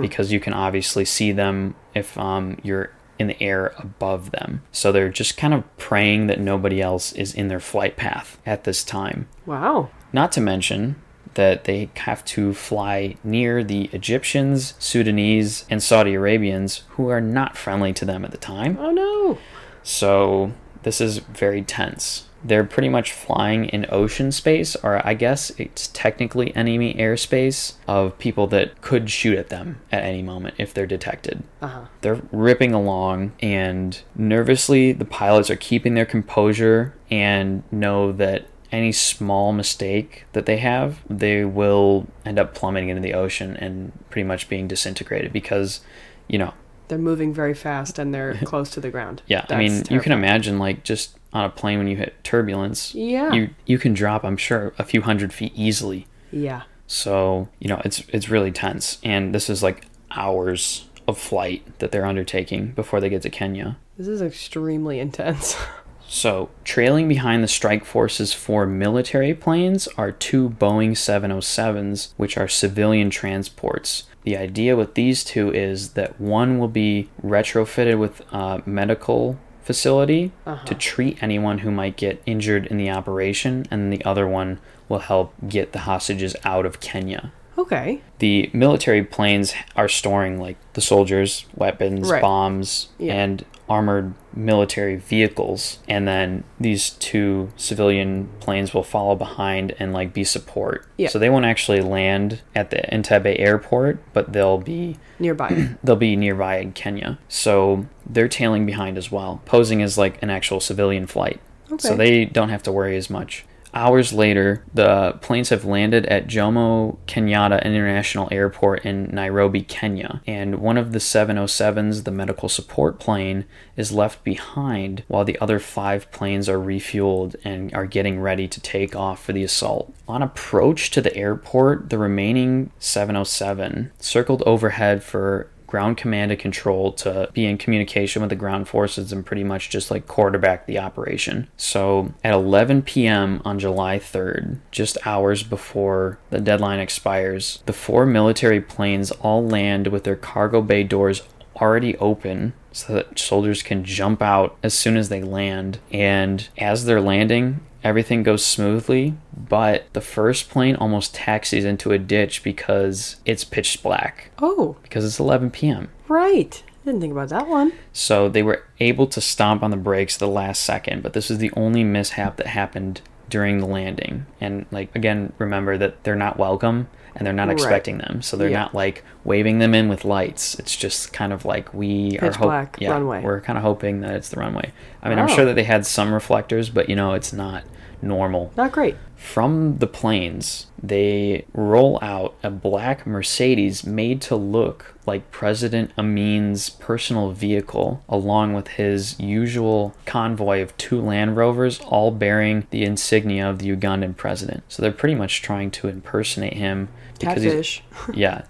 because 0.00 0.32
you 0.32 0.40
can 0.40 0.52
obviously 0.52 1.04
see 1.04 1.30
them 1.30 1.76
if 1.94 2.18
um, 2.18 2.58
you're 2.64 2.90
in 3.18 3.26
the 3.28 3.42
air 3.42 3.72
above 3.78 4.30
them 4.30 4.62
so 4.72 4.92
they're 4.92 5.08
just 5.08 5.36
kind 5.36 5.54
of 5.54 5.64
praying 5.76 6.26
that 6.26 6.40
nobody 6.40 6.80
else 6.80 7.12
is 7.12 7.34
in 7.34 7.48
their 7.48 7.60
flight 7.60 7.96
path 7.96 8.38
at 8.46 8.64
this 8.64 8.82
time 8.84 9.28
Wow. 9.46 9.90
not 10.12 10.32
to 10.32 10.40
mention 10.40 10.96
that 11.34 11.64
they 11.64 11.90
have 11.96 12.24
to 12.24 12.54
fly 12.54 13.14
near 13.22 13.62
the 13.62 13.90
Egyptians, 13.92 14.72
Sudanese, 14.78 15.66
and 15.68 15.82
Saudi 15.82 16.14
Arabians 16.14 16.84
who 16.90 17.08
are 17.10 17.20
not 17.20 17.58
friendly 17.58 17.92
to 17.92 18.06
them 18.06 18.24
at 18.24 18.30
the 18.30 18.38
time. 18.38 18.78
Oh 18.80 18.90
no. 18.90 19.36
So 19.82 20.52
this 20.82 20.98
is 20.98 21.18
very 21.18 21.60
tense. 21.60 22.25
They're 22.44 22.64
pretty 22.64 22.88
much 22.88 23.12
flying 23.12 23.66
in 23.66 23.86
ocean 23.88 24.30
space, 24.30 24.76
or 24.76 25.04
I 25.06 25.14
guess 25.14 25.50
it's 25.58 25.88
technically 25.88 26.54
enemy 26.54 26.94
airspace 26.94 27.74
of 27.88 28.18
people 28.18 28.46
that 28.48 28.80
could 28.82 29.10
shoot 29.10 29.36
at 29.38 29.48
them 29.48 29.80
at 29.90 30.04
any 30.04 30.22
moment 30.22 30.54
if 30.58 30.72
they're 30.72 30.86
detected. 30.86 31.42
Uh 31.60 31.66
huh. 31.66 31.84
They're 32.02 32.22
ripping 32.30 32.72
along, 32.72 33.32
and 33.40 34.00
nervously, 34.14 34.92
the 34.92 35.04
pilots 35.04 35.50
are 35.50 35.56
keeping 35.56 35.94
their 35.94 36.06
composure 36.06 36.94
and 37.10 37.62
know 37.72 38.12
that 38.12 38.46
any 38.72 38.92
small 38.92 39.52
mistake 39.52 40.24
that 40.32 40.46
they 40.46 40.58
have, 40.58 41.00
they 41.08 41.44
will 41.44 42.06
end 42.24 42.38
up 42.38 42.54
plummeting 42.54 42.88
into 42.88 43.02
the 43.02 43.14
ocean 43.14 43.56
and 43.56 43.92
pretty 44.10 44.26
much 44.26 44.48
being 44.48 44.68
disintegrated 44.68 45.32
because, 45.32 45.80
you 46.28 46.38
know, 46.38 46.52
They're 46.88 46.98
moving 46.98 47.32
very 47.34 47.54
fast 47.54 47.98
and 47.98 48.14
they're 48.14 48.34
close 48.44 48.70
to 48.70 48.80
the 48.80 48.90
ground. 48.90 49.22
yeah, 49.26 49.44
I 49.48 49.56
mean, 49.56 49.76
That's 49.78 49.90
you 49.90 50.00
can 50.00 50.12
imagine 50.12 50.58
like 50.58 50.84
just 50.84 51.16
on 51.32 51.44
a 51.44 51.48
plane 51.50 51.78
when 51.78 51.86
you 51.88 51.96
hit 51.96 52.14
turbulence, 52.24 52.94
Yeah. 52.94 53.32
you 53.32 53.50
you 53.66 53.78
can 53.78 53.92
drop, 53.94 54.24
I'm 54.24 54.36
sure, 54.36 54.72
a 54.78 54.84
few 54.84 55.02
hundred 55.02 55.32
feet 55.32 55.52
easily. 55.54 56.06
Yeah. 56.30 56.62
So, 56.86 57.48
you 57.58 57.68
know, 57.68 57.80
it's 57.84 58.02
it's 58.08 58.28
really 58.28 58.52
tense 58.52 58.98
and 59.02 59.34
this 59.34 59.50
is 59.50 59.62
like 59.62 59.86
hours 60.12 60.86
of 61.08 61.18
flight 61.18 61.78
that 61.78 61.92
they're 61.92 62.06
undertaking 62.06 62.72
before 62.72 63.00
they 63.00 63.08
get 63.08 63.22
to 63.22 63.30
Kenya. 63.30 63.76
This 63.98 64.08
is 64.08 64.22
extremely 64.22 64.98
intense. 65.00 65.56
So, 66.08 66.50
trailing 66.62 67.08
behind 67.08 67.42
the 67.42 67.48
strike 67.48 67.84
forces 67.84 68.32
for 68.32 68.64
military 68.64 69.34
planes 69.34 69.88
are 69.98 70.12
two 70.12 70.50
Boeing 70.50 70.92
707s, 70.92 72.12
which 72.16 72.36
are 72.38 72.46
civilian 72.46 73.10
transports. 73.10 74.04
The 74.26 74.36
idea 74.36 74.74
with 74.74 74.94
these 74.94 75.22
two 75.22 75.52
is 75.54 75.90
that 75.90 76.20
one 76.20 76.58
will 76.58 76.66
be 76.66 77.08
retrofitted 77.24 77.96
with 77.96 78.22
a 78.32 78.60
medical 78.66 79.38
facility 79.62 80.32
to 80.44 80.50
uh-huh. 80.50 80.74
treat 80.80 81.22
anyone 81.22 81.58
who 81.58 81.70
might 81.70 81.96
get 81.96 82.20
injured 82.26 82.66
in 82.66 82.76
the 82.76 82.90
operation, 82.90 83.66
and 83.70 83.92
the 83.92 84.04
other 84.04 84.26
one 84.26 84.58
will 84.88 84.98
help 84.98 85.32
get 85.48 85.70
the 85.70 85.80
hostages 85.80 86.34
out 86.42 86.66
of 86.66 86.80
Kenya. 86.80 87.32
Okay. 87.56 88.00
The 88.18 88.50
military 88.52 89.04
planes 89.04 89.54
are 89.76 89.88
storing 89.88 90.40
like 90.40 90.56
the 90.72 90.80
soldiers, 90.80 91.46
weapons, 91.54 92.10
Right. 92.10 92.20
bombs, 92.20 92.88
Yeah. 92.98 93.14
and 93.14 93.44
armored 93.68 94.14
military 94.36 94.96
vehicles, 94.96 95.78
and 95.88 96.06
then 96.06 96.44
these 96.60 96.90
two 96.90 97.50
civilian 97.56 98.28
planes 98.38 98.74
will 98.74 98.82
follow 98.82 99.16
behind 99.16 99.74
and 99.78 99.92
like 99.92 100.12
be 100.12 100.22
support. 100.24 100.86
Yeah. 100.98 101.08
So 101.08 101.18
they 101.18 101.30
won't 101.30 101.46
actually 101.46 101.80
land 101.80 102.42
at 102.54 102.70
the 102.70 102.78
Entebbe 102.92 103.38
airport, 103.40 103.98
but 104.12 104.32
they'll 104.32 104.58
be 104.58 104.98
Nearby. 105.18 105.70
they'll 105.82 105.96
be 105.96 106.14
nearby 106.14 106.58
in 106.58 106.72
Kenya. 106.72 107.18
So 107.28 107.86
they're 108.04 108.28
tailing 108.28 108.66
behind 108.66 108.98
as 108.98 109.10
well, 109.10 109.40
posing 109.46 109.82
as 109.82 109.96
like 109.96 110.22
an 110.22 110.30
actual 110.30 110.60
civilian 110.60 111.06
flight. 111.06 111.40
Okay. 111.72 111.88
So 111.88 111.96
they 111.96 112.24
don't 112.26 112.50
have 112.50 112.62
to 112.64 112.72
worry 112.72 112.96
as 112.96 113.08
much. 113.10 113.44
Hours 113.76 114.14
later, 114.14 114.64
the 114.72 115.18
planes 115.20 115.50
have 115.50 115.66
landed 115.66 116.06
at 116.06 116.28
Jomo 116.28 116.96
Kenyatta 117.06 117.62
International 117.62 118.26
Airport 118.32 118.86
in 118.86 119.14
Nairobi, 119.14 119.60
Kenya. 119.60 120.22
And 120.26 120.60
one 120.60 120.78
of 120.78 120.92
the 120.92 120.98
707s, 120.98 122.04
the 122.04 122.10
medical 122.10 122.48
support 122.48 122.98
plane, 122.98 123.44
is 123.76 123.92
left 123.92 124.24
behind 124.24 125.04
while 125.08 125.26
the 125.26 125.38
other 125.40 125.58
five 125.58 126.10
planes 126.10 126.48
are 126.48 126.56
refueled 126.56 127.36
and 127.44 127.70
are 127.74 127.84
getting 127.84 128.18
ready 128.18 128.48
to 128.48 128.60
take 128.62 128.96
off 128.96 129.22
for 129.22 129.34
the 129.34 129.44
assault. 129.44 129.92
On 130.08 130.22
approach 130.22 130.90
to 130.92 131.02
the 131.02 131.14
airport, 131.14 131.90
the 131.90 131.98
remaining 131.98 132.70
707 132.78 133.90
circled 134.00 134.42
overhead 134.46 135.04
for 135.04 135.50
ground 135.76 135.98
command 135.98 136.30
and 136.30 136.40
control 136.40 136.90
to 136.90 137.28
be 137.34 137.44
in 137.44 137.58
communication 137.58 138.22
with 138.22 138.30
the 138.30 138.34
ground 138.34 138.66
forces 138.66 139.12
and 139.12 139.26
pretty 139.26 139.44
much 139.44 139.68
just 139.68 139.90
like 139.90 140.06
quarterback 140.06 140.64
the 140.64 140.78
operation. 140.78 141.46
So 141.58 142.14
at 142.24 142.32
11 142.32 142.80
p.m. 142.80 143.42
on 143.44 143.58
July 143.58 143.98
3rd, 143.98 144.56
just 144.70 144.96
hours 145.04 145.42
before 145.42 146.18
the 146.30 146.40
deadline 146.40 146.80
expires, 146.80 147.62
the 147.66 147.74
four 147.74 148.06
military 148.06 148.58
planes 148.58 149.10
all 149.10 149.46
land 149.46 149.88
with 149.88 150.04
their 150.04 150.16
cargo 150.16 150.62
bay 150.62 150.82
doors 150.82 151.20
already 151.56 151.94
open 151.98 152.54
so 152.72 152.94
that 152.94 153.18
soldiers 153.18 153.62
can 153.62 153.84
jump 153.84 154.22
out 154.22 154.56
as 154.62 154.72
soon 154.72 154.96
as 154.96 155.10
they 155.10 155.22
land. 155.22 155.78
And 155.92 156.48
as 156.56 156.86
they're 156.86 157.02
landing, 157.02 157.60
everything 157.86 158.22
goes 158.24 158.44
smoothly, 158.44 159.14
but 159.36 159.84
the 159.92 160.00
first 160.00 160.50
plane 160.50 160.74
almost 160.76 161.14
taxis 161.14 161.64
into 161.64 161.92
a 161.92 161.98
ditch 161.98 162.42
because 162.42 163.16
it's 163.24 163.44
pitch 163.44 163.82
black 163.82 164.30
Oh, 164.40 164.76
because 164.82 165.04
it's 165.04 165.20
11 165.20 165.50
p.m. 165.52 165.88
right. 166.08 166.62
Didn't 166.84 167.00
think 167.00 167.12
about 167.12 167.30
that 167.30 167.48
one. 167.48 167.72
So 167.92 168.28
they 168.28 168.44
were 168.44 168.62
able 168.78 169.08
to 169.08 169.20
stomp 169.20 169.64
on 169.64 169.72
the 169.72 169.76
brakes 169.76 170.16
the 170.16 170.28
last 170.28 170.62
second, 170.62 171.02
but 171.02 171.14
this 171.14 171.32
is 171.32 171.38
the 171.38 171.50
only 171.56 171.82
mishap 171.82 172.36
that 172.36 172.46
happened 172.48 173.00
during 173.28 173.58
the 173.58 173.66
landing. 173.66 174.24
And 174.40 174.66
like 174.70 174.94
again, 174.94 175.32
remember 175.38 175.76
that 175.78 176.04
they're 176.04 176.14
not 176.14 176.38
welcome 176.38 176.86
and 177.16 177.26
they're 177.26 177.32
not 177.32 177.48
Right. 177.48 177.54
expecting 177.54 177.98
them. 177.98 178.22
So 178.22 178.36
they're 178.36 178.50
Yeah. 178.50 178.60
not 178.60 178.74
like 178.74 179.02
waving 179.24 179.58
them 179.58 179.74
in 179.74 179.88
with 179.88 180.04
lights. 180.04 180.54
It's 180.60 180.76
just 180.76 181.12
kind 181.12 181.32
of 181.32 181.44
like 181.44 181.74
we 181.74 182.18
are 182.22 182.28
Pitch 182.30 182.38
black 182.40 182.76
yeah, 182.80 182.90
runway. 182.92 183.20
We're 183.20 183.40
kind 183.40 183.56
of 183.58 183.64
hoping 183.64 184.00
that 184.02 184.12
it's 184.12 184.28
the 184.28 184.38
runway. 184.38 184.70
I 185.02 185.08
mean, 185.08 185.18
I'm 185.18 185.24
Oh. 185.28 185.34
sure 185.34 185.44
that 185.44 185.54
they 185.56 185.64
had 185.64 185.86
some 185.86 186.12
reflectors, 186.14 186.70
but 186.70 186.88
you 186.88 186.94
know, 186.94 187.14
it's 187.14 187.32
not 187.32 187.64
normal. 188.02 188.52
Not 188.56 188.72
great. 188.72 188.96
From 189.16 189.78
the 189.78 189.86
planes, 189.86 190.66
they 190.80 191.46
roll 191.54 191.98
out 192.02 192.34
a 192.42 192.50
black 192.50 193.06
Mercedes 193.06 193.84
made 193.84 194.20
to 194.22 194.36
look 194.36 194.94
like 195.06 195.30
President 195.30 195.90
Amin's 195.96 196.68
personal 196.68 197.32
vehicle, 197.32 198.02
along 198.08 198.52
with 198.52 198.68
his 198.68 199.18
usual 199.18 199.94
convoy 200.04 200.60
of 200.60 200.76
two 200.76 201.00
Land 201.00 201.36
Rovers, 201.36 201.80
all 201.80 202.10
bearing 202.10 202.66
the 202.70 202.84
insignia 202.84 203.48
of 203.48 203.58
the 203.58 203.74
Ugandan 203.74 204.16
president. 204.16 204.64
So 204.68 204.82
they're 204.82 204.92
pretty 204.92 205.14
much 205.14 205.42
trying 205.42 205.70
to 205.72 205.88
impersonate 205.88 206.54
him 206.54 206.88
because 207.18 207.42
he's 207.42 207.52
Catfish. 207.52 207.82
yeah. 208.14 208.42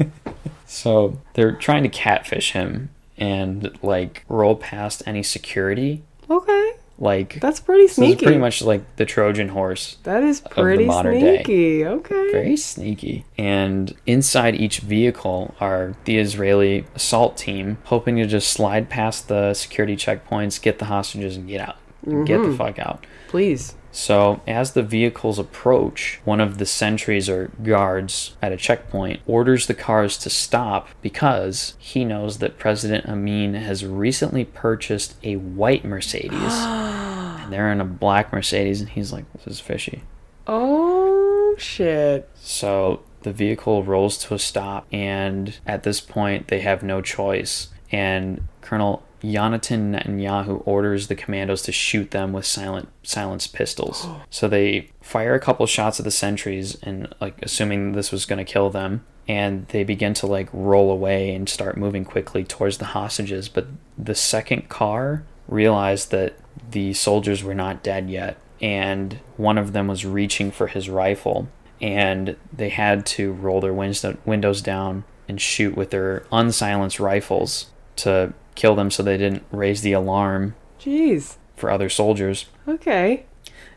so 0.66 1.18
they're 1.34 1.52
trying 1.56 1.82
to 1.82 1.88
catfish 1.88 2.52
him 2.52 2.90
and 3.18 3.76
like 3.82 4.24
roll 4.28 4.56
past 4.56 5.02
any 5.06 5.22
security. 5.22 6.02
Okay. 6.28 6.69
Like 7.00 7.40
That's 7.40 7.60
pretty 7.60 7.88
so 7.88 8.02
sneaky. 8.02 8.26
pretty 8.26 8.38
much 8.38 8.60
like 8.60 8.96
the 8.96 9.06
Trojan 9.06 9.48
horse. 9.48 9.96
that 10.02 10.22
is 10.22 10.42
pretty 10.42 10.84
modern 10.84 11.18
day. 11.18 11.36
sneaky. 11.36 11.86
Okay. 11.86 12.30
Very 12.30 12.56
sneaky. 12.58 13.24
And 13.38 13.96
inside 14.06 14.54
each 14.54 14.80
vehicle 14.80 15.54
are 15.60 15.96
the 16.04 16.18
Israeli 16.18 16.84
assault 16.94 17.38
team, 17.38 17.78
hoping 17.84 18.16
to 18.16 18.26
just 18.26 18.52
slide 18.52 18.90
past 18.90 19.28
the 19.28 19.54
security 19.54 19.96
checkpoints, 19.96 20.60
get 20.60 20.78
the 20.78 20.84
hostages, 20.84 21.36
and 21.36 21.48
get 21.48 21.62
out. 21.62 21.76
Get 22.04 22.12
the 22.12 22.48
mm-hmm. 22.48 22.56
fuck 22.56 22.78
out. 22.78 23.06
Please. 23.28 23.74
So, 23.92 24.40
as 24.46 24.72
the 24.72 24.82
vehicles 24.82 25.38
approach, 25.38 26.20
one 26.24 26.40
of 26.40 26.58
the 26.58 26.66
sentries 26.66 27.28
or 27.28 27.50
guards 27.62 28.36
at 28.40 28.52
a 28.52 28.56
checkpoint 28.56 29.20
orders 29.26 29.66
the 29.66 29.74
cars 29.74 30.16
to 30.18 30.30
stop 30.30 30.88
because 31.02 31.74
he 31.78 32.04
knows 32.04 32.38
that 32.38 32.58
President 32.58 33.06
Amin 33.06 33.54
has 33.54 33.84
recently 33.84 34.44
purchased 34.44 35.16
a 35.24 35.36
white 35.36 35.84
Mercedes. 35.84 36.32
and 36.40 37.52
they're 37.52 37.72
in 37.72 37.80
a 37.80 37.84
black 37.84 38.32
Mercedes, 38.32 38.80
and 38.80 38.90
he's 38.90 39.12
like, 39.12 39.30
This 39.32 39.46
is 39.46 39.60
fishy. 39.60 40.02
Oh 40.46 41.56
shit. 41.58 42.28
So 42.36 43.02
the 43.22 43.32
vehicle 43.32 43.82
rolls 43.82 44.18
to 44.18 44.34
a 44.34 44.38
stop, 44.38 44.86
and 44.92 45.58
at 45.66 45.82
this 45.82 46.00
point, 46.00 46.48
they 46.48 46.60
have 46.60 46.82
no 46.82 47.02
choice. 47.02 47.68
And 47.92 48.46
Colonel 48.60 49.02
Yonatan 49.22 49.92
Netanyahu 49.92 50.62
orders 50.66 51.08
the 51.08 51.14
commandos 51.14 51.62
to 51.62 51.72
shoot 51.72 52.10
them 52.10 52.32
with 52.32 52.46
silent 52.46 52.88
silenced 53.02 53.52
pistols. 53.52 54.06
so 54.30 54.48
they 54.48 54.90
fire 55.00 55.34
a 55.34 55.40
couple 55.40 55.66
shots 55.66 56.00
at 56.00 56.04
the 56.04 56.10
sentries, 56.10 56.76
and 56.82 57.14
like 57.20 57.40
assuming 57.42 57.92
this 57.92 58.12
was 58.12 58.26
going 58.26 58.44
to 58.44 58.50
kill 58.50 58.70
them. 58.70 59.04
And 59.28 59.68
they 59.68 59.84
begin 59.84 60.14
to 60.14 60.26
like 60.26 60.48
roll 60.52 60.90
away 60.90 61.32
and 61.34 61.48
start 61.48 61.76
moving 61.76 62.04
quickly 62.04 62.42
towards 62.42 62.78
the 62.78 62.86
hostages. 62.86 63.48
But 63.48 63.68
the 63.96 64.14
second 64.14 64.68
car 64.68 65.22
realized 65.46 66.10
that 66.10 66.34
the 66.70 66.94
soldiers 66.94 67.44
were 67.44 67.54
not 67.54 67.82
dead 67.84 68.10
yet, 68.10 68.38
and 68.60 69.20
one 69.36 69.58
of 69.58 69.72
them 69.72 69.86
was 69.86 70.04
reaching 70.04 70.50
for 70.50 70.66
his 70.66 70.88
rifle 70.88 71.48
and 71.80 72.36
they 72.52 72.68
had 72.68 73.06
to 73.06 73.32
roll 73.32 73.60
their 73.60 73.72
windows 73.72 74.04
windows 74.24 74.60
down 74.60 75.04
and 75.28 75.40
shoot 75.40 75.76
with 75.76 75.90
their 75.90 76.24
unsilenced 76.32 77.00
rifles 77.00 77.66
to 77.96 78.32
kill 78.60 78.74
them 78.74 78.90
so 78.90 79.02
they 79.02 79.16
didn't 79.16 79.42
raise 79.50 79.80
the 79.80 79.92
alarm 79.92 80.54
Jeez. 80.78 81.36
for 81.56 81.70
other 81.70 81.88
soldiers. 81.88 82.44
Okay. 82.68 83.24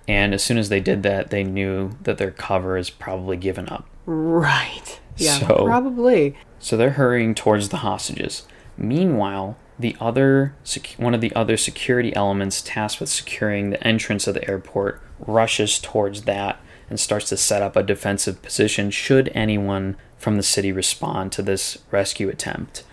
And 0.09 0.33
as 0.33 0.43
soon 0.43 0.57
as 0.57 0.67
they 0.67 0.81
did 0.81 1.03
that, 1.03 1.29
they 1.29 1.41
knew 1.45 1.91
that 2.01 2.17
their 2.17 2.31
cover 2.31 2.75
is 2.75 2.89
probably 2.89 3.37
given 3.37 3.69
up. 3.69 3.87
Right. 4.05 4.99
Yeah. 5.15 5.39
So- 5.39 5.63
Probably. 5.65 6.35
So 6.59 6.75
they're 6.75 6.91
hurrying 6.91 7.33
towards 7.33 7.69
the 7.69 7.77
hostages. 7.77 8.43
Meanwhile, 8.77 9.55
the 9.79 9.95
other 10.01 10.53
sec- 10.65 10.95
one 10.97 11.13
of 11.13 11.21
the 11.21 11.33
other 11.33 11.55
security 11.55 12.13
elements 12.13 12.61
tasked 12.61 12.99
with 12.99 13.09
securing 13.09 13.69
the 13.69 13.87
entrance 13.87 14.27
of 14.27 14.33
the 14.33 14.49
airport 14.49 15.01
rushes 15.19 15.79
towards 15.79 16.23
that 16.23 16.59
and 16.89 16.99
starts 16.99 17.29
to 17.29 17.37
set 17.37 17.61
up 17.61 17.77
a 17.77 17.83
defensive 17.83 18.41
position 18.41 18.91
should 18.91 19.31
anyone 19.33 19.95
from 20.17 20.35
the 20.35 20.43
city 20.43 20.73
respond 20.73 21.31
to 21.31 21.41
this 21.41 21.77
rescue 21.89 22.27
attempt. 22.27 22.83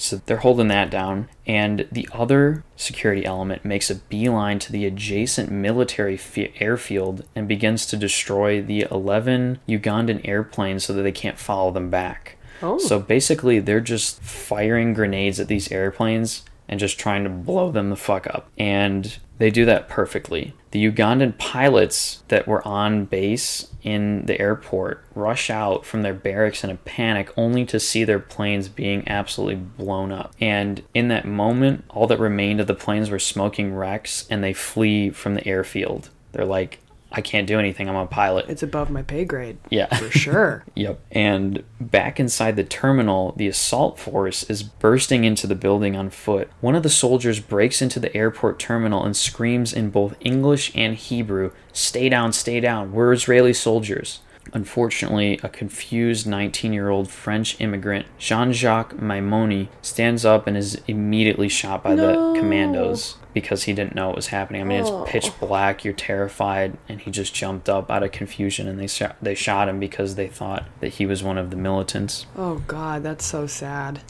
So 0.00 0.22
they're 0.24 0.38
holding 0.38 0.68
that 0.68 0.90
down, 0.90 1.28
and 1.46 1.86
the 1.92 2.08
other 2.10 2.64
security 2.74 3.26
element 3.26 3.66
makes 3.66 3.90
a 3.90 3.96
beeline 3.96 4.58
to 4.60 4.72
the 4.72 4.86
adjacent 4.86 5.50
military 5.50 6.16
fi- 6.16 6.54
airfield 6.58 7.26
and 7.36 7.46
begins 7.46 7.84
to 7.86 7.98
destroy 7.98 8.62
the 8.62 8.86
11 8.90 9.60
Ugandan 9.68 10.26
airplanes 10.26 10.84
so 10.84 10.94
that 10.94 11.02
they 11.02 11.12
can't 11.12 11.38
follow 11.38 11.70
them 11.70 11.90
back. 11.90 12.38
Oh. 12.62 12.78
So 12.78 12.98
basically, 12.98 13.58
they're 13.58 13.80
just 13.80 14.22
firing 14.22 14.94
grenades 14.94 15.38
at 15.38 15.48
these 15.48 15.70
airplanes 15.70 16.44
and 16.66 16.80
just 16.80 16.98
trying 16.98 17.24
to 17.24 17.30
blow 17.30 17.70
them 17.70 17.90
the 17.90 17.96
fuck 17.96 18.26
up. 18.26 18.48
And 18.56 19.18
they 19.40 19.50
do 19.50 19.64
that 19.64 19.88
perfectly. 19.88 20.52
The 20.70 20.84
Ugandan 20.84 21.38
pilots 21.38 22.22
that 22.28 22.46
were 22.46 22.66
on 22.68 23.06
base 23.06 23.68
in 23.82 24.26
the 24.26 24.38
airport 24.38 25.02
rush 25.14 25.48
out 25.48 25.86
from 25.86 26.02
their 26.02 26.12
barracks 26.12 26.62
in 26.62 26.68
a 26.68 26.76
panic 26.76 27.32
only 27.38 27.64
to 27.64 27.80
see 27.80 28.04
their 28.04 28.18
planes 28.18 28.68
being 28.68 29.08
absolutely 29.08 29.56
blown 29.56 30.12
up. 30.12 30.34
And 30.42 30.82
in 30.92 31.08
that 31.08 31.24
moment, 31.24 31.86
all 31.88 32.06
that 32.08 32.20
remained 32.20 32.60
of 32.60 32.66
the 32.66 32.74
planes 32.74 33.08
were 33.08 33.18
smoking 33.18 33.74
wrecks 33.74 34.26
and 34.28 34.44
they 34.44 34.52
flee 34.52 35.08
from 35.08 35.32
the 35.32 35.48
airfield. 35.48 36.10
They're 36.32 36.44
like, 36.44 36.80
I 37.12 37.20
can't 37.20 37.46
do 37.46 37.58
anything, 37.58 37.88
I'm 37.88 37.96
a 37.96 38.06
pilot. 38.06 38.46
It's 38.48 38.62
above 38.62 38.90
my 38.90 39.02
pay 39.02 39.24
grade. 39.24 39.58
Yeah. 39.70 39.94
For 39.96 40.10
sure. 40.10 40.64
Yep. 40.76 41.00
And 41.10 41.62
back 41.78 42.18
inside 42.18 42.56
the 42.56 42.64
terminal, 42.64 43.34
the 43.36 43.48
assault 43.48 43.98
force 43.98 44.44
is 44.44 44.62
bursting 44.62 45.24
into 45.24 45.46
the 45.46 45.54
building 45.54 45.94
on 45.94 46.08
foot. 46.08 46.48
One 46.60 46.74
of 46.74 46.82
the 46.82 46.88
soldiers 46.88 47.40
breaks 47.40 47.82
into 47.82 48.00
the 48.00 48.16
airport 48.16 48.58
terminal 48.58 49.04
and 49.04 49.14
screams 49.14 49.72
in 49.72 49.90
both 49.90 50.14
English 50.20 50.72
and 50.74 50.94
Hebrew, 50.94 51.50
Stay 51.72 52.08
down, 52.08 52.32
stay 52.32 52.60
down. 52.60 52.92
We're 52.92 53.12
Israeli 53.12 53.52
soldiers. 53.52 54.20
Unfortunately, 54.52 55.38
a 55.42 55.48
confused 55.48 56.26
19 56.26 56.72
year 56.72 56.88
old 56.88 57.10
French 57.10 57.60
immigrant, 57.60 58.06
Jean 58.18 58.52
Jacques 58.52 58.94
Maimoni, 58.96 59.68
stands 59.82 60.24
up 60.24 60.46
and 60.46 60.56
is 60.56 60.80
immediately 60.86 61.48
shot 61.48 61.82
by 61.82 61.94
No. 61.94 62.32
the 62.32 62.40
commandos 62.40 63.16
because 63.32 63.64
he 63.64 63.72
didn't 63.72 63.94
know 63.94 64.08
what 64.08 64.16
was 64.16 64.28
happening. 64.28 64.60
I 64.60 64.64
mean, 64.64 64.82
Oh. 64.84 65.02
it's 65.02 65.10
pitch 65.12 65.30
oh. 65.40 65.46
black, 65.46 65.84
you're 65.84 65.94
terrified, 65.94 66.76
and 66.88 67.00
he 67.00 67.10
just 67.10 67.32
jumped 67.34 67.68
up 67.68 67.90
out 67.90 68.02
of 68.02 68.10
confusion 68.12 68.66
and 68.66 68.78
they, 68.78 68.88
shot, 68.88 69.16
they 69.22 69.34
shot 69.36 69.68
him 69.68 69.78
because 69.78 70.16
they 70.16 70.26
thought 70.26 70.64
that 70.80 70.94
he 70.94 71.06
was 71.06 71.22
one 71.22 71.38
of 71.38 71.50
the 71.50 71.56
militants. 71.56 72.26
Oh 72.36 72.62
God, 72.66 73.02
that's 73.04 73.24
so 73.24 73.46
sad. 73.46 74.00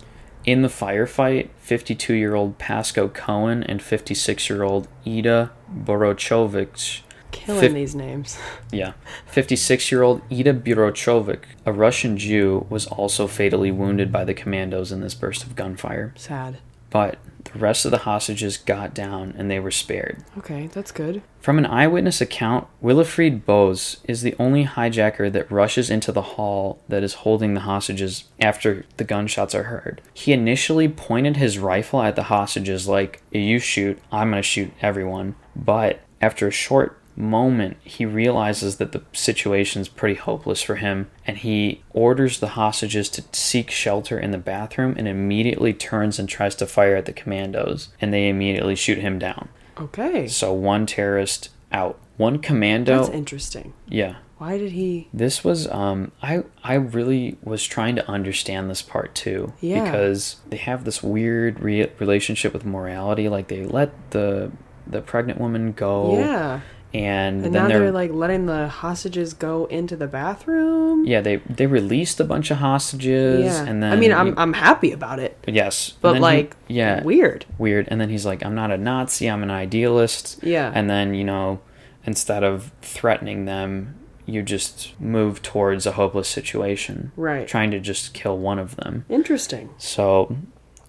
In 0.47 0.63
the 0.63 0.69
firefight, 0.69 1.51
52 1.59 2.15
year 2.15 2.35
old 2.35 2.57
Pasco 2.57 3.09
Cohen 3.09 3.63
and 3.63 3.83
56 3.83 4.49
year 4.49 4.63
old 4.63 4.89
Ida 5.07 5.51
Borochovich 5.71 7.03
Killing 7.31 7.61
Fif- 7.61 7.73
these 7.75 7.95
names. 7.95 8.39
Yeah. 8.73 8.93
56 9.27 9.91
year 9.91 10.03
old 10.03 10.23
Ida 10.31 10.55
Burochovic, 10.55 11.43
a 11.67 11.73
Russian 11.73 12.17
Jew, 12.17 12.67
was 12.71 12.87
also 12.87 13.27
fatally 13.27 13.71
wounded 13.71 14.13
by 14.13 14.25
the 14.25 14.35
commandos 14.35 14.93
in 14.93 15.01
this 15.01 15.15
burst 15.15 15.43
of 15.43 15.57
gunfire. 15.57 16.15
Sad. 16.17 16.59
But 16.91 17.19
the 17.53 17.59
rest 17.59 17.85
of 17.85 17.91
the 17.91 17.99
hostages 17.99 18.57
got 18.57 18.95
down 18.95 19.35
and 19.37 19.51
they 19.51 19.59
were 19.59 19.71
spared. 19.71 20.23
Okay, 20.39 20.67
that's 20.69 20.93
good. 20.93 21.23
From 21.41 21.59
an 21.59 21.67
eyewitness 21.67 22.21
account, 22.21 22.67
Willifried 22.83 23.45
Bose 23.45 23.99
is 24.05 24.23
the 24.23 24.35
only 24.39 24.67
hijacker 24.67 25.33
that 25.33 25.51
rushes 25.51 25.89
into 25.89 26.13
the 26.13 26.23
hall 26.23 26.83
that 26.89 27.03
is 27.03 27.15
holding 27.15 27.55
the 27.55 27.61
hostages 27.61 28.25
after 28.41 28.85
the 28.99 29.05
gunshots 29.05 29.55
are 29.55 29.65
heard. 29.65 30.03
He 30.13 30.33
initially 30.33 30.89
pointed 30.89 31.37
his 31.37 31.59
rifle 31.59 32.03
at 32.03 32.17
the 32.17 32.25
hostages 32.25 32.87
like, 32.87 33.23
You 33.33 33.59
shoot, 33.59 33.99
I'm 34.13 34.31
gonna 34.31 34.43
shoot 34.43 34.73
everyone. 34.83 35.37
But 35.57 36.01
after 36.21 36.47
a 36.49 36.53
short 36.53 37.00
moment, 37.21 37.77
he 37.85 38.05
realizes 38.07 38.77
that 38.79 38.93
the 38.93 39.03
situation's 39.13 39.89
pretty 39.89 40.15
hopeless 40.17 40.63
for 40.63 40.77
him 40.77 41.09
and 41.27 41.39
he 41.39 41.83
orders 41.91 42.41
the 42.41 42.49
hostages 42.49 43.09
to 43.11 43.25
seek 43.33 43.71
shelter 43.71 44.19
in 44.19 44.31
the 44.31 44.39
bathroom 44.39 44.95
and 44.99 45.07
immediately 45.07 45.73
turns 45.73 46.19
and 46.19 46.29
tries 46.29 46.55
to 46.57 46.67
fire 46.67 46.97
at 46.97 47.07
the 47.07 47.13
commandos 47.13 47.89
and 48.01 48.13
they 48.13 48.29
immediately 48.29 48.75
shoot 48.75 48.99
him 48.99 49.19
down. 49.19 49.49
Okay, 49.79 50.27
So 50.27 50.53
one 50.53 50.87
terrorist 50.87 51.51
out. 51.73 51.99
One 52.17 52.39
commando. 52.39 52.99
that's 53.05 53.11
interesting. 53.15 53.73
yeah. 53.89 54.17
Why 54.39 54.57
did 54.57 54.73
he? 54.73 55.07
This 55.13 55.45
was 55.45 55.69
um 55.69 56.13
I 56.23 56.45
I 56.65 56.75
really 56.75 57.37
was 57.43 57.63
trying 57.67 57.95
to 57.97 58.11
understand 58.11 58.71
this 58.71 58.81
part 58.81 59.15
too 59.15 59.53
Yeah. 59.61 59.85
because 59.85 60.37
they 60.49 60.57
have 60.57 60.85
this 60.85 61.03
weird 61.03 61.61
re- 61.61 61.91
relationship 61.99 62.55
with 62.55 62.65
morality 62.65 63.29
like 63.29 63.49
they 63.49 63.65
let 63.67 63.91
the 64.13 64.51
the 64.87 65.03
pregnant 65.03 65.39
woman 65.41 65.73
go 65.73 66.19
Yeah, 66.19 66.61
and, 66.93 67.37
and 67.37 67.45
then 67.45 67.53
now 67.53 67.69
they're, 67.69 67.79
they're 67.81 67.93
like 67.93 68.11
letting 68.13 68.47
the 68.47 68.69
hostages 68.69 69.33
go 69.35 69.67
into 69.67 69.95
the 69.97 70.07
bathroom. 70.09 71.05
yeah 71.07 71.21
they 71.21 71.37
they 71.37 71.67
released 71.67 72.19
a 72.21 72.25
bunch 72.25 72.51
of 72.51 72.57
hostages 72.59 73.45
Yeah, 73.45 73.65
and 73.65 73.83
then 73.83 73.93
I 73.93 73.97
mean, 73.97 74.13
I'm 74.13 74.27
he- 74.29 74.35
I'm 74.37 74.53
happy 74.53 74.93
about 74.93 75.19
it, 75.21 75.39
yes. 75.47 75.95
But 76.01 76.13
then 76.13 76.17
he- 76.17 76.23
like, 76.23 76.57
yeah. 76.69 77.03
weird. 77.03 77.47
weird. 77.59 77.87
And 77.91 78.01
then 78.01 78.09
he's 78.11 78.27
like 78.27 78.45
i'm 78.45 78.55
not 78.55 78.71
a 78.71 78.77
nazi 78.79 79.31
i'm 79.31 79.43
an 79.43 79.51
idealist. 79.51 80.41
Yeah, 80.43 80.73
and 80.75 80.91
then 80.91 81.15
you 81.15 81.25
know 81.25 81.61
instead 82.05 82.43
of 82.43 82.73
threatening 82.83 83.45
them 83.45 83.95
you 84.27 84.43
just 84.43 84.99
move 85.01 85.43
towards 85.43 85.87
a 85.87 85.93
hopeless 85.93 86.29
situation. 86.29 87.11
Right. 87.17 87.49
trying 87.49 87.71
to 87.73 87.81
just 87.81 88.15
kill 88.15 88.39
one 88.39 88.59
of 88.59 88.77
them. 88.77 89.05
Interesting. 89.09 89.71
so 89.79 90.37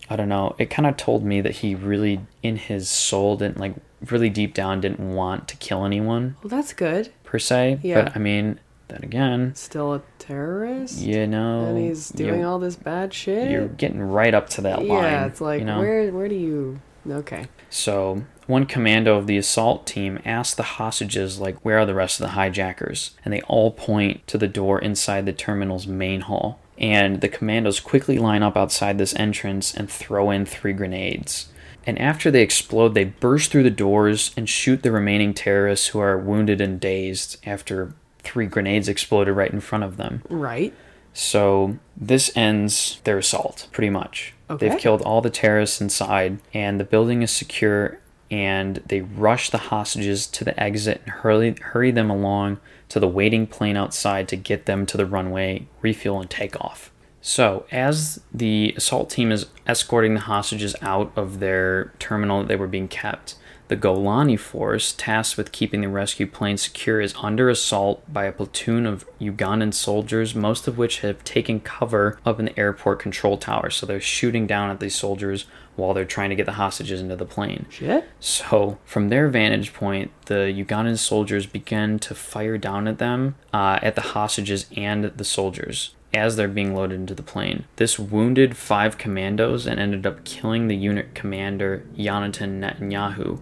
i 0.09 0.15
don't 0.15 0.29
know. 0.29 0.55
It 0.57 0.69
kind 0.69 0.85
of 0.87 0.97
told 0.97 1.23
me 1.23 1.41
that 1.41 1.57
he 1.57 1.73
really 1.75 2.21
in 2.43 2.55
his 2.57 2.89
soul 2.89 3.37
didn't 3.37 3.59
like 3.59 3.75
really 4.09 4.29
deep 4.29 4.53
down 4.53 4.81
didn't 4.81 4.99
want 5.13 5.47
to 5.47 5.55
kill 5.57 5.85
anyone 5.85 6.35
Well, 6.43 6.49
that's 6.49 6.73
good. 6.73 7.11
per 7.23 7.37
se 7.39 7.79
Yeah. 7.83 8.03
but 8.03 8.15
i 8.15 8.19
mean 8.19 8.59
then 8.87 9.03
again 9.03 9.53
Still 9.55 9.93
a 9.93 10.01
terrorist, 10.19 10.99
you 11.01 11.27
know 11.27 11.65
and 11.65 11.77
he's 11.77 12.09
doing 12.09 12.43
all 12.43 12.59
this 12.59 12.75
bad 12.75 13.13
shit. 13.13 13.49
you're 13.51 13.67
getting 13.67 14.01
right 14.01 14.33
up 14.33 14.49
to 14.49 14.61
that 14.61 14.79
line 14.79 15.03
yeah, 15.03 15.25
it's 15.25 15.39
like 15.41 15.59
you 15.59 15.65
know? 15.65 15.79
where 15.79 16.11
where 16.11 16.27
do 16.27 16.35
you? 16.35 16.79
Okay. 17.09 17.47
So, 17.71 18.25
one 18.45 18.67
commando 18.67 19.17
of 19.17 19.25
the 19.25 19.37
assault 19.37 19.87
team 19.87 20.19
asked 20.23 20.55
the 20.55 20.61
hostages, 20.77 21.39
like, 21.39 21.57
where 21.65 21.79
are 21.79 21.85
the 21.87 21.95
rest 21.95 22.19
of 22.19 22.25
the 22.25 22.33
hijackers? 22.33 23.15
And 23.25 23.33
they 23.33 23.41
all 23.43 23.71
point 23.71 24.27
to 24.27 24.37
the 24.37 24.47
door 24.47 24.77
inside 24.77 25.25
the 25.25 25.33
terminal's 25.33 25.87
main 25.87 26.21
hall. 26.21 26.59
And 26.77 27.21
the 27.21 27.27
commandos 27.27 27.79
quickly 27.79 28.19
line 28.19 28.43
up 28.43 28.55
outside 28.55 28.99
this 28.99 29.15
entrance 29.15 29.73
and 29.73 29.89
throw 29.89 30.29
in 30.29 30.45
three 30.45 30.73
grenades. 30.73 31.49
And 31.85 31.97
after 31.99 32.29
they 32.29 32.41
explode, 32.41 32.93
they 32.93 33.05
burst 33.05 33.51
through 33.51 33.63
the 33.63 33.69
doors 33.69 34.31
and 34.37 34.47
shoot 34.47 34.83
the 34.83 34.91
remaining 34.91 35.33
terrorists 35.33 35.87
who 35.87 35.99
are 35.99 36.17
wounded 36.17 36.61
and 36.61 36.79
dazed 36.79 37.37
after 37.45 37.93
three 38.19 38.45
grenades 38.45 38.87
exploded 38.87 39.35
right 39.35 39.51
in 39.51 39.61
front 39.61 39.83
of 39.83 39.97
them. 39.97 40.21
Right. 40.29 40.73
So 41.13 41.79
this 41.97 42.31
ends 42.37 43.01
their 43.03 43.17
assault, 43.17 43.67
pretty 43.71 43.89
much. 43.89 44.33
Okay. 44.49 44.69
They've 44.69 44.79
killed 44.79 45.01
all 45.01 45.21
the 45.21 45.29
terrorists 45.29 45.81
inside, 45.81 46.39
and 46.53 46.79
the 46.79 46.85
building 46.85 47.21
is 47.21 47.31
secure. 47.31 47.99
And 48.29 48.77
they 48.85 49.01
rush 49.01 49.49
the 49.49 49.57
hostages 49.57 50.25
to 50.27 50.45
the 50.45 50.57
exit 50.57 51.01
and 51.03 51.11
hurry, 51.11 51.53
hurry 51.59 51.91
them 51.91 52.09
along 52.09 52.61
to 52.87 52.99
the 52.99 53.07
waiting 53.07 53.45
plane 53.45 53.75
outside 53.75 54.29
to 54.29 54.37
get 54.37 54.67
them 54.67 54.85
to 54.85 54.95
the 54.95 55.05
runway, 55.05 55.67
refuel, 55.81 56.21
and 56.21 56.29
take 56.29 56.59
off. 56.61 56.90
So, 57.21 57.65
as 57.71 58.19
the 58.33 58.73
assault 58.75 59.09
team 59.09 59.31
is 59.31 59.45
escorting 59.67 60.15
the 60.15 60.21
hostages 60.21 60.75
out 60.81 61.11
of 61.15 61.39
their 61.39 61.93
terminal 61.99 62.39
that 62.39 62.47
they 62.47 62.55
were 62.55 62.67
being 62.67 62.87
kept, 62.87 63.35
the 63.67 63.77
Golani 63.77 64.37
force, 64.37 64.91
tasked 64.91 65.37
with 65.37 65.53
keeping 65.53 65.79
the 65.79 65.87
rescue 65.87 66.27
plane 66.27 66.57
secure, 66.57 66.99
is 66.99 67.15
under 67.23 67.47
assault 67.47 68.03
by 68.11 68.25
a 68.25 68.31
platoon 68.33 68.85
of 68.85 69.05
Ugandan 69.21 69.73
soldiers, 69.73 70.35
most 70.35 70.67
of 70.67 70.77
which 70.77 70.99
have 70.99 71.23
taken 71.23 71.61
cover 71.61 72.19
up 72.25 72.37
in 72.37 72.45
the 72.45 72.59
airport 72.59 72.99
control 72.99 73.37
tower. 73.37 73.69
So 73.69 73.85
they're 73.85 74.01
shooting 74.01 74.45
down 74.45 74.71
at 74.71 74.81
these 74.81 74.95
soldiers 74.95 75.45
while 75.77 75.93
they're 75.93 76.03
trying 76.03 76.31
to 76.31 76.35
get 76.35 76.47
the 76.47 76.53
hostages 76.53 76.99
into 76.99 77.15
the 77.15 77.23
plane. 77.23 77.65
Shit. 77.69 78.09
So, 78.19 78.77
from 78.83 79.07
their 79.07 79.29
vantage 79.29 79.73
point, 79.73 80.11
the 80.25 80.53
Ugandan 80.53 80.97
soldiers 80.97 81.45
begin 81.45 81.97
to 81.99 82.13
fire 82.13 82.57
down 82.57 82.89
at 82.89 82.97
them, 82.97 83.35
uh, 83.53 83.79
at 83.81 83.95
the 83.95 84.01
hostages 84.01 84.65
and 84.75 85.05
the 85.05 85.23
soldiers 85.23 85.95
as 86.13 86.35
they're 86.35 86.47
being 86.47 86.75
loaded 86.75 86.95
into 86.95 87.15
the 87.15 87.23
plane. 87.23 87.65
This 87.77 87.97
wounded 87.97 88.57
five 88.57 88.97
commandos 88.97 89.65
and 89.65 89.79
ended 89.79 90.05
up 90.05 90.23
killing 90.25 90.67
the 90.67 90.75
unit 90.75 91.15
commander, 91.15 91.85
Yonatan 91.97 92.59
Netanyahu. 92.59 93.39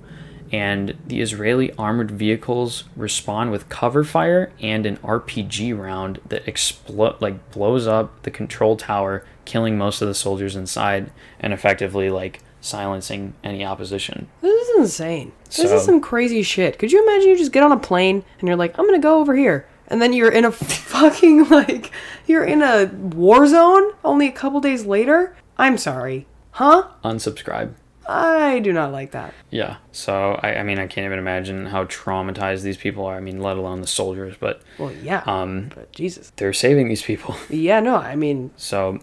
And 0.51 0.97
the 1.05 1.21
Israeli 1.21 1.71
armored 1.73 2.09
vehicles 2.09 2.85
respond 2.95 3.51
with 3.51 3.69
cover 3.69 4.03
fire 4.03 4.51
and 4.59 4.85
an 4.85 4.97
RPG 4.97 5.77
round 5.77 6.19
that 6.29 6.45
explo- 6.45 7.19
like 7.21 7.51
blows 7.51 7.85
up 7.85 8.23
the 8.23 8.31
control 8.31 8.75
tower, 8.75 9.23
killing 9.45 9.77
most 9.77 10.01
of 10.01 10.07
the 10.07 10.15
soldiers 10.15 10.55
inside 10.55 11.11
and 11.39 11.53
effectively 11.53 12.09
like 12.09 12.41
silencing 12.61 13.33
any 13.43 13.63
opposition. 13.63 14.27
This 14.41 14.69
is 14.69 14.79
insane. 14.79 15.31
This 15.45 15.71
is 15.71 15.83
some 15.83 16.01
crazy 16.01 16.41
shit. 16.41 16.79
Could 16.79 16.91
you 16.91 17.01
imagine 17.03 17.29
you 17.29 17.37
just 17.37 17.51
get 17.51 17.63
on 17.63 17.71
a 17.71 17.77
plane 17.77 18.23
and 18.39 18.47
you're 18.47 18.57
like, 18.57 18.77
I'm 18.77 18.85
gonna 18.85 18.99
go 18.99 19.19
over 19.19 19.35
here. 19.35 19.67
And 19.89 20.01
then 20.01 20.13
you're 20.13 20.31
in 20.31 20.45
a 20.45 20.51
fucking, 20.93 21.49
like, 21.49 21.91
you're 22.27 22.43
in 22.45 22.61
a 22.61 22.85
war 22.93 23.47
zone 23.47 23.91
only 24.03 24.27
a 24.27 24.31
couple 24.31 24.59
days 24.61 24.85
later? 24.85 25.35
I'm 25.57 25.77
sorry. 25.77 26.27
Huh? 26.51 26.87
Unsubscribe. 27.03 27.73
I 28.07 28.57
do 28.59 28.73
not 28.73 28.91
like 28.91 29.11
that. 29.11 29.35
Yeah. 29.51 29.77
So 29.91 30.39
I, 30.41 30.55
I 30.55 30.63
mean 30.63 30.79
I 30.79 30.87
can't 30.87 31.05
even 31.05 31.19
imagine 31.19 31.67
how 31.67 31.83
traumatized 31.85 32.63
these 32.63 32.77
people 32.77 33.05
are. 33.05 33.15
I 33.15 33.19
mean, 33.19 33.39
let 33.39 33.55
alone 33.57 33.81
the 33.81 33.87
soldiers, 33.87 34.35
but 34.39 34.63
Well, 34.79 34.91
yeah. 34.91 35.21
um 35.27 35.69
but 35.75 35.91
Jesus. 35.91 36.31
they're 36.35 36.51
saving 36.53 36.87
these 36.89 37.03
people. 37.03 37.35
Yeah, 37.51 37.79
no, 37.81 37.97
I 37.97 38.15
mean, 38.15 38.49
So 38.57 38.99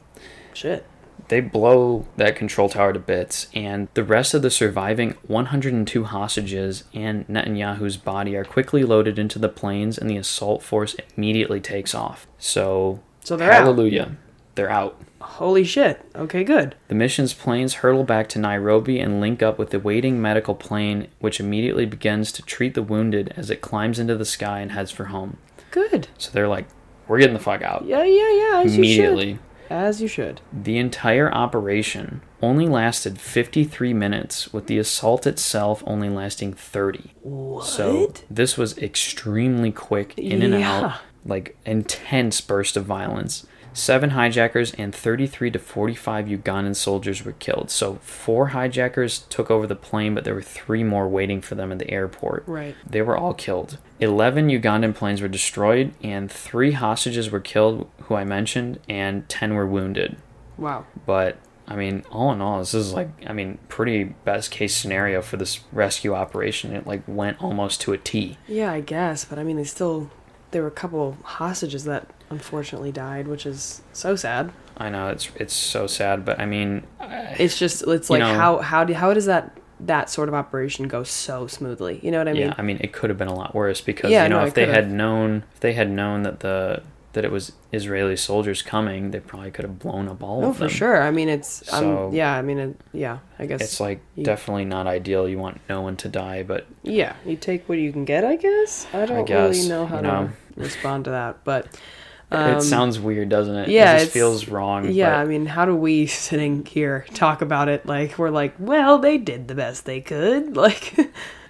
shit. 0.55 0.85
They 1.29 1.41
blow 1.41 2.07
that 2.17 2.37
control 2.37 2.69
tower 2.69 2.93
to 2.93 2.99
bits, 2.99 3.49
and 3.55 3.89
the 3.95 4.05
rest 4.05 4.35
of 4.35 4.43
the 4.43 4.51
surviving 4.51 5.15
102 5.27 6.05
hostages 6.05 6.85
and 6.95 7.27
Netanyahu's 7.29 7.97
body 7.97 8.37
are 8.37 8.45
quickly 8.45 8.83
loaded 8.85 9.19
into 9.19 9.39
the 9.39 9.49
planes, 9.49 9.99
and 9.99 10.09
the 10.09 10.17
assault 10.17 10.63
force 10.63 10.97
immediately 11.17 11.61
takes 11.61 11.95
off. 11.95 12.27
So, 12.39 13.01
So 13.25 13.37
they're 13.37 13.51
out. 13.53 13.63
hallelujah, 13.63 14.17
they're 14.55 14.71
out. 14.71 15.01
Holy 15.21 15.65
shit. 15.65 16.05
Okay, 16.15 16.45
good. 16.45 16.77
The 16.87 16.95
mission's 16.95 17.35
planes 17.35 17.75
hurtle 17.75 18.05
back 18.05 18.29
to 18.29 18.39
Nairobi 18.39 19.01
and 19.01 19.21
link 19.21 19.43
up 19.43 19.59
with 19.59 19.71
the 19.71 19.81
waiting 19.81 20.23
medical 20.23 20.55
plane, 20.55 21.09
which 21.19 21.41
immediately 21.41 21.85
begins 21.85 22.31
to 22.33 22.43
treat 22.43 22.75
the 22.75 22.83
wounded 22.83 23.35
as 23.37 23.51
it 23.51 23.61
climbs 23.61 23.99
into 23.99 24.15
the 24.17 24.25
sky 24.25 24.61
and 24.61 24.71
heads 24.71 24.93
for 24.93 25.07
home. 25.07 25.39
Good. 25.73 26.07
So 26.17 26.31
they're 26.31 26.47
like, 26.47 26.67
we're 27.09 27.19
getting 27.19 27.35
the 27.35 27.41
fuck 27.41 27.63
out. 27.63 27.85
Yeah, 27.87 28.05
yeah, 28.05 28.31
yeah. 28.33 28.61
Immediately. 28.63 29.39
As 29.71 30.01
you 30.01 30.09
should. 30.09 30.41
The 30.53 30.79
entire 30.79 31.33
operation 31.33 32.23
only 32.43 32.67
lasted 32.67 33.19
53 33.21 33.93
minutes, 33.95 34.53
with 34.53 34.67
the 34.67 34.79
assault 34.79 35.27
itself 35.27 35.83
only 35.87 36.09
lasting 36.09 36.53
30. 36.53 37.13
What? 37.23 37.65
So 37.67 38.13
this 38.31 38.57
was 38.57 38.77
extremely 38.79 39.73
quick, 39.73 40.15
in 40.19 40.43
and 40.43 40.55
Yeah. 40.61 40.71
out, 40.71 40.93
like 41.25 41.57
intense 41.65 42.41
burst 42.41 42.77
of 42.77 42.85
violence. 42.85 43.47
Seven 43.77 44.11
hijackers 44.11 44.73
and 44.73 44.95
33 44.95 45.51
to 45.51 45.59
45 45.59 46.25
Ugandan 46.25 46.75
soldiers 46.75 47.23
were 47.23 47.33
killed. 47.33 47.71
So, 47.71 47.97
four 47.97 48.49
hijackers 48.49 49.19
took 49.29 49.51
over 49.51 49.67
the 49.67 49.77
plane, 49.77 50.15
but 50.15 50.25
there 50.25 50.35
were 50.35 50.41
three 50.41 50.83
more 50.83 51.07
waiting 51.07 51.43
for 51.43 51.57
them 51.57 51.71
at 51.71 51.79
the 51.79 51.91
airport. 51.91 52.45
Right. 52.47 52.75
They 52.89 53.03
were 53.03 53.19
all 53.19 53.35
killed. 53.35 53.77
11 54.01 54.49
Ugandan 54.49 54.95
planes 54.95 55.21
were 55.21 55.29
destroyed, 55.29 55.93
and 56.03 56.33
three 56.33 56.73
hostages 56.73 57.31
were 57.31 57.39
killed, 57.39 57.87
who 58.05 58.15
I 58.15 58.25
mentioned, 58.25 58.81
and 58.89 59.29
10 59.29 59.53
were 59.53 59.67
wounded. 59.67 60.17
Wow. 60.57 60.87
But 61.05 61.37
I 61.69 61.77
mean, 61.77 62.03
all 62.11 62.33
in 62.33 62.41
all, 62.41 62.61
this 62.61 62.73
is 62.73 62.95
like, 62.95 63.11
I 63.27 63.35
mean, 63.35 63.59
pretty 63.69 64.05
best 64.05 64.51
case 64.51 64.75
scenario 64.75 65.21
for 65.21 65.37
this 65.37 65.61
rescue 65.71 66.15
operation. 66.15 66.75
It 66.75 66.87
like 66.87 67.03
went 67.07 67.43
almost 67.43 67.83
to 67.83 67.93
a 67.93 67.99
T. 67.99 68.39
Yeah, 68.49 68.73
I 68.73 68.81
guess, 68.81 69.27
but 69.27 69.39
I 69.39 69.43
mean, 69.43 69.59
they 69.59 69.65
still 69.65 70.11
there 70.53 70.63
were 70.63 70.69
a 70.69 70.73
couple 70.73 71.19
hostages 71.23 71.85
that 71.85 72.09
unfortunately 72.31 72.93
died, 72.93 73.29
which 73.29 73.47
is 73.47 73.83
so 73.93 74.17
sad. 74.17 74.53
I 74.77 74.91
know 74.91 75.09
it's 75.09 75.31
it's 75.37 75.55
so 75.55 75.87
sad, 75.87 76.25
but 76.25 76.39
I 76.39 76.47
mean, 76.47 76.83
It's 77.39 77.59
just 77.59 77.87
it's 77.87 78.11
like 78.11 78.21
know- 78.21 78.35
how 78.35 78.59
how 78.59 78.85
do 78.85 78.93
how 78.95 79.13
does 79.15 79.27
that 79.27 79.57
that 79.81 80.09
sort 80.09 80.29
of 80.29 80.35
operation 80.35 80.89
go 80.89 81.03
so 81.03 81.47
smoothly? 81.47 82.01
You 82.03 82.11
know 82.11 82.19
what 82.19 82.29
I 82.29 82.33
mean? 82.33 82.43
yeah, 82.43 82.55
I 82.59 82.63
mean, 82.63 82.79
it 82.81 82.93
could 82.93 83.11
have 83.11 83.19
been 83.19 83.29
a 83.29 83.35
lot 83.35 83.55
worse 83.55 83.81
because 83.81 84.11
Yeah, 84.11 84.25
you 84.25 84.29
know 84.31 84.41
no, 84.41 84.47
if 84.47 84.55
they 84.55 84.67
had 84.67 84.91
known 84.91 85.45
if 85.55 85.61
they 85.61 85.73
had 85.75 85.91
known 85.91 86.23
that 86.23 86.41
the 86.41 86.83
that 87.15 87.25
it 87.25 87.31
was 87.33 87.53
Israeli 87.73 88.15
soldiers 88.17 88.61
coming, 88.61 89.11
they 89.11 89.21
probably 89.21 89.51
could 89.51 89.65
have 89.65 89.79
blown 89.79 90.07
up 90.07 90.23
all 90.23 90.45
Oh, 90.45 90.51
of 90.51 90.59
for 90.59 90.69
sure. 90.69 91.03
I 91.03 91.11
mean, 91.11 91.31
it's 91.31 91.67
So- 91.71 92.09
um, 92.09 92.15
yeah. 92.15 92.35
I 92.37 92.43
mean, 92.43 92.59
it, 92.59 92.77
yeah. 92.93 93.19
I 93.39 93.47
guess 93.47 93.63
It's 93.63 93.81
like 93.81 94.01
you- 94.17 94.25
definitely 94.25 94.67
not 94.67 94.87
ideal. 94.87 95.27
You 95.27 95.39
want 95.39 95.63
no 95.67 95.81
one 95.81 95.97
to 95.97 96.09
die, 96.11 96.43
but 96.43 96.67
yeah. 96.83 97.15
You 97.25 97.37
take 97.37 97.67
what 97.71 97.79
you 97.79 97.91
can 97.91 98.05
get. 98.05 98.23
I 98.23 98.37
guess. 98.37 98.87
I 98.93 99.07
don't 99.07 99.25
guess, 99.25 99.57
really 99.57 99.67
know 99.67 99.87
how 99.87 99.97
you 99.97 100.03
to 100.03 100.31
respond 100.57 101.07
to 101.07 101.11
that, 101.13 101.43
but 101.43 101.67
um, 102.31 102.59
it 102.59 102.63
sounds 102.63 102.99
weird, 102.99 103.29
doesn't 103.29 103.55
it? 103.57 103.69
yeah, 103.69 103.95
it 103.97 104.01
just 104.01 104.13
feels 104.13 104.49
wrong. 104.49 104.91
Yeah, 104.91 105.17
I 105.19 105.25
mean, 105.25 105.47
how 105.47 105.65
do 105.65 105.75
we 105.77 106.07
sitting 106.07 106.65
here 106.65 107.07
talk 107.15 107.41
about 107.43 107.69
it 107.69 107.87
like 107.87 108.19
we're 108.19 108.31
like, 108.31 108.55
well, 108.59 108.99
they 108.99 109.19
did 109.19 109.49
the 109.49 109.55
best 109.55 109.85
they 109.85 110.01
could, 110.01 110.57
like, 110.65 110.97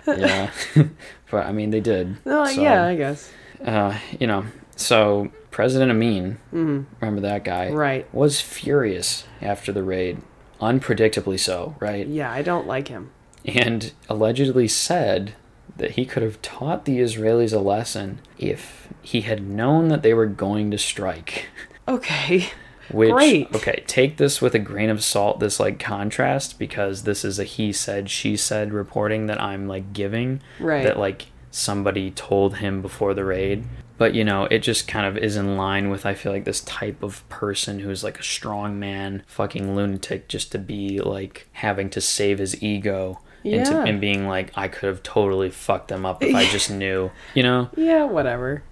yeah. 0.06 0.50
but 1.30 1.46
I 1.46 1.52
mean, 1.52 1.70
they 1.70 1.80
did. 1.80 2.24
no, 2.26 2.44
So, 2.46 2.62
yeah, 2.62 2.84
I 2.86 2.94
guess, 2.96 3.32
uh, 3.64 3.98
you 4.20 4.26
know, 4.26 4.44
so 4.76 5.30
President 5.50 5.90
Amin, 5.90 6.38
hmm 6.50 6.82
remember 7.00 7.22
that 7.22 7.44
guy, 7.44 7.70
right? 7.70 8.12
was 8.14 8.40
furious 8.40 9.24
after 9.40 9.72
the 9.72 9.82
raid, 9.82 10.18
unpredictably 10.60 11.38
so, 11.40 11.74
right? 11.80 12.06
Yeah, 12.06 12.30
I 12.30 12.42
don't 12.42 12.66
like 12.66 12.88
him. 12.88 13.10
And 13.46 13.92
allegedly 14.08 14.68
said 14.68 15.34
that 15.78 15.92
he 15.92 16.04
could 16.06 16.22
have 16.22 16.40
taught 16.42 16.84
the 16.84 16.98
Israelis 16.98 17.52
a 17.52 17.58
lesson 17.58 18.20
if 18.38 18.88
he 19.02 19.22
had 19.22 19.46
known 19.46 19.88
that 19.88 20.02
they 20.02 20.14
were 20.14 20.26
going 20.26 20.70
to 20.70 20.78
strike. 20.78 21.46
Okay, 21.88 22.50
Which 22.90 23.10
Great. 23.12 23.54
okay, 23.54 23.82
take 23.86 24.16
this 24.16 24.40
with 24.40 24.54
a 24.54 24.60
grain 24.60 24.90
of 24.90 25.02
salt. 25.02 25.40
This 25.40 25.58
like 25.58 25.78
contrast 25.78 26.58
because 26.58 27.02
this 27.02 27.24
is 27.24 27.38
a 27.38 27.44
he 27.44 27.72
said 27.72 28.10
she 28.10 28.36
said 28.36 28.72
reporting 28.72 29.26
that 29.26 29.42
I'm 29.42 29.66
like 29.66 29.92
giving 29.92 30.40
right? 30.60 30.84
that 30.84 30.98
like 30.98 31.26
somebody 31.50 32.10
told 32.10 32.56
him 32.56 32.82
before 32.82 33.14
the 33.14 33.24
raid. 33.24 33.64
But 33.98 34.14
you 34.14 34.24
know, 34.24 34.44
it 34.44 34.58
just 34.60 34.86
kind 34.86 35.06
of 35.06 35.16
is 35.16 35.36
in 35.36 35.56
line 35.56 35.90
with 35.90 36.06
I 36.06 36.14
feel 36.14 36.30
like 36.30 36.44
this 36.44 36.60
type 36.60 37.02
of 37.02 37.28
person 37.28 37.80
who's 37.80 38.04
like 38.04 38.20
a 38.20 38.24
strong 38.24 38.78
man, 38.78 39.24
fucking 39.26 39.74
lunatic, 39.74 40.28
just 40.28 40.52
to 40.52 40.58
be 40.58 41.00
like 41.00 41.48
having 41.52 41.90
to 41.90 42.00
save 42.00 42.38
his 42.38 42.62
ego 42.62 43.20
into 43.54 43.80
and 43.80 44.00
being 44.00 44.26
like 44.26 44.50
I 44.56 44.68
could 44.68 44.88
have 44.88 45.02
totally 45.02 45.50
fucked 45.50 45.88
them 45.88 46.04
up 46.06 46.22
if 46.22 46.34
I 46.34 46.44
just 46.50 46.70
knew, 46.70 47.10
you 47.34 47.42
know. 47.42 47.70
yeah, 47.76 48.04
whatever. 48.04 48.62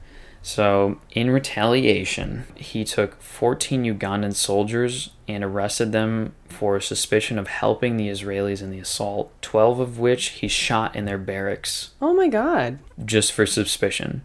So, 0.43 1.01
in 1.12 1.31
retaliation, 1.31 2.45
he 2.55 2.85
took 2.85 3.20
14 3.22 3.83
Ugandan 3.85 4.35
soldiers 4.35 5.11
and 5.27 5.43
arrested 5.43 5.93
them 5.93 6.35
for 6.51 6.79
suspicion 6.81 7.39
of 7.39 7.47
helping 7.49 7.97
the 7.97 8.09
Israelis 8.11 8.61
in 8.61 8.70
the 8.70 8.79
assault, 8.79 9.33
12 9.41 9.81
of 9.81 9.99
which 9.99 10.27
he 10.29 10.49
shot 10.49 10.95
in 10.95 11.07
their 11.07 11.16
barracks 11.16 11.95
Oh 12.03 12.12
my 12.12 12.29
god, 12.29 12.79
just 13.05 13.33
for 13.33 13.47
suspicion. 13.47 14.20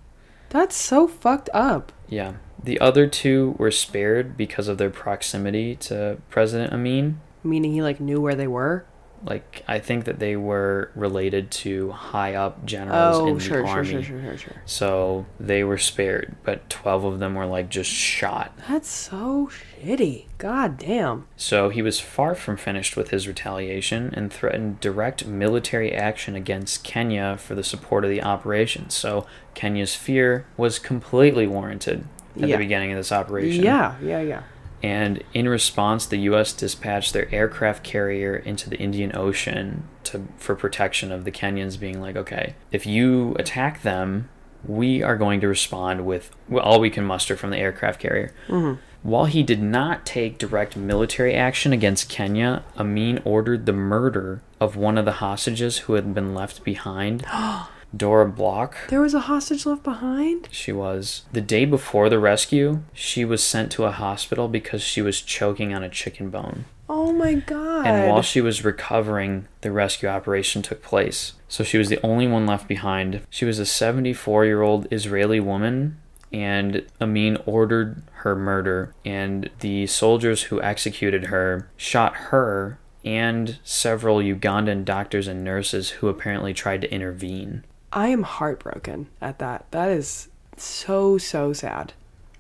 that's 0.50 0.76
so 0.76 1.08
fucked 1.08 1.50
up. 1.54 1.94
Yeah. 2.10 2.34
The 2.62 2.82
other 2.82 3.08
two 3.08 3.56
were 3.58 3.72
spared 3.72 4.36
because 4.36 4.68
of 4.68 4.78
their 4.78 4.90
proximity 4.90 5.78
to 5.78 6.18
President 6.30 6.74
Amin. 6.74 7.22
Meaning 7.46 7.72
he 7.72 7.82
like 7.82 8.02
knew 8.02 8.20
where 8.20 8.36
they 8.36 8.48
were. 8.48 8.84
Like, 9.24 9.64
I 9.68 9.80
think 9.80 10.06
that 10.06 10.20
they 10.20 10.36
were 10.36 10.92
related 10.96 11.52
to 11.52 11.92
high 11.92 12.36
up 12.36 12.66
generals 12.66 13.18
Oh, 13.18 13.28
in 13.28 13.34
the 13.36 13.40
sure, 13.40 13.58
sure, 13.60 13.68
army. 13.68 13.90
sure, 13.90 14.04
sure, 14.04 14.22
sure, 14.22 14.38
sure. 14.38 14.62
So 14.66 15.26
they 15.40 15.64
were 15.64 15.78
spared, 15.78 16.36
but 16.44 16.70
12 16.70 17.04
of 17.04 17.20
them 17.20 17.36
were 17.36 17.46
like 17.46 17.70
just 17.70 17.90
shot. 17.92 18.54
That's 18.70 18.90
so 18.90 19.50
shitty. 19.82 20.26
God 20.38 20.78
damn. 20.78 21.28
So 21.36 21.70
he 21.70 21.82
was 21.82 22.00
far 22.00 22.34
from 22.36 22.56
finished 22.58 22.96
with 22.96 23.10
his 23.10 23.28
retaliation 23.28 24.14
and 24.16 24.32
threatened 24.32 24.80
direct 24.80 25.26
military 25.26 25.94
action 25.94 26.36
against 26.36 26.84
Kenya 26.84 27.36
for 27.38 27.56
the 27.56 27.64
support 27.64 28.04
of 28.06 28.10
the 28.10 28.24
operation. 28.24 28.90
So 28.90 29.26
Kenya's 29.54 29.96
fear 29.96 30.46
was 30.56 30.80
completely 30.80 31.46
warranted 31.46 32.06
at 32.42 32.48
Yeah. 32.48 32.56
the 32.58 32.64
beginning 32.64 32.92
of 32.92 32.98
this 32.98 33.12
operation. 33.12 33.64
Yeah, 33.66 33.96
yeah, 34.02 34.22
yeah. 34.22 34.42
And 34.82 35.24
in 35.34 35.50
response, 35.50 36.06
the 36.06 36.18
U.S. 36.18 36.54
dispatched 36.54 37.14
their 37.14 37.34
aircraft 37.34 37.84
carrier 37.84 38.36
into 38.36 38.70
the 38.70 38.78
Indian 38.78 39.16
Ocean 39.16 39.84
to 40.06 40.28
for 40.38 40.56
protection 40.56 41.12
of 41.12 41.26
the 41.26 41.32
Kenyans, 41.32 41.80
being 41.80 42.00
like, 42.00 42.16
okay, 42.16 42.56
if 42.72 42.86
you 42.86 43.36
attack 43.38 43.82
them, 43.82 44.30
we 44.66 45.04
are 45.04 45.18
going 45.18 45.42
to 45.42 45.48
respond 45.48 46.06
with 46.06 46.32
all 46.54 46.80
we 46.80 46.90
can 46.90 47.04
muster 47.04 47.36
from 47.36 47.50
the 47.50 47.58
aircraft 47.58 48.00
carrier. 48.00 48.34
Mm-hmm. 48.48 48.80
While 49.02 49.26
he 49.26 49.44
did 49.44 49.62
not 49.62 50.06
take 50.06 50.38
direct 50.38 50.76
military 50.76 51.34
action 51.34 51.72
against 51.72 52.10
Kenya, 52.10 52.64
Amin 52.78 53.22
ordered 53.24 53.66
the 53.66 53.74
murder 53.74 54.42
of 54.60 54.76
one 54.76 54.98
of 54.98 55.06
the 55.06 55.14
hostages 55.14 55.80
who 55.80 55.94
had 55.94 56.14
been 56.14 56.34
left 56.34 56.64
behind, 56.66 57.26
Dora 57.96 58.28
Bloch. 58.28 58.76
There 58.90 59.02
was 59.02 59.14
a 59.14 59.22
hostage 59.22 59.66
left 59.66 59.84
behind? 59.84 60.48
She 60.52 60.72
was. 60.72 61.24
The 61.32 61.42
day 61.42 61.66
before 61.66 62.10
the 62.10 62.20
rescue, 62.20 62.82
she 62.94 63.26
was 63.26 63.44
sent 63.44 63.72
to 63.74 63.86
a 63.86 63.92
hospital 63.92 64.48
because 64.48 64.82
she 64.82 65.02
was 65.02 65.22
choking 65.22 65.74
on 65.74 65.84
a 65.84 65.90
chicken 65.90 66.30
bone. 66.30 66.66
Oh 66.88 67.14
my 67.14 67.36
god. 67.36 67.86
And 67.86 68.10
while 68.10 68.24
she 68.24 68.42
was 68.42 68.66
recovering, 68.66 69.48
the 69.62 69.72
rescue 69.72 70.10
operation 70.10 70.62
took 70.62 70.82
place. 70.82 71.34
So 71.48 71.64
she 71.64 71.78
was 71.78 71.90
the 71.90 72.04
only 72.04 72.28
one 72.28 72.48
left 72.48 72.68
behind. 72.68 73.22
She 73.30 73.46
was 73.46 73.60
a 73.60 73.66
74 73.66 74.46
year 74.46 74.62
old 74.62 74.88
Israeli 74.92 75.40
woman, 75.40 76.00
and 76.34 76.86
Amin 77.00 77.38
ordered 77.46 78.02
her 78.24 78.36
murder. 78.36 78.94
And 79.06 79.50
the 79.60 79.88
soldiers 79.88 80.44
who 80.44 80.62
executed 80.62 81.26
her 81.26 81.70
shot 81.78 82.16
her 82.16 82.80
and 83.06 83.60
several 83.64 84.18
Ugandan 84.18 84.84
doctors 84.84 85.28
and 85.28 85.44
nurses 85.44 85.90
who 85.92 86.08
apparently 86.08 86.54
tried 86.54 86.82
to 86.82 86.94
intervene. 86.94 87.64
I 87.92 88.10
am 88.10 88.24
heartbroken 88.24 89.08
at 89.22 89.40
that. 89.40 89.66
That 89.72 89.90
is 89.90 90.30
so 90.58 91.18
so 91.18 91.54
sad. 91.54 91.94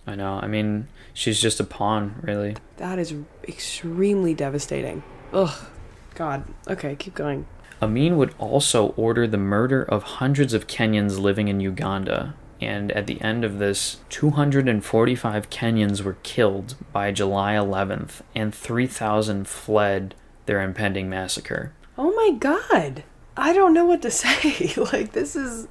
I 0.06 0.16
know. 0.16 0.40
I 0.42 0.48
mean, 0.48 0.88
she's 1.14 1.40
just 1.40 1.60
a 1.60 1.64
pawn, 1.64 2.20
really. 2.22 2.56
That 2.78 3.00
is 3.00 3.14
extremely 3.48 4.34
devastating. 4.34 5.04
Ugh. 5.34 5.68
God. 6.16 6.44
Okay, 6.68 6.96
keep 6.96 7.16
going. 7.16 7.46
Amin 7.82 8.18
would 8.18 8.36
also 8.38 8.90
order 8.98 9.26
the 9.26 9.38
murder 9.38 9.84
of 9.84 10.04
hundreds 10.04 10.54
of 10.54 10.68
Kenyans 10.68 11.20
living 11.20 11.48
in 11.48 11.60
Uganda. 11.60 12.36
And 12.60 12.92
at 12.92 13.08
the 13.08 13.22
end 13.22 13.46
of 13.46 13.58
this, 13.58 13.98
245 14.10 15.50
Kenyans 15.50 16.02
were 16.02 16.18
killed 16.24 16.76
by 16.92 17.12
July 17.12 17.54
11th, 17.54 18.22
and 18.36 18.54
3,000 18.54 19.48
fled 19.48 20.14
their 20.46 20.62
impending 20.62 21.10
massacre. 21.10 21.72
Oh 21.98 22.12
my 22.12 22.38
god. 22.38 23.04
I 23.40 23.54
don't 23.54 23.74
know 23.74 23.86
what 23.86 24.02
to 24.04 24.12
say. 24.24 24.74
like 24.92 25.14
this 25.14 25.36
is 25.36 25.68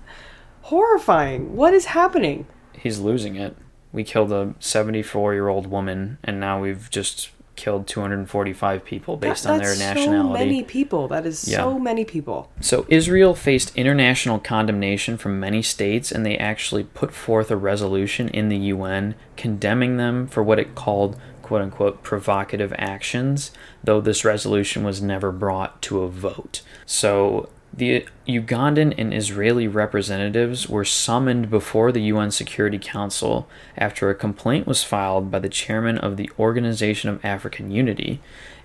horrifying. 0.62 1.54
What 1.56 1.74
is 1.74 1.86
happening? 1.86 2.46
He's 2.72 2.98
losing 2.98 3.36
it. 3.36 3.56
We 3.92 4.04
killed 4.04 4.32
a 4.32 4.54
74 4.60 5.34
year 5.34 5.48
old 5.48 5.66
woman, 5.66 6.18
and 6.22 6.38
now 6.38 6.60
we've 6.60 6.88
just 6.90 7.30
killed 7.56 7.88
245 7.88 8.84
people 8.84 9.16
based 9.16 9.42
That- 9.44 9.54
on 9.54 9.58
their 9.58 9.68
that's 9.74 9.80
nationality. 9.80 10.28
So 10.28 10.32
many 10.44 10.62
people. 10.62 11.08
That 11.08 11.26
is 11.26 11.48
Yeah. 11.48 11.56
so 11.58 11.78
many 11.78 12.04
people. 12.04 12.50
So 12.60 12.86
Israel 12.88 13.34
faced 13.34 13.74
international 13.76 14.38
condemnation 14.38 15.16
from 15.16 15.40
many 15.40 15.62
states, 15.62 16.12
and 16.12 16.24
they 16.24 16.36
actually 16.38 16.84
put 16.84 17.12
forth 17.12 17.50
a 17.50 17.56
resolution 17.56 18.28
in 18.28 18.48
the 18.48 18.58
UN 18.58 19.16
condemning 19.36 19.96
them 19.96 20.28
for 20.28 20.42
what 20.42 20.60
it 20.60 20.76
called 20.76 21.16
"quote 21.42 21.62
unquote" 21.62 22.02
provocative 22.04 22.72
actions. 22.78 23.50
Though 23.82 24.00
this 24.00 24.24
resolution 24.24 24.84
was 24.84 25.02
never 25.02 25.32
brought 25.32 25.82
to 25.82 26.02
a 26.02 26.08
vote. 26.08 26.60
So 26.86 27.48
the 27.72 28.06
Ugandan 28.26 28.94
and 28.98 29.14
Israeli 29.14 29.68
representatives 29.68 30.68
were 30.68 30.84
summoned 30.84 31.50
before 31.50 31.92
the 31.92 32.02
UN 32.02 32.30
Security 32.30 32.78
Council 32.78 33.48
after 33.76 34.10
a 34.10 34.14
complaint 34.14 34.66
was 34.66 34.82
filed 34.82 35.30
by 35.30 35.38
the 35.38 35.48
chairman 35.48 35.98
of 35.98 36.16
the 36.16 36.30
Organization 36.38 37.10
of 37.10 37.24
African 37.24 37.70
Unity 37.70 38.20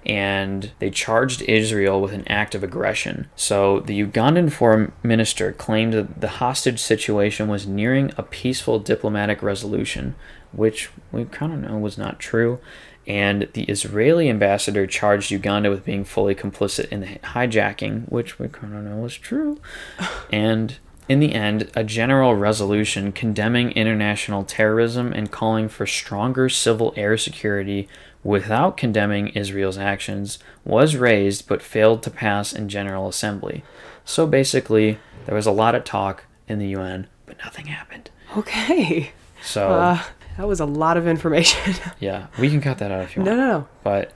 and 0.06 0.72
they 0.80 0.90
charged 0.90 1.42
Israel 1.44 2.02
with 2.02 2.14
an 2.14 2.28
act 2.28 2.56
of 2.56 2.64
aggression. 2.64 3.28
So 3.36 3.80
the 3.80 4.04
Ugandan 4.06 4.52
foreign 4.52 4.92
minister 5.02 5.52
claimed 5.54 5.94
that 5.94 6.22
the 6.22 6.28
hostage 6.28 6.80
situation 6.80 7.48
was 7.48 7.68
nearing 7.68 8.12
a 8.18 8.24
peaceful 8.24 8.80
diplomatic 8.80 9.42
resolution, 9.42 10.16
which 10.52 10.90
we 11.12 11.26
kind 11.26 11.54
of 11.54 11.60
know 11.60 11.78
was 11.78 11.98
not 11.98 12.20
true. 12.20 12.60
And 13.06 13.50
the 13.54 13.64
Israeli 13.64 14.30
ambassador 14.30 14.88
charged 14.88 15.32
Uganda 15.32 15.70
with 15.70 15.84
being 15.86 16.06
fully 16.06 16.36
complicit 16.36 16.88
in 16.90 17.02
the 17.02 17.08
hijacking, 17.08 18.10
which 18.10 18.40
we 18.40 18.48
kind 18.48 18.74
of 18.76 18.84
know 18.84 19.06
is 19.06 19.16
true. 19.18 19.60
and 20.32 20.78
in 21.10 21.20
the 21.20 21.34
end, 21.34 21.70
a 21.76 21.84
general 21.84 22.36
resolution 22.36 23.12
condemning 23.12 23.72
international 23.72 24.44
terrorism 24.44 25.12
and 25.12 25.32
calling 25.32 25.68
for 25.68 25.86
stronger 25.86 26.48
civil 26.48 26.94
air 26.96 27.18
security 27.18 27.90
without 28.24 28.78
condemning 28.78 29.28
Israel's 29.30 29.78
actions 29.78 30.40
was 30.64 30.96
raised 30.96 31.48
but 31.48 31.62
failed 31.62 32.02
to 32.04 32.10
pass 32.10 32.54
in 32.54 32.70
General 32.70 33.10
Assembly. 33.10 33.64
So 34.06 34.26
basically, 34.26 34.98
there 35.26 35.36
was 35.36 35.46
a 35.46 35.52
lot 35.52 35.76
of 35.76 35.84
talk 35.84 36.24
in 36.48 36.60
the 36.60 36.68
UN, 36.68 37.08
but 37.26 37.38
nothing 37.40 37.66
happened. 37.66 38.10
Okay. 38.38 39.12
So, 39.44 39.74
Uh, 39.74 40.04
that 40.38 40.48
was 40.48 40.60
a 40.60 40.66
lot 40.66 40.98
of 40.98 41.08
information. 41.08 41.74
yeah, 42.00 42.28
we 42.40 42.50
can 42.50 42.62
cut 42.62 42.78
that 42.80 42.92
out 42.92 43.04
if 43.04 43.16
you 43.16 43.24
no, 43.24 43.32
want. 43.32 43.40
no, 43.40 43.48
no. 43.48 43.58
no. 43.60 43.68
But, 43.84 44.14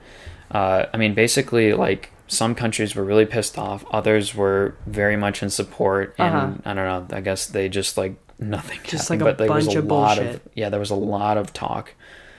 uh, 0.52 0.86
I 0.94 0.98
mean, 0.98 1.14
basically, 1.14 1.74
like, 1.74 2.12
some 2.28 2.56
countries 2.56 2.96
were 2.96 3.04
really 3.04 3.26
pissed 3.26 3.58
off, 3.58 3.86
others 3.92 4.36
were 4.36 4.76
very 4.86 5.16
much 5.18 5.42
in 5.44 5.50
support, 5.50 6.14
and 6.18 6.36
Uh-huh. 6.36 6.54
I 6.66 6.74
don't 6.74 7.10
know, 7.10 7.18
I 7.18 7.22
guess 7.22 7.46
they 7.48 7.70
just, 7.70 7.98
like, 7.98 8.16
nothing 8.40 8.80
Just 8.84 9.10
happened, 9.10 9.22
like 9.22 9.30
a 9.30 9.32
but 9.32 9.38
there 9.40 9.52
was 9.54 9.66
bunch 9.66 9.76
a 9.76 9.80
of 9.80 9.86
lot 9.86 10.18
bullshit. 10.18 10.36
of 10.36 10.42
yeah 10.54 10.70
there 10.70 10.80
was 10.80 10.92
a 10.92 10.96
lot 10.96 11.38
of 11.38 11.54
talk 11.54 11.96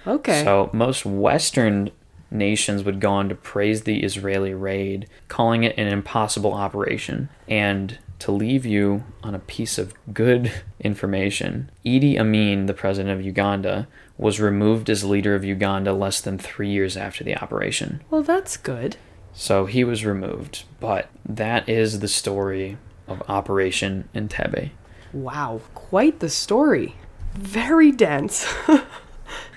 Okay. 0.07 0.45
So 0.45 0.71
most 0.73 1.05
Western 1.05 1.91
nations 2.31 2.85
would 2.85 3.01
go 3.01 3.11
on 3.11 3.29
to 3.29 3.35
praise 3.35 3.83
the 3.83 4.03
Israeli 4.03 4.55
raid, 4.55 5.07
calling 5.29 5.65
it 5.65 5.77
an 5.77 5.87
impossible 5.89 6.55
operation. 6.55 7.29
And 7.49 7.99
to 8.21 8.33
leave 8.33 8.67
you 8.67 9.05
on 9.23 9.35
a 9.35 9.39
piece 9.39 9.79
of 9.79 9.95
good 10.13 10.53
information, 10.81 11.71
Idi 11.85 12.19
Amin, 12.19 12.67
the 12.67 12.75
president 12.75 13.19
of 13.19 13.25
Uganda, 13.25 13.87
was 14.17 14.41
removed 14.41 14.91
as 14.91 15.05
leader 15.05 15.35
of 15.35 15.45
Uganda 15.45 15.93
less 15.93 16.21
than 16.21 16.39
three 16.39 16.69
years 16.69 16.97
after 16.97 17.23
the 17.23 17.37
operation. 17.37 18.03
well, 18.11 18.23
that's 18.23 18.57
good. 18.57 18.97
So 19.33 19.67
he 19.67 19.85
was 19.85 20.05
removed. 20.05 20.65
But 20.81 21.09
that 21.25 21.69
is 21.69 22.01
the 22.01 22.09
story 22.09 22.77
of 23.07 23.23
Operation 23.29 24.09
Entebbe. 24.15 24.71
Wow, 25.13 25.61
quite 25.75 26.19
the 26.19 26.29
story. 26.29 26.97
Very 27.35 27.93
dense. 27.93 28.53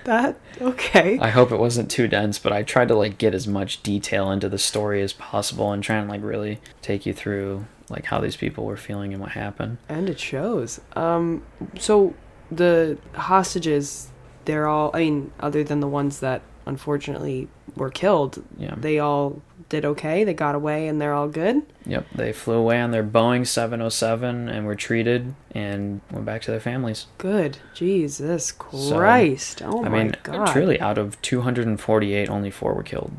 that 0.05 0.37
okay. 0.61 1.17
I 1.19 1.29
hope 1.29 1.51
it 1.51 1.57
wasn't 1.59 1.89
too 1.91 2.07
dense, 2.07 2.39
but 2.39 2.51
I 2.51 2.63
tried 2.63 2.87
to 2.89 2.95
like 2.95 3.17
get 3.17 3.33
as 3.33 3.47
much 3.47 3.81
detail 3.83 4.31
into 4.31 4.49
the 4.49 4.57
story 4.57 5.01
as 5.01 5.13
possible 5.13 5.71
and 5.71 5.83
try 5.83 5.97
and 5.97 6.09
like 6.09 6.23
really 6.23 6.59
take 6.81 7.05
you 7.05 7.13
through 7.13 7.65
like 7.89 8.05
how 8.05 8.19
these 8.19 8.35
people 8.37 8.65
were 8.65 8.77
feeling 8.77 9.13
and 9.13 9.21
what 9.21 9.31
happened. 9.31 9.77
And 9.89 10.09
it 10.09 10.19
shows. 10.19 10.79
Um, 10.95 11.43
so 11.79 12.13
the 12.51 12.97
hostages, 13.15 14.09
they're 14.45 14.67
all. 14.67 14.91
I 14.93 14.99
mean, 14.99 15.31
other 15.39 15.63
than 15.63 15.79
the 15.79 15.87
ones 15.87 16.19
that 16.21 16.41
unfortunately 16.65 17.47
were 17.75 17.89
killed, 17.89 18.43
Yeah. 18.57 18.75
they 18.77 18.99
all 18.99 19.41
did 19.71 19.85
okay. 19.85 20.23
They 20.23 20.33
got 20.35 20.53
away, 20.53 20.87
and 20.87 21.01
they're 21.01 21.13
all 21.13 21.29
good. 21.29 21.63
Yep, 21.87 22.05
they 22.13 22.31
flew 22.33 22.55
away 22.55 22.79
on 22.79 22.91
their 22.91 23.03
Boeing 23.03 23.47
707 23.47 24.49
and 24.49 24.65
were 24.67 24.75
treated 24.75 25.33
and 25.55 26.01
went 26.11 26.25
back 26.25 26.41
to 26.43 26.51
their 26.51 26.59
families. 26.59 27.07
Good. 27.17 27.57
Jesus 27.73 28.51
Christ. 28.51 29.61
oh 29.65 29.83
I 29.83 29.89
my 29.89 30.03
mean, 30.03 30.15
God. 30.23 30.45
truly, 30.51 30.79
out 30.79 30.97
of 30.97 31.19
248, 31.21 32.29
only 32.29 32.51
four 32.51 32.73
were 32.73 32.83
killed. 32.83 33.13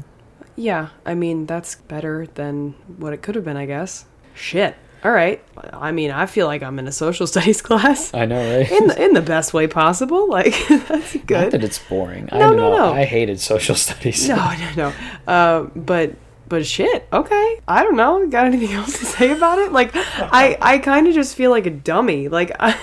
Yeah. 0.55 0.91
I 1.07 1.15
mean, 1.15 1.47
that's 1.47 1.75
better 1.77 2.27
than 2.35 2.75
what 2.99 3.13
it 3.13 3.23
could 3.23 3.35
have 3.35 3.45
been. 3.45 3.57
I 3.57 3.67
guess. 3.67 4.05
Shit. 4.35 4.77
All 5.05 5.11
right. 5.11 5.43
I 5.73 5.91
mean, 5.91 6.13
I 6.13 6.27
feel 6.27 6.47
like 6.47 6.63
I'm 6.63 6.79
in 6.79 6.87
a 6.87 6.93
social 6.93 7.27
studies 7.35 7.61
class. 7.63 8.15
I 8.15 8.25
know, 8.27 8.59
right? 8.59 8.71
in 8.71 8.87
the, 8.87 9.03
in 9.05 9.15
the 9.15 9.23
best 9.23 9.53
way 9.55 9.67
possible. 9.67 10.29
Like 10.33 10.55
that's 10.69 11.17
good. 11.17 11.31
Not 11.45 11.51
that 11.53 11.65
it's 11.65 11.79
boring. 11.81 12.29
I 12.31 12.39
No, 12.39 12.49
don't 12.51 12.57
no, 12.57 12.71
know. 12.71 12.77
no. 12.77 12.93
I 12.93 13.05
hated 13.05 13.41
social 13.41 13.75
studies. 13.75 14.29
No, 14.29 14.37
no, 14.37 14.71
no. 14.77 14.93
Uh, 15.33 15.63
but 15.75 16.13
but 16.53 16.67
shit. 16.67 17.09
Okay. 17.11 17.61
I 17.67 17.83
don't 17.83 17.97
know. 17.97 18.27
Got 18.29 18.45
anything 18.45 18.73
else 18.77 18.99
to 18.99 19.07
say 19.07 19.31
about 19.33 19.59
it? 19.59 19.73
Like 19.73 19.91
I 19.95 20.59
I 20.61 20.77
kind 20.79 21.09
of 21.09 21.15
just 21.15 21.35
feel 21.35 21.51
like 21.51 21.65
a 21.65 21.71
dummy. 21.71 22.29
Like 22.29 22.53
I, 22.61 22.77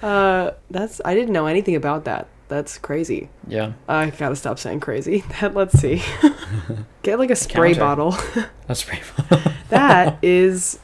uh, 0.02 0.52
that's 0.70 1.00
I 1.04 1.14
didn't 1.14 1.32
know 1.32 1.46
anything 1.46 1.74
about 1.74 2.04
that. 2.04 2.28
That's 2.46 2.78
crazy. 2.78 3.30
Yeah, 3.48 3.72
I 3.88 4.10
gotta 4.10 4.36
stop 4.36 4.60
saying 4.60 4.78
crazy. 4.78 5.24
That 5.40 5.54
let's 5.54 5.76
see. 5.76 6.02
Get 7.02 7.18
like 7.18 7.30
a 7.32 7.36
spray 7.36 7.74
Counter. 7.74 8.12
bottle. 8.12 8.44
that's 8.68 8.84
pretty. 8.84 9.02
that 9.70 10.18
is 10.22 10.78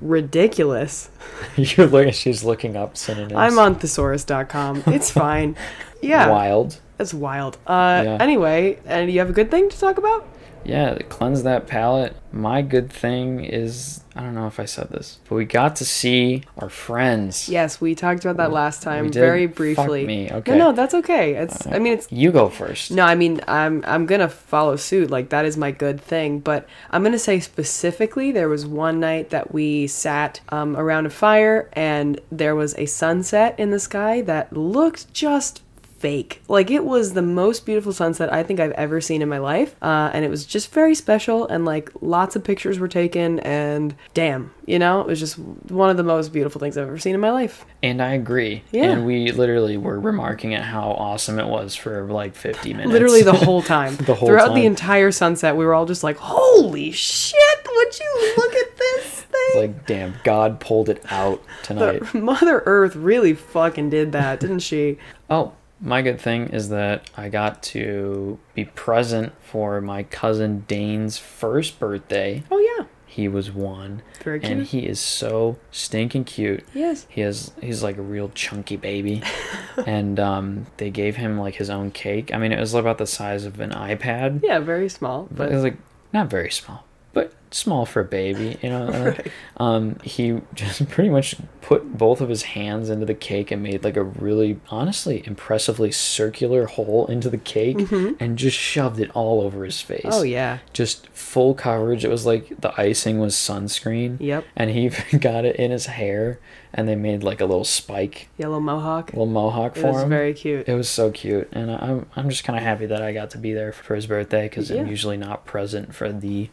ridiculous. 0.00 1.10
You're 1.56 1.86
looking. 1.86 2.12
She's 2.12 2.42
looking 2.42 2.76
up 2.76 2.96
synonyms. 2.96 3.34
I'm 3.34 3.56
on 3.60 3.76
thesaurus.com. 3.76 4.82
It's 4.88 5.12
fine. 5.12 5.56
Yeah. 6.02 6.28
Wild. 6.28 6.80
That's 6.96 7.14
wild. 7.14 7.56
Uh, 7.66 8.02
Yeah. 8.04 8.16
Anyway, 8.20 8.78
and 8.84 9.10
you 9.12 9.20
have 9.20 9.30
a 9.30 9.32
good 9.32 9.50
thing 9.50 9.68
to 9.70 9.78
talk 9.78 9.96
about? 9.96 10.26
Yeah, 10.64 10.98
cleanse 11.08 11.42
that 11.44 11.66
palate. 11.66 12.14
My 12.32 12.62
good 12.62 12.92
thing 12.92 13.44
is 13.44 14.04
I 14.14 14.22
don't 14.22 14.34
know 14.34 14.46
if 14.46 14.60
I 14.60 14.64
said 14.64 14.90
this, 14.90 15.18
but 15.28 15.36
we 15.36 15.44
got 15.44 15.76
to 15.76 15.84
see 15.84 16.44
our 16.58 16.68
friends. 16.68 17.48
Yes, 17.48 17.80
we 17.80 17.94
talked 17.94 18.24
about 18.24 18.36
that 18.36 18.52
last 18.52 18.82
time 18.82 19.10
very 19.10 19.46
Fuck 19.46 19.56
briefly. 19.56 20.06
me, 20.06 20.30
okay. 20.30 20.58
no, 20.58 20.72
that's 20.72 20.94
okay. 20.94 21.34
It's. 21.36 21.66
I 21.66 21.78
mean, 21.78 21.94
it's. 21.94 22.10
You 22.10 22.30
go 22.32 22.48
first. 22.48 22.90
No, 22.90 23.04
I 23.04 23.14
mean, 23.14 23.40
I'm 23.48 23.84
I'm 23.86 24.06
gonna 24.06 24.28
follow 24.28 24.76
suit. 24.76 25.10
Like 25.10 25.30
that 25.30 25.44
is 25.44 25.56
my 25.56 25.70
good 25.70 26.00
thing. 26.00 26.40
But 26.40 26.68
I'm 26.90 27.02
gonna 27.02 27.18
say 27.18 27.40
specifically, 27.40 28.32
there 28.32 28.48
was 28.48 28.66
one 28.66 29.00
night 29.00 29.30
that 29.30 29.54
we 29.54 29.86
sat 29.86 30.40
um, 30.50 30.76
around 30.76 31.06
a 31.06 31.10
fire, 31.10 31.70
and 31.72 32.20
there 32.30 32.54
was 32.54 32.74
a 32.76 32.86
sunset 32.86 33.58
in 33.58 33.70
the 33.70 33.80
sky 33.80 34.20
that 34.22 34.52
looked 34.52 35.12
just 35.14 35.62
fake. 36.00 36.42
Like 36.48 36.70
it 36.70 36.84
was 36.84 37.12
the 37.12 37.22
most 37.22 37.66
beautiful 37.66 37.92
sunset 37.92 38.32
I 38.32 38.42
think 38.42 38.58
I've 38.58 38.72
ever 38.72 39.00
seen 39.00 39.20
in 39.22 39.28
my 39.28 39.38
life, 39.38 39.76
uh, 39.82 40.10
and 40.12 40.24
it 40.24 40.30
was 40.30 40.46
just 40.46 40.72
very 40.72 40.94
special. 40.94 41.46
And 41.46 41.64
like 41.64 41.90
lots 42.00 42.36
of 42.36 42.42
pictures 42.42 42.78
were 42.78 42.88
taken, 42.88 43.38
and 43.40 43.94
damn, 44.14 44.52
you 44.66 44.78
know, 44.78 45.02
it 45.02 45.06
was 45.06 45.20
just 45.20 45.38
one 45.38 45.90
of 45.90 45.96
the 45.98 46.02
most 46.02 46.32
beautiful 46.32 46.58
things 46.58 46.78
I've 46.78 46.88
ever 46.88 46.98
seen 46.98 47.14
in 47.14 47.20
my 47.20 47.30
life. 47.30 47.66
And 47.82 48.00
I 48.02 48.14
agree. 48.14 48.64
Yeah. 48.72 48.84
And 48.90 49.06
we 49.06 49.30
literally 49.30 49.76
were 49.76 50.00
remarking 50.00 50.54
at 50.54 50.62
how 50.62 50.90
awesome 50.92 51.38
it 51.38 51.46
was 51.46 51.76
for 51.76 52.04
like 52.10 52.34
50 52.34 52.72
minutes. 52.72 52.90
Literally 52.92 53.22
the 53.22 53.32
whole 53.44 53.62
time. 53.62 53.96
The 53.96 54.14
whole 54.14 54.28
Throughout 54.28 54.54
the 54.54 54.64
entire 54.64 55.12
sunset, 55.12 55.56
we 55.56 55.64
were 55.64 55.74
all 55.74 55.86
just 55.86 56.02
like, 56.02 56.16
"Holy 56.16 56.90
shit! 56.92 57.36
Would 57.76 57.98
you 57.98 58.34
look 58.36 58.54
at 58.54 58.76
this 58.78 59.04
thing?" 59.20 59.60
like, 59.60 59.86
damn, 59.86 60.14
God 60.24 60.60
pulled 60.60 60.88
it 60.88 61.04
out 61.10 61.42
tonight. 61.62 62.02
The 62.12 62.20
Mother 62.20 62.62
Earth 62.66 62.96
really 62.96 63.34
fucking 63.34 63.90
did 63.90 64.12
that, 64.12 64.40
didn't 64.40 64.60
she? 64.60 64.98
Oh, 65.28 65.52
my 65.80 66.02
good 66.02 66.20
thing 66.20 66.48
is 66.48 66.68
that 66.70 67.08
I 67.16 67.28
got 67.28 67.62
to 67.74 68.38
be 68.54 68.64
present 68.66 69.32
for 69.40 69.80
my 69.80 70.02
cousin 70.04 70.64
Dane's 70.68 71.18
first 71.18 71.78
birthday. 71.80 72.42
Oh 72.50 72.58
yeah, 72.58 72.86
He 73.06 73.28
was 73.28 73.50
one. 73.50 74.02
very 74.22 74.40
cute. 74.40 74.52
And 74.52 74.66
he 74.66 74.86
is 74.86 75.00
so 75.00 75.56
stinking 75.70 76.24
cute. 76.24 76.64
yes. 76.74 77.06
He 77.08 77.22
has 77.22 77.52
he's 77.62 77.82
like 77.82 77.96
a 77.96 78.02
real 78.02 78.28
chunky 78.34 78.76
baby. 78.76 79.22
and 79.86 80.20
um, 80.20 80.66
they 80.76 80.90
gave 80.90 81.16
him 81.16 81.38
like 81.38 81.54
his 81.54 81.70
own 81.70 81.90
cake. 81.90 82.32
I 82.34 82.38
mean, 82.38 82.52
it 82.52 82.60
was 82.60 82.74
about 82.74 82.98
the 82.98 83.06
size 83.06 83.44
of 83.46 83.58
an 83.60 83.70
iPad. 83.70 84.42
Yeah, 84.42 84.58
very 84.58 84.88
small, 84.88 85.28
But 85.30 85.50
it 85.50 85.54
was 85.54 85.64
like 85.64 85.76
not 86.12 86.28
very 86.28 86.50
small, 86.50 86.84
but 87.12 87.32
small 87.52 87.84
for 87.84 88.00
a 88.00 88.04
baby, 88.04 88.56
you 88.62 88.68
know. 88.70 88.86
Uh, 88.88 89.00
Right. 89.10 89.32
Um, 89.56 89.98
he 90.04 90.40
just 90.54 90.88
pretty 90.88 91.10
much 91.10 91.34
put 91.60 91.98
both 91.98 92.20
of 92.20 92.28
his 92.28 92.42
hands 92.42 92.88
into 92.88 93.04
the 93.04 93.14
cake 93.14 93.50
and 93.50 93.62
made 93.62 93.82
like 93.84 93.96
a 93.96 94.02
really, 94.04 94.58
honestly, 94.70 95.22
impressively 95.26 95.90
circular 95.92 96.66
hole 96.66 97.06
into 97.08 97.28
the 97.28 97.36
cake 97.38 97.90
and 97.92 98.38
just 98.38 98.56
shoved 98.56 98.98
it 99.00 99.10
all 99.14 99.40
over 99.42 99.64
his 99.64 99.80
face. 99.80 100.02
Mm-hmm. 100.04 100.12
oh 100.14 100.22
yeah, 100.22 100.58
Just 100.72 101.08
full 101.08 101.54
coverage. 101.54 102.04
It 102.04 102.08
was 102.10 102.24
like 102.24 102.60
the 102.60 102.72
icing 102.80 103.18
was 103.18 103.34
sunscreen. 103.34 104.16
Yep. 104.20 104.44
And 104.56 104.70
he 104.70 104.88
got 105.18 105.44
it 105.44 105.56
in 105.56 105.70
his 105.72 105.86
hair, 105.86 106.38
and 106.72 106.88
they 106.88 106.94
made 106.96 107.22
like 107.22 107.40
a 107.40 107.44
little 107.46 107.64
spike, 107.64 108.28
yellow 108.38 108.60
mohawk. 108.60 109.08
little 109.12 109.26
mohawk 109.26 109.76
It 109.76 109.80
for 109.80 109.92
was 109.92 110.02
him. 110.04 110.08
very 110.08 110.32
cute. 110.34 110.68
It 110.68 110.74
was 110.74 110.88
so 110.88 111.10
cute, 111.10 111.48
and 111.52 111.70
I'm 111.70 112.06
I'm 112.16 112.30
just 112.30 112.44
kind 112.44 112.56
of 112.56 112.62
happy 112.62 112.86
that 112.86 113.02
I 113.02 113.12
got 113.12 113.30
to 113.30 113.38
be 113.38 113.52
there 113.52 113.72
for 113.72 113.94
his 113.96 114.06
birthday 114.06 114.48
because 114.48 114.70
Yeah. 114.70 114.80
I'm 114.82 114.86
usually 114.86 115.16
not 115.18 115.44
present 115.44 115.94
for 115.94 116.10
the 116.12 116.48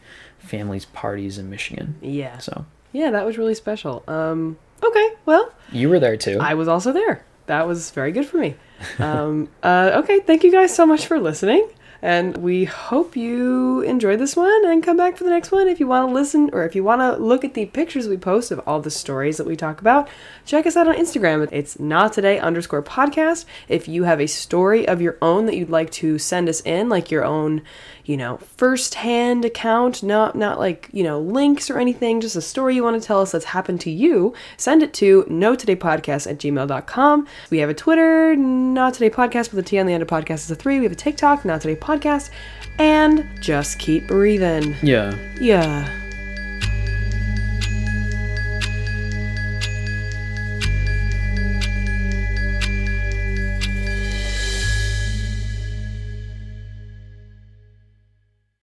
family's 0.48 0.84
parties 0.86 1.38
in 1.38 1.50
Michigan. 1.50 1.96
Yeah, 2.00 2.38
So 2.38 2.64
yeah, 2.92 3.10
that 3.10 3.24
was 3.24 3.38
really 3.38 3.54
special. 3.54 4.02
Um, 4.08 4.58
okay, 4.82 5.10
well, 5.26 5.52
you 5.72 5.88
were 5.88 6.00
there 6.00 6.16
too. 6.16 6.38
I 6.40 6.54
was 6.54 6.68
also 6.68 6.92
there. 6.92 7.24
That 7.46 7.66
was 7.66 7.90
very 7.90 8.12
good 8.12 8.26
for 8.26 8.38
me. 8.38 8.56
Um, 8.98 9.48
uh, 9.62 9.92
okay, 10.02 10.20
thank 10.20 10.44
you 10.44 10.52
guys 10.52 10.74
so 10.74 10.86
much 10.86 11.06
for 11.06 11.18
listening. 11.18 11.68
And 12.00 12.36
we 12.36 12.64
hope 12.64 13.16
you 13.16 13.80
enjoyed 13.80 14.20
this 14.20 14.36
one 14.36 14.64
and 14.66 14.84
come 14.84 14.96
back 14.96 15.16
for 15.16 15.24
the 15.24 15.30
next 15.30 15.50
one. 15.50 15.66
If 15.66 15.80
you 15.80 15.88
want 15.88 16.08
to 16.08 16.14
listen 16.14 16.48
or 16.52 16.64
if 16.64 16.76
you 16.76 16.84
want 16.84 17.00
to 17.00 17.20
look 17.20 17.44
at 17.44 17.54
the 17.54 17.66
pictures 17.66 18.06
we 18.06 18.16
post 18.16 18.52
of 18.52 18.60
all 18.68 18.80
the 18.80 18.90
stories 18.90 19.36
that 19.38 19.48
we 19.48 19.56
talk 19.56 19.80
about, 19.80 20.08
check 20.46 20.64
us 20.64 20.76
out 20.76 20.86
on 20.86 20.94
Instagram. 20.94 21.48
It's 21.50 21.80
not 21.80 22.12
today 22.12 22.38
underscore 22.38 22.84
podcast. 22.84 23.46
If 23.68 23.88
you 23.88 24.04
have 24.04 24.20
a 24.20 24.28
story 24.28 24.86
of 24.86 25.02
your 25.02 25.18
own 25.20 25.46
that 25.46 25.56
you'd 25.56 25.70
like 25.70 25.90
to 25.92 26.18
send 26.18 26.48
us 26.48 26.60
in, 26.60 26.88
like 26.88 27.10
your 27.10 27.24
own, 27.24 27.62
you 28.08 28.16
know, 28.16 28.38
first 28.38 28.94
hand 28.94 29.44
account, 29.44 30.02
not 30.02 30.34
not 30.34 30.58
like, 30.58 30.88
you 30.92 31.04
know, 31.04 31.20
links 31.20 31.68
or 31.68 31.78
anything, 31.78 32.22
just 32.22 32.36
a 32.36 32.40
story 32.40 32.74
you 32.74 32.82
want 32.82 33.00
to 33.00 33.06
tell 33.06 33.20
us 33.20 33.32
that's 33.32 33.44
happened 33.44 33.82
to 33.82 33.90
you, 33.90 34.32
send 34.56 34.82
it 34.82 34.94
to 34.94 35.26
no 35.28 35.54
today 35.54 35.76
podcast 35.76 36.28
at 36.28 36.38
gmail.com. 36.38 37.26
We 37.50 37.58
have 37.58 37.68
a 37.68 37.74
Twitter, 37.74 38.34
not 38.34 38.94
today 38.94 39.10
podcast 39.10 39.52
with 39.52 39.58
a 39.58 39.68
T 39.68 39.78
on 39.78 39.84
the 39.84 39.92
end 39.92 40.02
of 40.02 40.08
podcast 40.08 40.36
is 40.36 40.50
a 40.50 40.54
three. 40.54 40.78
We 40.78 40.84
have 40.84 40.92
a 40.92 40.96
TikTok, 40.96 41.44
not 41.44 41.60
today 41.60 41.78
podcast, 41.78 42.30
and 42.78 43.28
just 43.42 43.78
keep 43.78 44.06
breathing. 44.06 44.74
Yeah. 44.82 45.14
Yeah. 45.38 46.07